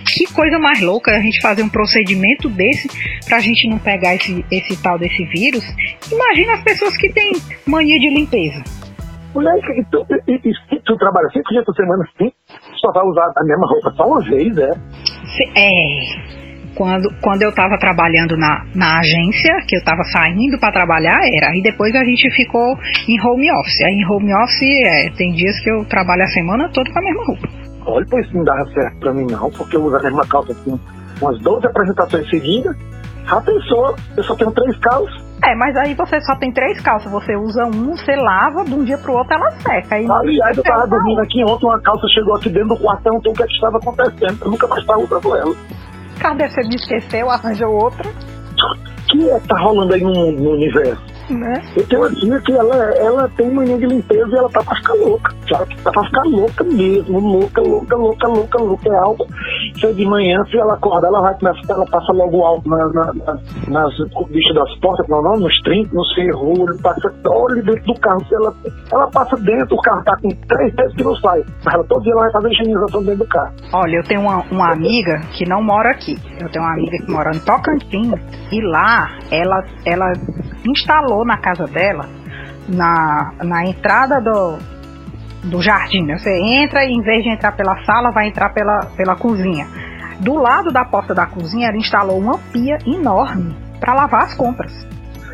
que 0.06 0.32
coisa 0.32 0.58
mais 0.58 0.80
louca 0.80 1.16
a 1.16 1.20
gente 1.20 1.40
fazer 1.40 1.62
um 1.62 1.68
procedimento 1.68 2.48
desse 2.48 2.88
pra 3.26 3.40
gente 3.40 3.68
não 3.68 3.78
pegar 3.78 4.14
esse, 4.14 4.44
esse 4.50 4.82
tal 4.82 4.98
desse 4.98 5.24
vírus. 5.26 5.64
Imagina 6.10 6.54
as 6.54 6.62
pessoas 6.62 6.96
que 6.96 7.12
têm 7.12 7.32
mania 7.66 7.98
de 7.98 8.08
limpeza. 8.08 8.62
Mulher, 9.34 9.56
e 9.56 9.84
tu, 9.84 10.06
e, 10.26 10.34
e, 10.34 10.80
tu 10.80 10.96
trabalha 10.96 11.28
cinco 11.30 11.48
dias 11.50 11.64
por 11.64 11.74
semana 11.74 12.02
assim, 12.04 12.32
só 12.80 12.90
vai 12.92 13.04
usar 13.04 13.30
a 13.36 13.44
mesma 13.44 13.66
roupa 13.66 13.92
só 13.92 14.06
uma 14.06 14.20
vez, 14.22 14.56
é? 14.56 14.70
É. 15.54 16.37
Quando, 16.74 17.08
quando 17.20 17.42
eu 17.42 17.50
estava 17.50 17.76
trabalhando 17.78 18.36
na, 18.36 18.64
na 18.74 18.98
agência, 19.00 19.52
que 19.66 19.76
eu 19.76 19.80
estava 19.80 20.02
saindo 20.04 20.58
para 20.60 20.72
trabalhar, 20.72 21.18
era. 21.34 21.56
E 21.56 21.62
depois 21.62 21.94
a 21.94 22.04
gente 22.04 22.30
ficou 22.30 22.76
em 23.08 23.20
home 23.20 23.50
office. 23.50 23.80
Aí 23.82 23.94
em 23.94 24.06
home 24.06 24.32
office, 24.34 24.62
é, 24.84 25.10
tem 25.16 25.32
dias 25.32 25.58
que 25.60 25.70
eu 25.70 25.84
trabalho 25.86 26.22
a 26.22 26.28
semana 26.28 26.70
toda 26.72 26.90
com 26.92 26.98
a 26.98 27.02
mesma 27.02 27.24
roupa. 27.24 27.48
Olha, 27.86 28.06
pois 28.08 28.32
não 28.32 28.44
dava 28.44 28.64
certo 28.72 28.98
pra 28.98 29.12
mim 29.12 29.26
não, 29.30 29.50
porque 29.50 29.76
eu 29.76 29.82
uso 29.82 29.96
a 29.96 30.02
mesma 30.02 30.26
calça 30.26 30.52
assim, 30.52 30.78
umas 31.20 31.40
12 31.40 31.66
apresentações 31.66 32.28
seguidas. 32.28 32.76
Já 33.24 33.40
pensou, 33.40 33.94
eu 34.16 34.24
só 34.24 34.34
tenho 34.36 34.50
três 34.52 34.78
calças. 34.78 35.28
É, 35.44 35.54
mas 35.54 35.76
aí 35.76 35.94
você 35.94 36.20
só 36.22 36.34
tem 36.36 36.52
três 36.52 36.80
calças, 36.80 37.10
você 37.12 37.36
usa 37.36 37.64
um, 37.64 37.96
você 37.96 38.16
lava, 38.16 38.64
de 38.64 38.74
um 38.74 38.84
dia 38.84 38.98
pro 38.98 39.12
outro 39.12 39.34
ela 39.34 39.50
seca. 39.52 39.94
Aliás, 39.94 40.56
eu 40.56 40.62
tava 40.62 40.86
dormindo 40.86 41.20
aqui 41.20 41.44
ontem, 41.44 41.66
uma 41.66 41.80
calça 41.80 42.06
chegou 42.08 42.34
aqui 42.34 42.48
dentro 42.48 42.70
do 42.70 42.76
quartão, 42.76 43.16
então 43.18 43.32
o 43.32 43.34
que, 43.34 43.42
é 43.42 43.46
que 43.46 43.52
estava 43.52 43.78
acontecendo? 43.78 44.38
Eu 44.42 44.50
nunca 44.50 44.66
mais 44.66 44.80
estava 44.80 45.00
usando 45.00 45.36
ela. 45.36 45.54
Cadê 46.18 46.48
você 46.48 46.62
me 46.62 46.74
esqueceu, 46.74 47.30
arranjou 47.30 47.72
outra? 47.72 48.08
O 48.08 49.06
que 49.08 49.30
é 49.30 49.38
tá 49.40 49.58
rolando 49.60 49.94
aí 49.94 50.00
no, 50.02 50.32
no 50.32 50.50
universo? 50.52 51.17
Né? 51.30 51.62
Eu 51.76 51.86
tenho 51.86 52.02
uma 52.02 52.10
tia 52.14 52.40
que 52.40 52.52
ela, 52.52 52.76
ela 52.96 53.28
tem 53.36 53.50
mania 53.50 53.76
de 53.76 53.86
limpeza 53.86 54.28
e 54.30 54.38
ela 54.38 54.48
tá 54.48 54.62
pra 54.62 54.76
ficar 54.76 54.94
louca. 54.94 55.34
Sabe? 55.48 55.76
Tá 55.82 55.90
pra 55.90 56.04
ficar 56.04 56.22
louca 56.22 56.64
mesmo, 56.64 57.20
louca, 57.20 57.60
louca, 57.60 57.96
louca, 57.96 58.28
louca, 58.28 58.62
louca. 58.62 58.88
É 58.88 58.98
algo. 58.98 59.26
Se 59.78 59.86
é 59.86 59.92
de 59.92 60.06
manhã, 60.06 60.42
se 60.50 60.58
ela 60.58 60.74
acorda, 60.74 61.08
ela 61.08 61.20
vai 61.20 61.38
começar, 61.38 61.72
ela 61.72 61.86
passa 61.86 62.12
logo 62.12 62.42
alto 62.44 62.68
na, 62.68 62.88
na, 62.88 63.12
na, 63.14 63.38
nas 63.68 63.94
bichas 64.30 64.54
das 64.54 64.78
portas, 64.80 65.06
não, 65.08 65.22
não, 65.22 65.36
nos 65.36 65.60
trincos, 65.62 65.92
no 65.92 66.04
ferrolho, 66.14 66.82
passa, 66.82 67.12
olha 67.26 67.62
dentro 67.62 67.84
do 67.84 68.00
carro. 68.00 68.24
Se 68.26 68.34
ela, 68.34 68.54
ela 68.90 69.06
passa 69.08 69.36
dentro, 69.36 69.76
o 69.76 69.82
carro 69.82 70.02
tá 70.04 70.16
com 70.16 70.28
três 70.28 70.74
vezes 70.74 70.94
que 70.96 71.04
não 71.04 71.14
sai. 71.16 71.44
Mas 71.64 71.74
ela 71.74 71.84
todo 71.84 72.02
dia 72.02 72.12
ela 72.12 72.22
vai 72.22 72.32
fazer 72.32 72.50
higienização 72.50 73.02
dentro 73.02 73.18
do 73.18 73.28
carro. 73.28 73.54
Olha, 73.72 73.96
eu 73.96 74.04
tenho 74.04 74.20
uma, 74.20 74.42
uma 74.50 74.72
amiga 74.72 75.20
que 75.32 75.48
não 75.48 75.62
mora 75.62 75.90
aqui. 75.90 76.16
Eu 76.40 76.48
tenho 76.50 76.64
uma 76.64 76.74
amiga 76.74 76.98
que 76.98 77.10
mora 77.10 77.30
em 77.34 77.40
Tocantins 77.40 78.14
e 78.52 78.60
lá 78.62 79.08
ela, 79.30 79.64
ela 79.84 80.12
instalou 80.70 81.24
na 81.24 81.38
casa 81.38 81.64
dela, 81.64 82.06
na, 82.68 83.32
na 83.42 83.64
entrada 83.64 84.20
do, 84.20 84.58
do 85.44 85.62
jardim. 85.62 86.04
Né? 86.04 86.18
Você 86.18 86.30
entra 86.30 86.84
e 86.84 86.92
em 86.92 87.02
vez 87.02 87.22
de 87.22 87.30
entrar 87.30 87.52
pela 87.52 87.82
sala, 87.84 88.10
vai 88.10 88.28
entrar 88.28 88.50
pela, 88.50 88.80
pela 88.96 89.16
cozinha. 89.16 89.66
Do 90.20 90.34
lado 90.34 90.70
da 90.72 90.84
porta 90.84 91.14
da 91.14 91.26
cozinha, 91.26 91.68
ela 91.68 91.76
instalou 91.76 92.18
uma 92.18 92.38
pia 92.52 92.78
enorme 92.86 93.56
para 93.80 93.94
lavar 93.94 94.24
as 94.24 94.34
compras. 94.34 94.72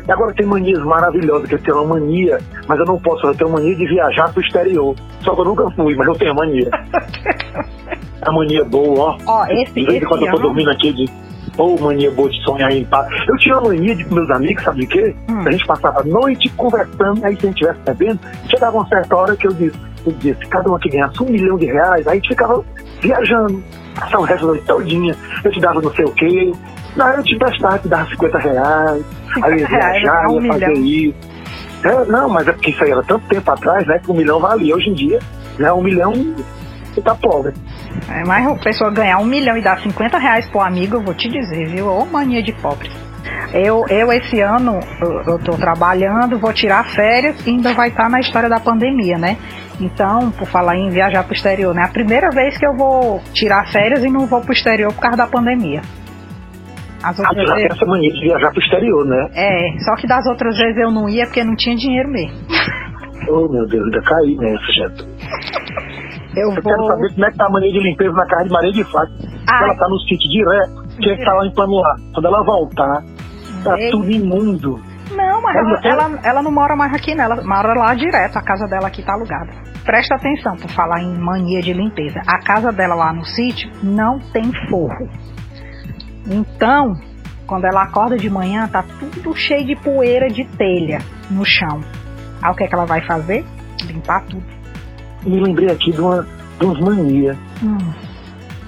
E 0.07 0.11
agora 0.11 0.33
tem 0.35 0.45
manias 0.45 0.83
maravilhosas, 0.83 1.49
que 1.49 1.55
eu 1.55 1.61
tenho 1.63 1.81
uma 1.81 1.95
mania, 1.95 2.37
mas 2.67 2.77
eu 2.77 2.85
não 2.85 2.99
posso, 2.99 3.25
eu 3.25 3.35
tenho 3.35 3.49
mania 3.49 3.75
de 3.75 3.87
viajar 3.87 4.31
pro 4.31 4.41
exterior. 4.41 4.95
Só 5.21 5.33
que 5.33 5.41
eu 5.41 5.45
nunca 5.45 5.69
fui, 5.71 5.95
mas 5.95 6.07
eu 6.07 6.13
tenho 6.13 6.31
a 6.31 6.35
mania. 6.35 6.69
a 8.21 8.31
mania 8.31 8.63
boa, 8.65 8.99
ó. 8.99 9.17
Ó, 9.25 9.45
esse, 9.49 9.73
de 9.73 9.85
vez 9.85 10.03
em 10.03 10.05
quando 10.05 10.27
eu 10.27 10.31
tô 10.31 10.39
dormindo 10.39 10.69
aqui 10.69 10.93
de 10.93 11.09
ou 11.57 11.79
mania 11.79 12.11
boa 12.11 12.29
de 12.29 12.41
sonhar 12.43 12.71
em 12.71 12.85
paz. 12.85 13.07
Eu 13.27 13.37
tinha 13.37 13.55
uma 13.57 13.69
mania 13.69 13.95
de 13.95 14.13
meus 14.13 14.29
amigos, 14.29 14.63
sabe 14.63 14.81
de 14.81 14.87
quê? 14.87 15.15
Hum. 15.29 15.43
A 15.45 15.51
gente 15.51 15.65
passava 15.65 16.01
a 16.01 16.03
noite 16.03 16.49
conversando, 16.49 17.23
aí 17.25 17.35
se 17.35 17.45
a 17.45 17.49
gente 17.49 17.61
estivesse 17.61 17.79
bebendo, 17.85 18.19
chegava 18.49 18.77
uma 18.77 18.87
certa 18.87 19.15
hora 19.15 19.35
que 19.35 19.47
eu 19.47 19.53
disse, 19.53 19.79
eu 20.05 20.11
disse, 20.13 20.39
cada 20.47 20.69
um 20.69 20.75
aqui 20.75 20.89
ganhasse 20.89 21.21
um 21.23 21.29
milhão 21.29 21.57
de 21.57 21.65
reais, 21.65 22.07
aí 22.07 22.13
a 22.13 22.15
gente 22.15 22.29
ficava 22.29 22.63
viajando, 23.01 23.63
passava 23.95 24.23
o 24.23 24.25
resto 24.25 24.41
da 24.41 24.53
noite 24.53 24.65
todinha, 24.65 25.15
eu 25.43 25.51
te 25.51 25.59
dava 25.59 25.81
não 25.81 25.93
sei 25.93 26.05
o 26.05 26.11
quê, 26.11 26.51
não, 26.95 27.09
eu 27.09 27.23
te 27.23 27.35
emprestava, 27.35 27.79
te 27.79 27.87
dava 27.87 28.09
50 28.09 28.37
reais, 28.37 29.05
50 29.33 29.47
aí 29.47 29.59
ia 29.59 29.67
viajar, 29.67 30.27
um 30.27 30.41
ia 30.41 30.53
fazer 30.53 30.73
isso. 30.73 31.35
É, 31.83 32.05
não, 32.05 32.29
mas 32.29 32.47
é 32.47 32.51
porque 32.51 32.71
isso 32.71 32.83
aí 32.83 32.91
era 32.91 33.03
tanto 33.03 33.27
tempo 33.27 33.51
atrás, 33.51 33.85
né, 33.85 33.99
que 33.99 34.09
um 34.09 34.15
milhão 34.15 34.39
valia. 34.39 34.75
Hoje 34.75 34.89
em 34.89 34.93
dia, 34.93 35.19
né, 35.59 35.71
um 35.71 35.83
milhão 35.83 36.13
você 36.95 37.01
tá 37.01 37.13
pobre. 37.13 37.53
É, 38.09 38.23
mas 38.25 38.47
a 38.47 38.55
pessoa 38.55 38.91
ganhar 38.91 39.17
um 39.17 39.25
milhão 39.25 39.57
e 39.57 39.61
dar 39.61 39.79
50 39.79 40.17
reais 40.17 40.47
pro 40.49 40.61
amigo, 40.61 40.97
eu 40.97 41.01
vou 41.01 41.13
te 41.13 41.29
dizer, 41.29 41.67
viu? 41.67 41.87
Ô 41.87 42.05
mania 42.05 42.41
de 42.41 42.53
pobre. 42.53 42.89
Eu, 43.53 43.85
eu 43.89 44.11
esse 44.11 44.41
ano, 44.41 44.79
eu, 45.01 45.33
eu 45.33 45.39
tô 45.39 45.53
trabalhando, 45.53 46.37
vou 46.37 46.53
tirar 46.53 46.83
férias 46.93 47.45
e 47.45 47.49
ainda 47.49 47.73
vai 47.73 47.89
estar 47.89 48.03
tá 48.03 48.09
na 48.09 48.19
história 48.19 48.49
da 48.49 48.59
pandemia, 48.59 49.17
né? 49.17 49.37
Então, 49.79 50.31
por 50.31 50.47
falar 50.47 50.77
em 50.77 50.89
viajar 50.89 51.23
pro 51.23 51.33
exterior, 51.33 51.73
né? 51.73 51.83
A 51.83 51.87
primeira 51.87 52.29
vez 52.29 52.57
que 52.57 52.65
eu 52.65 52.75
vou 52.75 53.21
tirar 53.33 53.71
férias 53.71 54.03
e 54.03 54.09
não 54.09 54.25
vou 54.27 54.41
pro 54.41 54.53
exterior 54.53 54.93
por 54.93 55.01
causa 55.01 55.17
da 55.17 55.27
pandemia. 55.27 55.81
As 57.03 57.19
outras 57.19 57.37
ah, 57.37 57.47
já 57.47 57.55
vezes... 57.55 57.71
essa 57.71 57.85
mania 57.85 58.11
de 58.11 58.21
viajar 58.21 58.51
pro 58.51 58.59
exterior, 58.59 59.05
né? 59.05 59.29
É, 59.35 59.79
só 59.79 59.95
que 59.95 60.07
das 60.07 60.25
outras 60.25 60.57
vezes 60.57 60.77
eu 60.77 60.91
não 60.91 61.09
ia 61.09 61.25
porque 61.25 61.43
não 61.43 61.55
tinha 61.55 61.75
dinheiro 61.75 62.09
mesmo. 62.09 62.37
Oh, 63.29 63.47
meu 63.51 63.65
Deus, 63.67 63.83
ainda 63.83 64.01
caí 64.01 64.35
nessa, 64.37 64.71
gente. 64.71 65.94
Eu, 66.35 66.49
eu 66.49 66.61
vou... 66.61 66.63
quero 66.63 66.87
saber 66.87 67.13
como 67.13 67.25
é 67.25 67.31
que 67.31 67.37
tá 67.37 67.45
a 67.45 67.49
mania 67.49 67.71
de 67.71 67.79
limpeza 67.79 68.13
na 68.13 68.25
casa 68.25 68.43
de 68.43 68.51
Maria 68.51 68.71
de 68.71 68.83
Fato. 68.85 69.11
Ela 69.49 69.75
tá 69.75 69.87
no 69.87 69.99
sítio 69.99 70.29
direto. 70.29 70.87
que 70.97 71.09
é 71.09 71.15
que 71.15 71.25
tá 71.25 71.33
lá 71.33 71.45
em 71.45 71.53
Panuá. 71.53 71.95
Quando 72.13 72.25
ela 72.25 72.43
voltar, 72.43 73.03
tá 73.63 73.79
Ei. 73.79 73.91
tudo 73.91 74.09
imundo. 74.09 74.81
Não, 75.11 75.41
mas 75.41 75.55
ela, 75.55 75.79
ela, 75.83 76.19
ela, 76.23 76.41
não 76.41 76.51
mora 76.51 76.75
mais 76.75 76.93
aqui, 76.93 77.13
né? 77.13 77.23
Ela 77.23 77.43
mora 77.43 77.73
lá 77.73 77.93
direto. 77.93 78.37
A 78.37 78.41
casa 78.41 78.65
dela 78.67 78.87
aqui 78.87 79.03
tá 79.03 79.13
alugada. 79.13 79.51
Presta 79.85 80.15
atenção 80.15 80.55
por 80.57 80.69
falar 80.71 81.01
em 81.01 81.15
mania 81.17 81.61
de 81.61 81.71
limpeza. 81.73 82.21
A 82.27 82.39
casa 82.39 82.71
dela 82.71 82.95
lá 82.95 83.13
no 83.13 83.23
sítio 83.23 83.69
não 83.83 84.19
tem 84.19 84.51
forro. 84.67 85.07
Então, 86.27 86.93
quando 87.45 87.65
ela 87.65 87.83
acorda 87.83 88.17
de 88.17 88.29
manhã, 88.29 88.67
tá 88.67 88.83
tudo 88.99 89.35
cheio 89.35 89.65
de 89.65 89.75
poeira 89.75 90.27
de 90.27 90.43
telha 90.43 90.99
no 91.29 91.45
chão. 91.45 91.81
Aí 92.41 92.51
o 92.51 92.55
que, 92.55 92.63
é 92.63 92.67
que 92.67 92.73
ela 92.73 92.85
vai 92.85 93.01
fazer? 93.01 93.45
Limpar 93.85 94.23
tudo. 94.25 94.54
Me 95.25 95.39
lembrei 95.39 95.69
aqui 95.69 95.91
de 95.91 96.01
uma, 96.01 96.25
de 96.59 96.65
umas 96.65 96.79
manias. 96.79 97.37
Hum. 97.63 97.77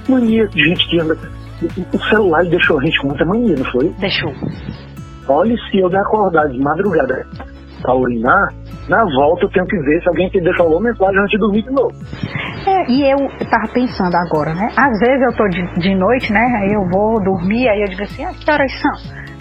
Mania 0.09 0.47
de 0.47 0.63
gente 0.63 0.87
que 0.89 0.99
anda. 0.99 1.17
O 1.93 1.99
celular 2.09 2.45
deixou 2.45 2.79
a 2.79 2.83
gente 2.83 2.99
com 3.01 3.07
muita 3.07 3.25
mania, 3.25 3.55
não 3.57 3.65
foi? 3.71 3.89
Deixou. 3.99 4.31
Olha, 5.27 5.55
se 5.69 5.79
eu 5.79 5.89
me 5.89 5.97
acordar 5.97 6.47
de 6.49 6.59
madrugada 6.59 7.25
pra 7.81 7.95
urinar, 7.95 8.53
na 8.87 9.03
volta 9.03 9.45
eu 9.45 9.49
tenho 9.49 9.65
que 9.65 9.77
ver 9.79 10.01
se 10.01 10.07
alguém 10.07 10.29
te 10.29 10.39
deixou 10.39 10.67
uma 10.67 10.89
mensagem 10.89 11.19
antes 11.19 11.31
de 11.31 11.37
dormir 11.37 11.63
de 11.63 11.71
novo. 11.71 11.93
É, 12.65 12.91
e 12.91 13.11
eu 13.11 13.17
tava 13.49 13.67
pensando 13.73 14.15
agora, 14.15 14.53
né? 14.53 14.69
Às 14.77 14.99
vezes 14.99 15.21
eu 15.21 15.35
tô 15.35 15.47
de, 15.49 15.79
de 15.79 15.95
noite, 15.95 16.31
né? 16.31 16.39
Aí 16.39 16.73
eu 16.73 16.87
vou 16.89 17.21
dormir, 17.23 17.67
aí 17.67 17.81
eu 17.81 17.87
digo 17.87 18.03
assim, 18.03 18.23
ah, 18.23 18.33
que 18.33 18.49
horas 18.49 18.71
são? 18.79 18.91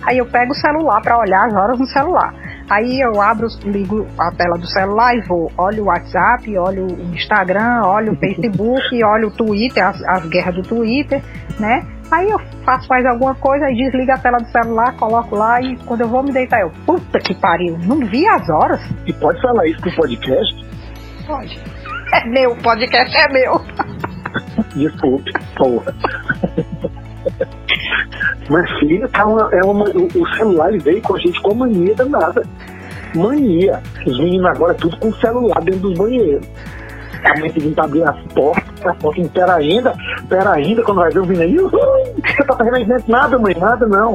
Aí 0.07 0.19
eu 0.19 0.27
pego 0.27 0.53
o 0.53 0.55
celular 0.55 1.01
para 1.03 1.19
olhar 1.19 1.47
as 1.47 1.55
horas 1.55 1.79
no 1.79 1.87
celular. 1.87 2.35
Aí 2.69 3.01
eu 3.01 3.21
abro, 3.21 3.47
ligo 3.65 4.07
a 4.19 4.31
tela 4.33 4.59
do 4.59 4.67
celular 4.67 5.15
e 5.15 5.21
vou, 5.21 5.51
olho 5.57 5.85
o 5.85 5.87
WhatsApp, 5.87 6.59
olho 6.59 6.87
o 6.87 7.15
Instagram, 7.15 7.83
olho 7.85 8.13
o 8.13 8.17
Facebook, 8.19 9.05
olho 9.05 9.29
o 9.29 9.31
Twitter, 9.31 9.87
as, 9.87 10.03
as 10.03 10.27
guerras 10.29 10.55
do 10.57 10.63
Twitter, 10.63 11.23
né? 11.61 11.87
Aí 12.11 12.29
eu 12.29 12.39
faço 12.65 12.89
mais 12.89 13.05
alguma 13.05 13.35
coisa, 13.35 13.67
aí 13.67 13.75
desliga 13.75 14.15
a 14.15 14.19
tela 14.19 14.39
do 14.39 14.49
celular, 14.49 14.97
coloco 14.97 15.35
lá 15.35 15.61
e 15.61 15.77
quando 15.85 16.03
eu 16.03 16.09
vou 16.09 16.23
me 16.23 16.33
deitar, 16.33 16.61
eu, 16.61 16.71
puta 16.85 17.19
que 17.19 17.35
pariu, 17.35 17.79
não 17.79 17.99
vi 18.01 18.27
as 18.27 18.49
horas. 18.49 18.81
E 19.07 19.13
pode 19.13 19.41
falar 19.41 19.67
isso 19.67 19.85
no 19.85 19.95
podcast? 19.95 20.67
Pode. 21.27 21.61
É 22.13 22.25
meu, 22.29 22.53
o 22.53 22.63
podcast 22.63 23.17
é 23.17 23.29
meu. 23.33 23.61
Desculpe, 24.75 25.33
porra. 25.57 25.95
Mas 28.49 28.71
filho, 28.79 29.09
tá 29.09 29.27
uma, 29.27 29.49
é 29.53 29.61
uma, 29.65 29.85
o 29.85 30.37
celular 30.37 30.73
veio 30.79 31.03
com 31.03 31.17
a 31.17 31.19
gente 31.19 31.41
com 31.41 31.55
mania 31.55 31.95
danada. 31.95 32.43
Mania. 33.15 33.83
Os 34.07 34.19
meninos 34.19 34.47
agora 34.47 34.75
tudo 34.75 34.97
com 34.99 35.13
celular 35.15 35.61
dentro 35.63 35.81
dos 35.81 35.99
banheiros. 35.99 36.47
A 37.25 37.41
mãe 37.41 37.51
pedindo 37.51 37.75
pra 37.75 37.85
abrir 37.85 38.05
as 38.05 38.19
portas, 38.35 38.87
a 38.87 38.95
porta 38.95 39.21
espera 39.21 39.55
ainda, 39.57 39.95
espera 40.17 40.53
ainda, 40.53 40.83
quando 40.83 40.99
vai 40.99 41.11
ver 41.11 41.21
o 41.21 41.27
menino, 41.27 41.71
você 41.71 42.45
tá 42.45 42.57
fazendo 42.57 43.05
nada, 43.09 43.39
mãe, 43.39 43.57
nada 43.59 43.87
não. 43.87 44.15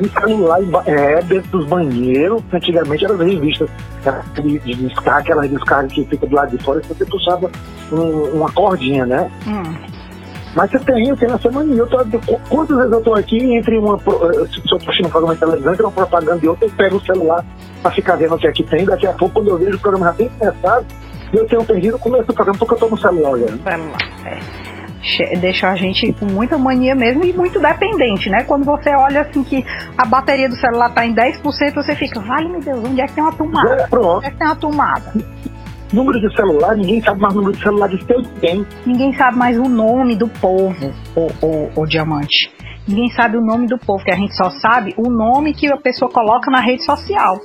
E 0.00 0.08
celular 0.08 0.60
é 0.86 1.22
dentro 1.22 1.50
dos 1.50 1.66
banheiros, 1.66 2.42
antigamente 2.52 3.04
eram 3.04 3.14
as 3.14 3.20
revistas 3.20 3.70
de, 4.34 4.58
de 4.58 4.74
descarga, 4.74 5.20
aquela 5.20 5.48
descarga 5.48 5.88
que 5.88 6.04
fica 6.04 6.26
do 6.26 6.34
lado 6.34 6.56
de 6.56 6.62
fora, 6.62 6.82
você 6.86 7.06
puxava 7.06 7.50
um, 7.92 8.36
uma 8.36 8.52
cordinha, 8.52 9.06
né? 9.06 9.30
Hum. 9.46 9.99
Mas 10.54 10.70
você 10.70 10.78
tem, 10.80 11.08
eu 11.08 11.16
tenho 11.16 11.32
essa 11.32 11.50
mania. 11.50 11.76
Eu 11.76 11.86
tô, 11.86 11.98
quantas 12.48 12.76
vezes 12.76 12.92
eu 12.92 13.00
tô 13.00 13.14
aqui 13.14 13.54
entre 13.54 13.78
uma. 13.78 13.94
Eh, 13.96 14.46
se 14.46 14.58
eu 14.58 14.64
tô 14.64 14.76
assistindo 14.76 15.06
um 15.06 15.10
programa 15.10 15.34
de 15.34 15.40
televisão, 15.40 15.72
entre 15.72 15.84
uma 15.84 15.92
propaganda 15.92 16.40
e 16.44 16.48
outra, 16.48 16.66
eu 16.66 16.70
pego 16.72 16.96
o 16.96 17.00
celular 17.00 17.44
para 17.82 17.90
ficar 17.92 18.16
vendo 18.16 18.34
o 18.34 18.38
que 18.38 18.48
aqui 18.48 18.62
é 18.62 18.66
tem. 18.66 18.84
Daqui 18.84 19.06
a 19.06 19.12
pouco, 19.12 19.34
quando 19.34 19.50
eu 19.50 19.58
vejo 19.58 19.76
o 19.76 19.80
programa 19.80 20.06
já 20.06 20.12
tem 20.14 20.28
começado, 20.28 20.86
eu 21.32 21.46
tenho 21.46 21.64
perdido 21.64 21.96
o 21.96 22.00
começo 22.00 22.24
do 22.24 22.34
programa 22.34 22.58
porque 22.58 22.74
eu 22.74 22.78
tô 22.78 22.88
no 22.88 22.98
celular 22.98 23.30
olhando. 23.30 23.62
Celular, 23.62 23.98
é 24.26 25.36
deixa 25.36 25.68
a 25.68 25.76
gente 25.76 26.12
com 26.14 26.26
muita 26.26 26.58
mania 26.58 26.94
mesmo 26.94 27.24
e 27.24 27.32
muito 27.32 27.58
dependente, 27.58 28.28
né? 28.28 28.44
Quando 28.44 28.64
você 28.64 28.90
olha 28.90 29.22
assim 29.22 29.42
que 29.42 29.64
a 29.96 30.04
bateria 30.04 30.48
do 30.48 30.56
celular 30.56 30.90
tá 30.92 31.06
em 31.06 31.14
10%, 31.14 31.42
você 31.74 31.94
fica, 31.94 32.20
vale 32.20 32.48
meu 32.48 32.60
Deus, 32.60 32.84
onde 32.84 33.00
é 33.00 33.06
que 33.06 33.14
tem 33.14 33.24
uma 33.24 33.32
tomada? 33.32 33.74
É, 33.74 33.86
pronto. 33.86 34.18
Onde 34.18 34.26
é 34.26 34.30
que 34.30 34.36
tem 34.36 34.46
uma 34.46 34.56
tomada? 34.56 35.12
Número 35.92 36.20
de 36.20 36.36
celular, 36.36 36.76
ninguém 36.76 37.00
sabe 37.02 37.20
mais 37.20 37.34
o 37.34 37.38
número 37.38 37.56
de 37.56 37.62
celular 37.62 37.88
de 37.88 38.04
seu 38.04 38.22
tem. 38.40 38.66
Ninguém 38.86 39.12
sabe 39.14 39.36
mais 39.36 39.58
o 39.58 39.68
nome 39.68 40.16
do 40.16 40.28
povo, 40.28 40.92
o, 41.16 41.46
o, 41.46 41.82
o 41.82 41.86
diamante. 41.86 42.52
Ninguém 42.86 43.10
sabe 43.10 43.36
o 43.36 43.40
nome 43.40 43.66
do 43.66 43.78
povo, 43.78 44.04
que 44.04 44.10
a 44.10 44.16
gente 44.16 44.34
só 44.36 44.50
sabe 44.50 44.94
o 44.96 45.10
nome 45.10 45.52
que 45.52 45.66
a 45.66 45.76
pessoa 45.76 46.10
coloca 46.10 46.50
na 46.50 46.60
rede 46.60 46.84
social. 46.84 47.40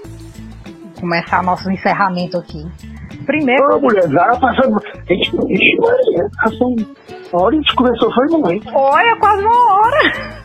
Começar 0.99 1.43
nosso 1.43 1.69
encerramento 1.71 2.37
aqui. 2.37 2.63
Primeiro. 3.25 3.75
Ô, 3.75 3.79
mulher, 3.81 4.07
já 4.09 4.37
passando. 4.37 4.79
Ixi, 5.09 5.35
Maria, 5.79 6.29
passou 6.43 6.75
a 7.33 7.41
hora 7.41 7.51
que 7.51 7.57
a 7.57 7.61
gente 7.61 7.75
começou 7.75 8.13
foi 8.13 8.27
muito. 8.37 8.69
Olha, 8.73 9.15
quase 9.17 9.43
uma 9.43 9.73
hora. 9.73 10.44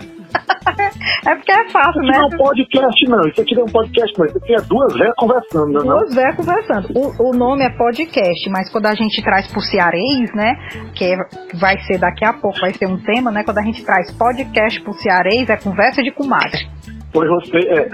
É 1.26 1.34
porque 1.34 1.52
é 1.52 1.68
fácil, 1.70 2.00
né? 2.02 2.12
Isso 2.12 2.18
não 2.18 2.22
é 2.22 2.26
um 2.26 2.38
podcast, 2.38 3.08
não. 3.08 3.20
Isso 3.28 3.40
aqui 3.40 3.54
não 3.54 3.62
é 3.62 3.64
um 3.64 3.72
podcast, 3.72 4.18
não. 4.18 4.26
Isso 4.26 4.38
aqui 4.38 4.54
é 4.54 4.60
duas 4.62 4.94
velhas 4.94 5.14
conversando, 5.16 5.72
não? 5.72 5.98
Duas 5.98 6.14
velhas 6.14 6.36
conversando. 6.36 6.88
O, 6.94 7.28
o, 7.28 7.32
nome 7.32 7.64
é 7.64 7.70
podcast, 7.70 8.50
mas 8.50 8.70
quando 8.70 8.86
a 8.86 8.94
gente 8.94 9.22
traz 9.22 9.52
por 9.52 9.62
cearês, 9.62 10.32
né? 10.34 10.56
Que 10.94 11.04
é, 11.04 11.16
vai 11.54 11.78
ser 11.80 11.98
daqui 11.98 12.24
a 12.24 12.32
pouco, 12.32 12.58
vai 12.60 12.72
ser 12.72 12.86
um 12.86 12.96
tema, 12.96 13.30
né? 13.30 13.44
Quando 13.44 13.58
a 13.58 13.62
gente 13.62 13.84
traz 13.84 14.10
podcast 14.12 14.80
por 14.82 14.94
cearês, 14.94 15.48
é 15.50 15.56
conversa 15.56 16.02
de 16.02 16.10
comadre. 16.10 16.68
Pois 17.12 17.28
você, 17.28 17.58
é, 17.58 17.90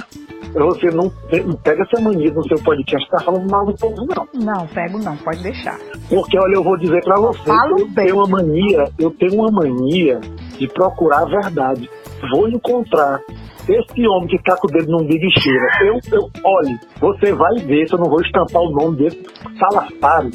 você 0.55 0.87
não, 0.89 1.12
não 1.45 1.57
pega 1.57 1.82
essa 1.82 2.01
mania 2.01 2.32
no 2.32 2.43
seu 2.47 2.62
podcast, 2.62 3.09
tá 3.11 3.18
falando 3.24 3.51
mal 3.51 3.66
do 3.66 3.74
povo, 3.74 4.07
não. 4.07 4.28
Não, 4.34 4.66
pego 4.68 4.99
não, 4.99 5.16
pode 5.16 5.43
deixar. 5.43 5.78
Porque, 6.09 6.39
olha, 6.39 6.55
eu 6.55 6.62
vou 6.62 6.76
dizer 6.78 7.03
pra 7.03 7.16
você, 7.16 7.51
eu 7.51 7.76
bem. 7.76 7.93
tenho 7.95 8.16
uma 8.16 8.28
mania, 8.28 8.84
eu 8.99 9.11
tenho 9.11 9.34
uma 9.34 9.51
mania 9.51 10.20
de 10.59 10.68
procurar 10.68 11.22
a 11.22 11.24
verdade. 11.24 11.91
Vou 12.33 12.49
encontrar 12.49 13.21
esse 13.69 14.07
homem 14.07 14.29
que 14.29 14.43
tá 14.43 14.57
com 14.57 14.69
o 14.69 14.71
dedo 14.71 14.91
num 14.91 15.07
big 15.07 15.29
cheira. 15.41 15.67
Eu, 15.83 16.01
eu, 16.12 16.31
olhe, 16.45 16.79
você 17.01 17.33
vai 17.33 17.55
ver 17.64 17.87
se 17.87 17.95
eu 17.95 17.99
não 17.99 18.09
vou 18.09 18.21
estampar 18.21 18.62
o 18.62 18.71
nome 18.71 18.97
desse 18.97 19.23
Salafari 19.59 20.31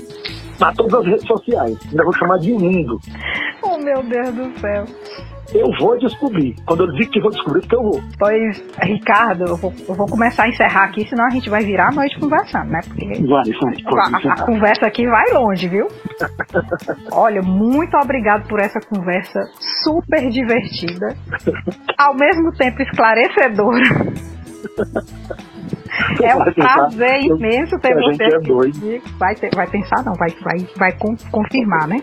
na 0.60 0.74
todas 0.74 0.94
as 0.94 1.06
redes 1.06 1.28
sociais. 1.28 1.78
Ainda 1.90 2.04
vou 2.04 2.14
chamar 2.14 2.38
de 2.38 2.52
mundo. 2.54 3.00
Oh, 3.64 3.78
meu 3.78 4.04
Deus 4.04 4.36
do 4.36 4.60
céu. 4.60 4.86
Eu 5.54 5.68
vou 5.80 5.98
descobrir. 6.00 6.56
Quando 6.66 6.84
eu 6.84 6.92
digo 6.94 7.12
que 7.12 7.20
vou 7.20 7.32
descobrir, 7.32 7.68
que 7.68 7.76
eu 7.76 7.84
vou. 7.84 8.02
Pois, 8.18 8.64
Ricardo, 8.82 9.46
eu 9.46 9.58
vou, 9.58 9.74
eu 9.88 9.96
vou, 9.96 10.08
começar 10.08 10.44
a 10.44 10.50
encerrar 10.50 10.86
aqui, 10.86 11.08
senão 11.08 11.26
a 11.26 11.30
gente 11.30 11.50
vai 11.50 11.64
virar 11.64 11.90
a 11.90 11.92
noite 11.92 12.18
conversando, 12.20 12.72
né? 12.72 12.80
Porque 12.88 13.06
vai, 13.06 13.44
vai, 13.84 14.32
a, 14.32 14.34
a 14.34 14.46
conversa 14.46 14.86
aqui 14.86 15.06
vai 15.08 15.26
longe, 15.34 15.68
viu? 15.68 15.88
Olha, 17.12 17.42
muito 17.42 17.96
obrigado 17.98 18.48
por 18.48 18.60
essa 18.60 18.80
conversa 18.80 19.40
super 19.84 20.30
divertida, 20.30 21.16
ao 21.98 22.16
mesmo 22.16 22.52
tempo 22.54 22.82
esclarecedora. 22.82 23.82
É 26.24 26.36
um 26.36 26.54
prazer 26.54 27.22
imenso 27.22 27.80
ter 27.80 27.96
você 27.96 28.24
é 28.24 28.36
aqui. 28.36 29.02
Vai, 29.18 29.36
ter, 29.36 29.50
vai 29.54 29.68
pensar, 29.68 30.04
não, 30.04 30.14
vai, 30.14 30.30
vai, 30.42 30.68
vai 30.78 30.98
confirmar, 31.32 31.88
né? 31.88 32.02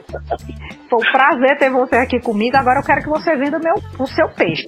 Foi 0.88 0.98
um 0.98 1.12
prazer 1.12 1.58
ter 1.58 1.70
você 1.70 1.96
aqui 1.96 2.20
comigo. 2.20 2.56
Agora 2.56 2.80
eu 2.80 2.84
quero 2.84 3.02
que 3.02 3.08
você 3.08 3.36
venda 3.36 3.58
meu, 3.58 3.74
o 3.98 4.06
seu 4.06 4.28
peixe. 4.30 4.66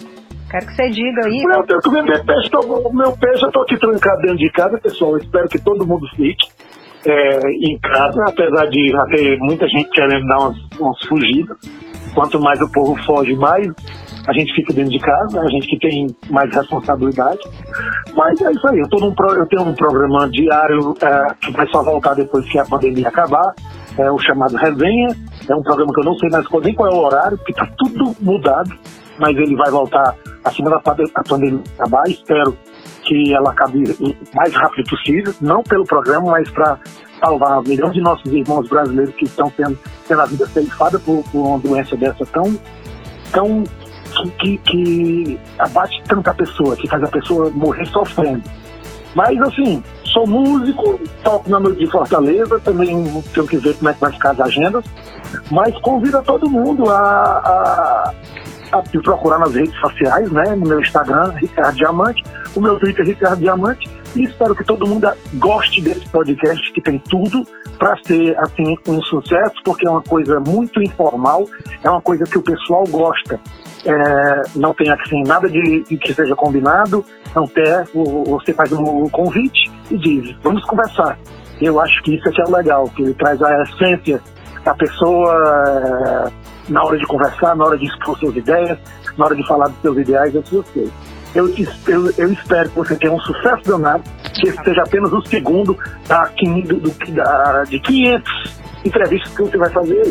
Quero 0.50 0.66
que 0.66 0.74
você 0.74 0.90
diga 0.90 1.26
aí. 1.26 1.42
Eu 1.42 1.62
tenho 1.64 1.80
que 1.80 1.90
vender 1.90 2.24
peixe. 2.24 2.50
O 2.54 2.92
meu 2.92 3.12
peixe 3.16 3.44
eu 3.44 3.52
tô 3.52 3.62
aqui 3.62 3.78
trancado 3.78 4.22
dentro 4.22 4.38
de 4.38 4.50
casa, 4.50 4.78
pessoal. 4.78 5.12
Eu 5.12 5.18
espero 5.18 5.48
que 5.48 5.58
todo 5.60 5.86
mundo 5.86 6.06
fique. 6.16 6.48
É, 7.06 7.38
em 7.50 7.78
casa, 7.78 8.22
apesar 8.28 8.66
de 8.66 8.90
já 8.90 9.04
ter 9.06 9.38
muita 9.38 9.66
gente 9.68 9.88
querendo 9.90 10.26
dar 10.26 10.38
umas, 10.38 10.56
umas 10.78 11.06
fugidas. 11.06 11.56
Quanto 12.14 12.40
mais 12.40 12.60
o 12.60 12.70
povo 12.70 13.00
foge, 13.04 13.34
mais 13.36 13.66
a 14.26 14.32
gente 14.32 14.54
fica 14.54 14.72
dentro 14.72 14.90
de 14.90 14.98
casa, 14.98 15.40
a 15.40 15.48
gente 15.48 15.66
que 15.66 15.78
tem 15.78 16.06
mais 16.28 16.54
responsabilidade. 16.54 17.40
Mas 18.14 18.40
é 18.40 18.50
isso 18.52 18.66
aí, 18.68 18.78
eu, 18.78 18.88
tô 18.88 18.98
num 18.98 19.14
pro, 19.14 19.34
eu 19.34 19.46
tenho 19.46 19.62
um 19.62 19.74
programa 19.74 20.28
diário 20.30 20.94
é, 21.00 21.34
que 21.40 21.52
vai 21.52 21.66
só 21.68 21.82
voltar 21.82 22.14
depois 22.14 22.46
que 22.50 22.58
a 22.58 22.64
pandemia 22.64 23.08
acabar, 23.08 23.54
é 23.98 24.10
o 24.10 24.18
chamado 24.18 24.56
Resenha, 24.56 25.08
é 25.48 25.54
um 25.54 25.62
programa 25.62 25.92
que 25.92 26.00
eu 26.00 26.04
não 26.04 26.18
sei 26.18 26.28
mais 26.30 26.46
nem 26.62 26.74
qual 26.74 26.90
é 26.90 26.94
o 26.94 26.98
horário, 26.98 27.36
porque 27.38 27.52
está 27.52 27.66
tudo 27.78 28.14
mudado, 28.20 28.70
mas 29.18 29.36
ele 29.36 29.56
vai 29.56 29.70
voltar 29.70 30.14
assim 30.44 30.62
que 30.62 31.12
a 31.14 31.22
pandemia 31.22 31.60
acabar, 31.78 32.04
espero 32.08 32.56
que 33.04 33.34
ela 33.34 33.50
acabe 33.50 33.82
o 34.00 34.14
mais 34.36 34.54
rápido 34.54 34.88
possível, 34.88 35.34
não 35.40 35.62
pelo 35.62 35.84
programa, 35.84 36.30
mas 36.30 36.48
para 36.50 36.78
salvar 37.18 37.62
milhões 37.62 37.92
de 37.92 38.00
nossos 38.00 38.32
irmãos 38.32 38.68
brasileiros 38.68 39.14
que 39.14 39.24
estão 39.24 39.50
tendo, 39.50 39.78
tendo 40.06 40.20
a 40.20 40.26
vida 40.26 40.46
ceifada 40.46 40.98
por, 40.98 41.22
por 41.30 41.40
uma 41.40 41.58
doença 41.58 41.96
dessa 41.96 42.24
tão, 42.26 42.58
tão 43.32 43.64
que, 44.38 44.58
que 44.58 45.40
abate 45.58 46.02
tanta 46.08 46.34
pessoa, 46.34 46.76
que 46.76 46.88
faz 46.88 47.02
a 47.02 47.08
pessoa 47.08 47.50
morrer 47.50 47.86
sofrendo. 47.86 48.42
Mas 49.14 49.40
assim, 49.42 49.82
sou 50.04 50.26
músico, 50.26 51.00
toco 51.22 51.50
na 51.50 51.58
noite 51.58 51.80
de 51.80 51.90
Fortaleza, 51.90 52.60
também 52.60 53.22
tenho 53.34 53.46
que 53.46 53.56
ver 53.56 53.74
como 53.74 53.90
é 53.90 53.94
que 53.94 54.00
vai 54.00 54.12
ficar 54.12 54.30
as 54.30 54.40
agendas, 54.40 54.84
mas 55.50 55.76
convido 55.80 56.22
todo 56.22 56.48
mundo 56.48 56.88
a, 56.88 57.00
a, 57.00 58.14
a 58.72 58.82
me 58.92 59.02
procurar 59.02 59.38
nas 59.38 59.54
redes 59.54 59.78
sociais, 59.80 60.30
né? 60.30 60.54
No 60.54 60.66
meu 60.66 60.80
Instagram, 60.80 61.32
Ricardo 61.36 61.76
Diamante, 61.76 62.22
o 62.54 62.60
meu 62.60 62.78
Twitter, 62.78 63.04
Ricardo 63.04 63.40
Diamante, 63.40 63.88
e 64.14 64.24
espero 64.24 64.54
que 64.54 64.64
todo 64.64 64.86
mundo 64.86 65.08
goste 65.34 65.80
desse 65.80 66.08
podcast, 66.08 66.72
que 66.72 66.80
tem 66.80 66.98
tudo 66.98 67.44
para 67.78 67.96
ser 68.04 68.38
assim 68.38 68.76
um 68.86 69.02
sucesso, 69.02 69.54
porque 69.64 69.86
é 69.86 69.90
uma 69.90 70.02
coisa 70.02 70.38
muito 70.38 70.82
informal, 70.82 71.46
é 71.82 71.90
uma 71.90 72.00
coisa 72.00 72.24
que 72.24 72.38
o 72.38 72.42
pessoal 72.42 72.84
gosta 72.88 73.40
é, 73.84 74.42
não 74.56 74.74
tem 74.74 74.90
assim 74.90 75.22
nada 75.22 75.48
de, 75.48 75.84
de, 75.84 75.96
que 75.96 76.12
seja 76.12 76.34
combinado, 76.36 77.04
não 77.34 77.46
você 78.26 78.52
faz 78.52 78.72
um 78.72 79.08
convite 79.08 79.70
e 79.90 79.96
diz, 79.96 80.36
vamos 80.42 80.64
conversar. 80.64 81.18
Eu 81.60 81.80
acho 81.80 82.02
que 82.02 82.14
isso 82.14 82.28
é 82.28 82.32
que 82.32 82.42
é 82.42 82.44
legal, 82.44 82.88
que 82.88 83.02
ele 83.02 83.14
traz 83.14 83.40
a 83.42 83.62
essência 83.62 84.20
da 84.64 84.74
pessoa 84.74 86.28
é, 86.28 86.72
na 86.72 86.82
hora 86.84 86.98
de 86.98 87.06
conversar, 87.06 87.54
na 87.56 87.64
hora 87.64 87.78
de 87.78 87.86
expor 87.86 88.18
suas 88.18 88.36
ideias, 88.36 88.78
na 89.16 89.26
hora 89.26 89.34
de 89.34 89.46
falar 89.46 89.68
dos 89.68 89.80
seus 89.80 89.98
ideais, 89.98 90.34
eu 90.34 90.42
sei. 90.72 90.90
Eu, 91.34 91.48
eu, 91.48 92.12
eu, 92.18 92.32
espero 92.32 92.68
que 92.70 92.76
você 92.76 92.96
tenha 92.96 93.12
um 93.12 93.20
sucesso 93.20 93.62
danado, 93.64 94.02
que 94.34 94.48
esse 94.48 94.64
seja 94.64 94.82
apenas 94.82 95.12
o 95.12 95.22
segundo 95.22 95.78
da, 96.08 96.24
do, 96.24 96.80
do, 96.80 97.12
da, 97.12 97.64
de 97.64 97.78
500 97.78 98.60
entrevistas 98.84 99.34
que 99.34 99.42
você 99.42 99.56
vai 99.56 99.70
fazer. 99.70 100.02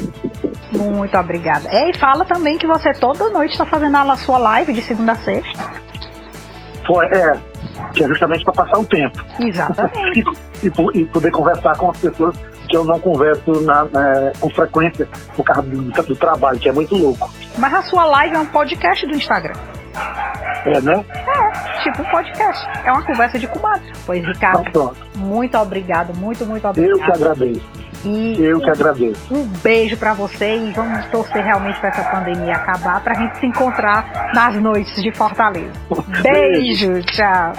Muito 0.72 1.18
obrigada. 1.18 1.70
É, 1.70 1.90
e 1.90 1.98
fala 1.98 2.26
também 2.26 2.58
que 2.58 2.68
você 2.68 2.92
toda 2.94 3.30
noite 3.30 3.52
está 3.52 3.66
fazendo 3.66 3.98
a 3.98 4.16
sua 4.16 4.38
live 4.38 4.74
de 4.74 4.82
segunda 4.82 5.14
a 5.14 5.16
sexta. 5.16 5.72
Foi, 6.86 7.06
é, 7.08 7.34
que 7.94 8.04
é 8.04 8.08
justamente 8.08 8.44
para 8.44 8.54
passar 8.54 8.80
o 8.80 8.86
tempo. 8.86 9.24
Exatamente. 9.40 10.24
e, 10.64 10.68
e, 10.68 11.02
e, 11.02 11.06
poder 11.06 11.32
conversar 11.32 11.76
com 11.78 11.92
as 11.92 11.98
pessoas 11.98 12.36
que 12.68 12.78
eu 12.78 12.84
não 12.84 13.00
converso 13.00 13.62
na, 13.62 13.86
na, 13.86 14.32
com 14.40 14.50
frequência 14.52 15.08
por 15.36 15.44
causa 15.44 15.64
do, 15.64 15.82
do, 15.82 16.16
trabalho, 16.16 16.60
que 16.60 16.70
é 16.70 16.72
muito 16.72 16.96
louco. 16.96 17.30
Mas 17.58 17.74
a 17.74 17.82
sua 17.82 18.06
live 18.06 18.36
é 18.36 18.40
um 18.40 18.46
podcast 18.46 19.06
do 19.08 19.16
Instagram. 19.16 19.56
É, 20.66 20.82
né? 20.82 21.06
É, 21.10 21.84
tipo 21.84 22.02
um 22.02 22.06
podcast. 22.06 22.68
É 22.86 22.92
uma 22.92 23.04
conversa 23.04 23.40
de 23.40 23.48
comadre. 23.48 23.92
Pois, 24.06 24.24
Ricardo, 24.24 24.64
então, 24.68 24.94
muito 25.16 25.58
obrigado, 25.58 26.16
muito, 26.16 26.46
muito 26.46 26.68
obrigado. 26.68 26.92
Eu 26.92 27.04
que 27.04 27.12
agradeço. 27.12 27.79
E 28.06 28.42
eu 28.42 28.60
que 28.60 28.70
agradeço. 28.70 29.22
Um 29.32 29.44
beijo 29.62 29.98
para 29.98 30.14
você 30.14 30.58
e 30.58 30.72
vamos 30.72 31.06
torcer 31.08 31.44
realmente 31.44 31.80
para 31.80 31.90
essa 31.90 32.04
pandemia 32.04 32.56
acabar, 32.56 33.02
para 33.02 33.14
a 33.14 33.22
gente 33.22 33.40
se 33.40 33.46
encontrar 33.46 34.32
nas 34.34 34.56
noites 34.56 35.02
de 35.02 35.12
Fortaleza. 35.12 35.72
Beijo, 36.22 37.02
tchau. 37.04 37.54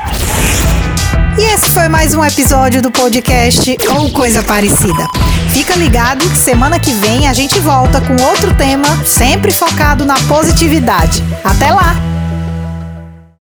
E 1.38 1.54
esse 1.54 1.70
foi 1.70 1.88
mais 1.88 2.14
um 2.14 2.24
episódio 2.24 2.82
do 2.82 2.90
podcast 2.90 3.76
ou 3.96 4.10
coisa 4.10 4.42
parecida. 4.42 5.06
Fica 5.50 5.74
ligado 5.74 6.20
que 6.28 6.36
semana 6.36 6.78
que 6.78 6.92
vem 6.92 7.28
a 7.28 7.32
gente 7.32 7.58
volta 7.60 8.00
com 8.00 8.12
outro 8.22 8.54
tema, 8.56 8.88
sempre 9.04 9.50
focado 9.50 10.04
na 10.04 10.16
positividade. 10.28 11.22
Até 11.44 11.72
lá! 11.72 12.19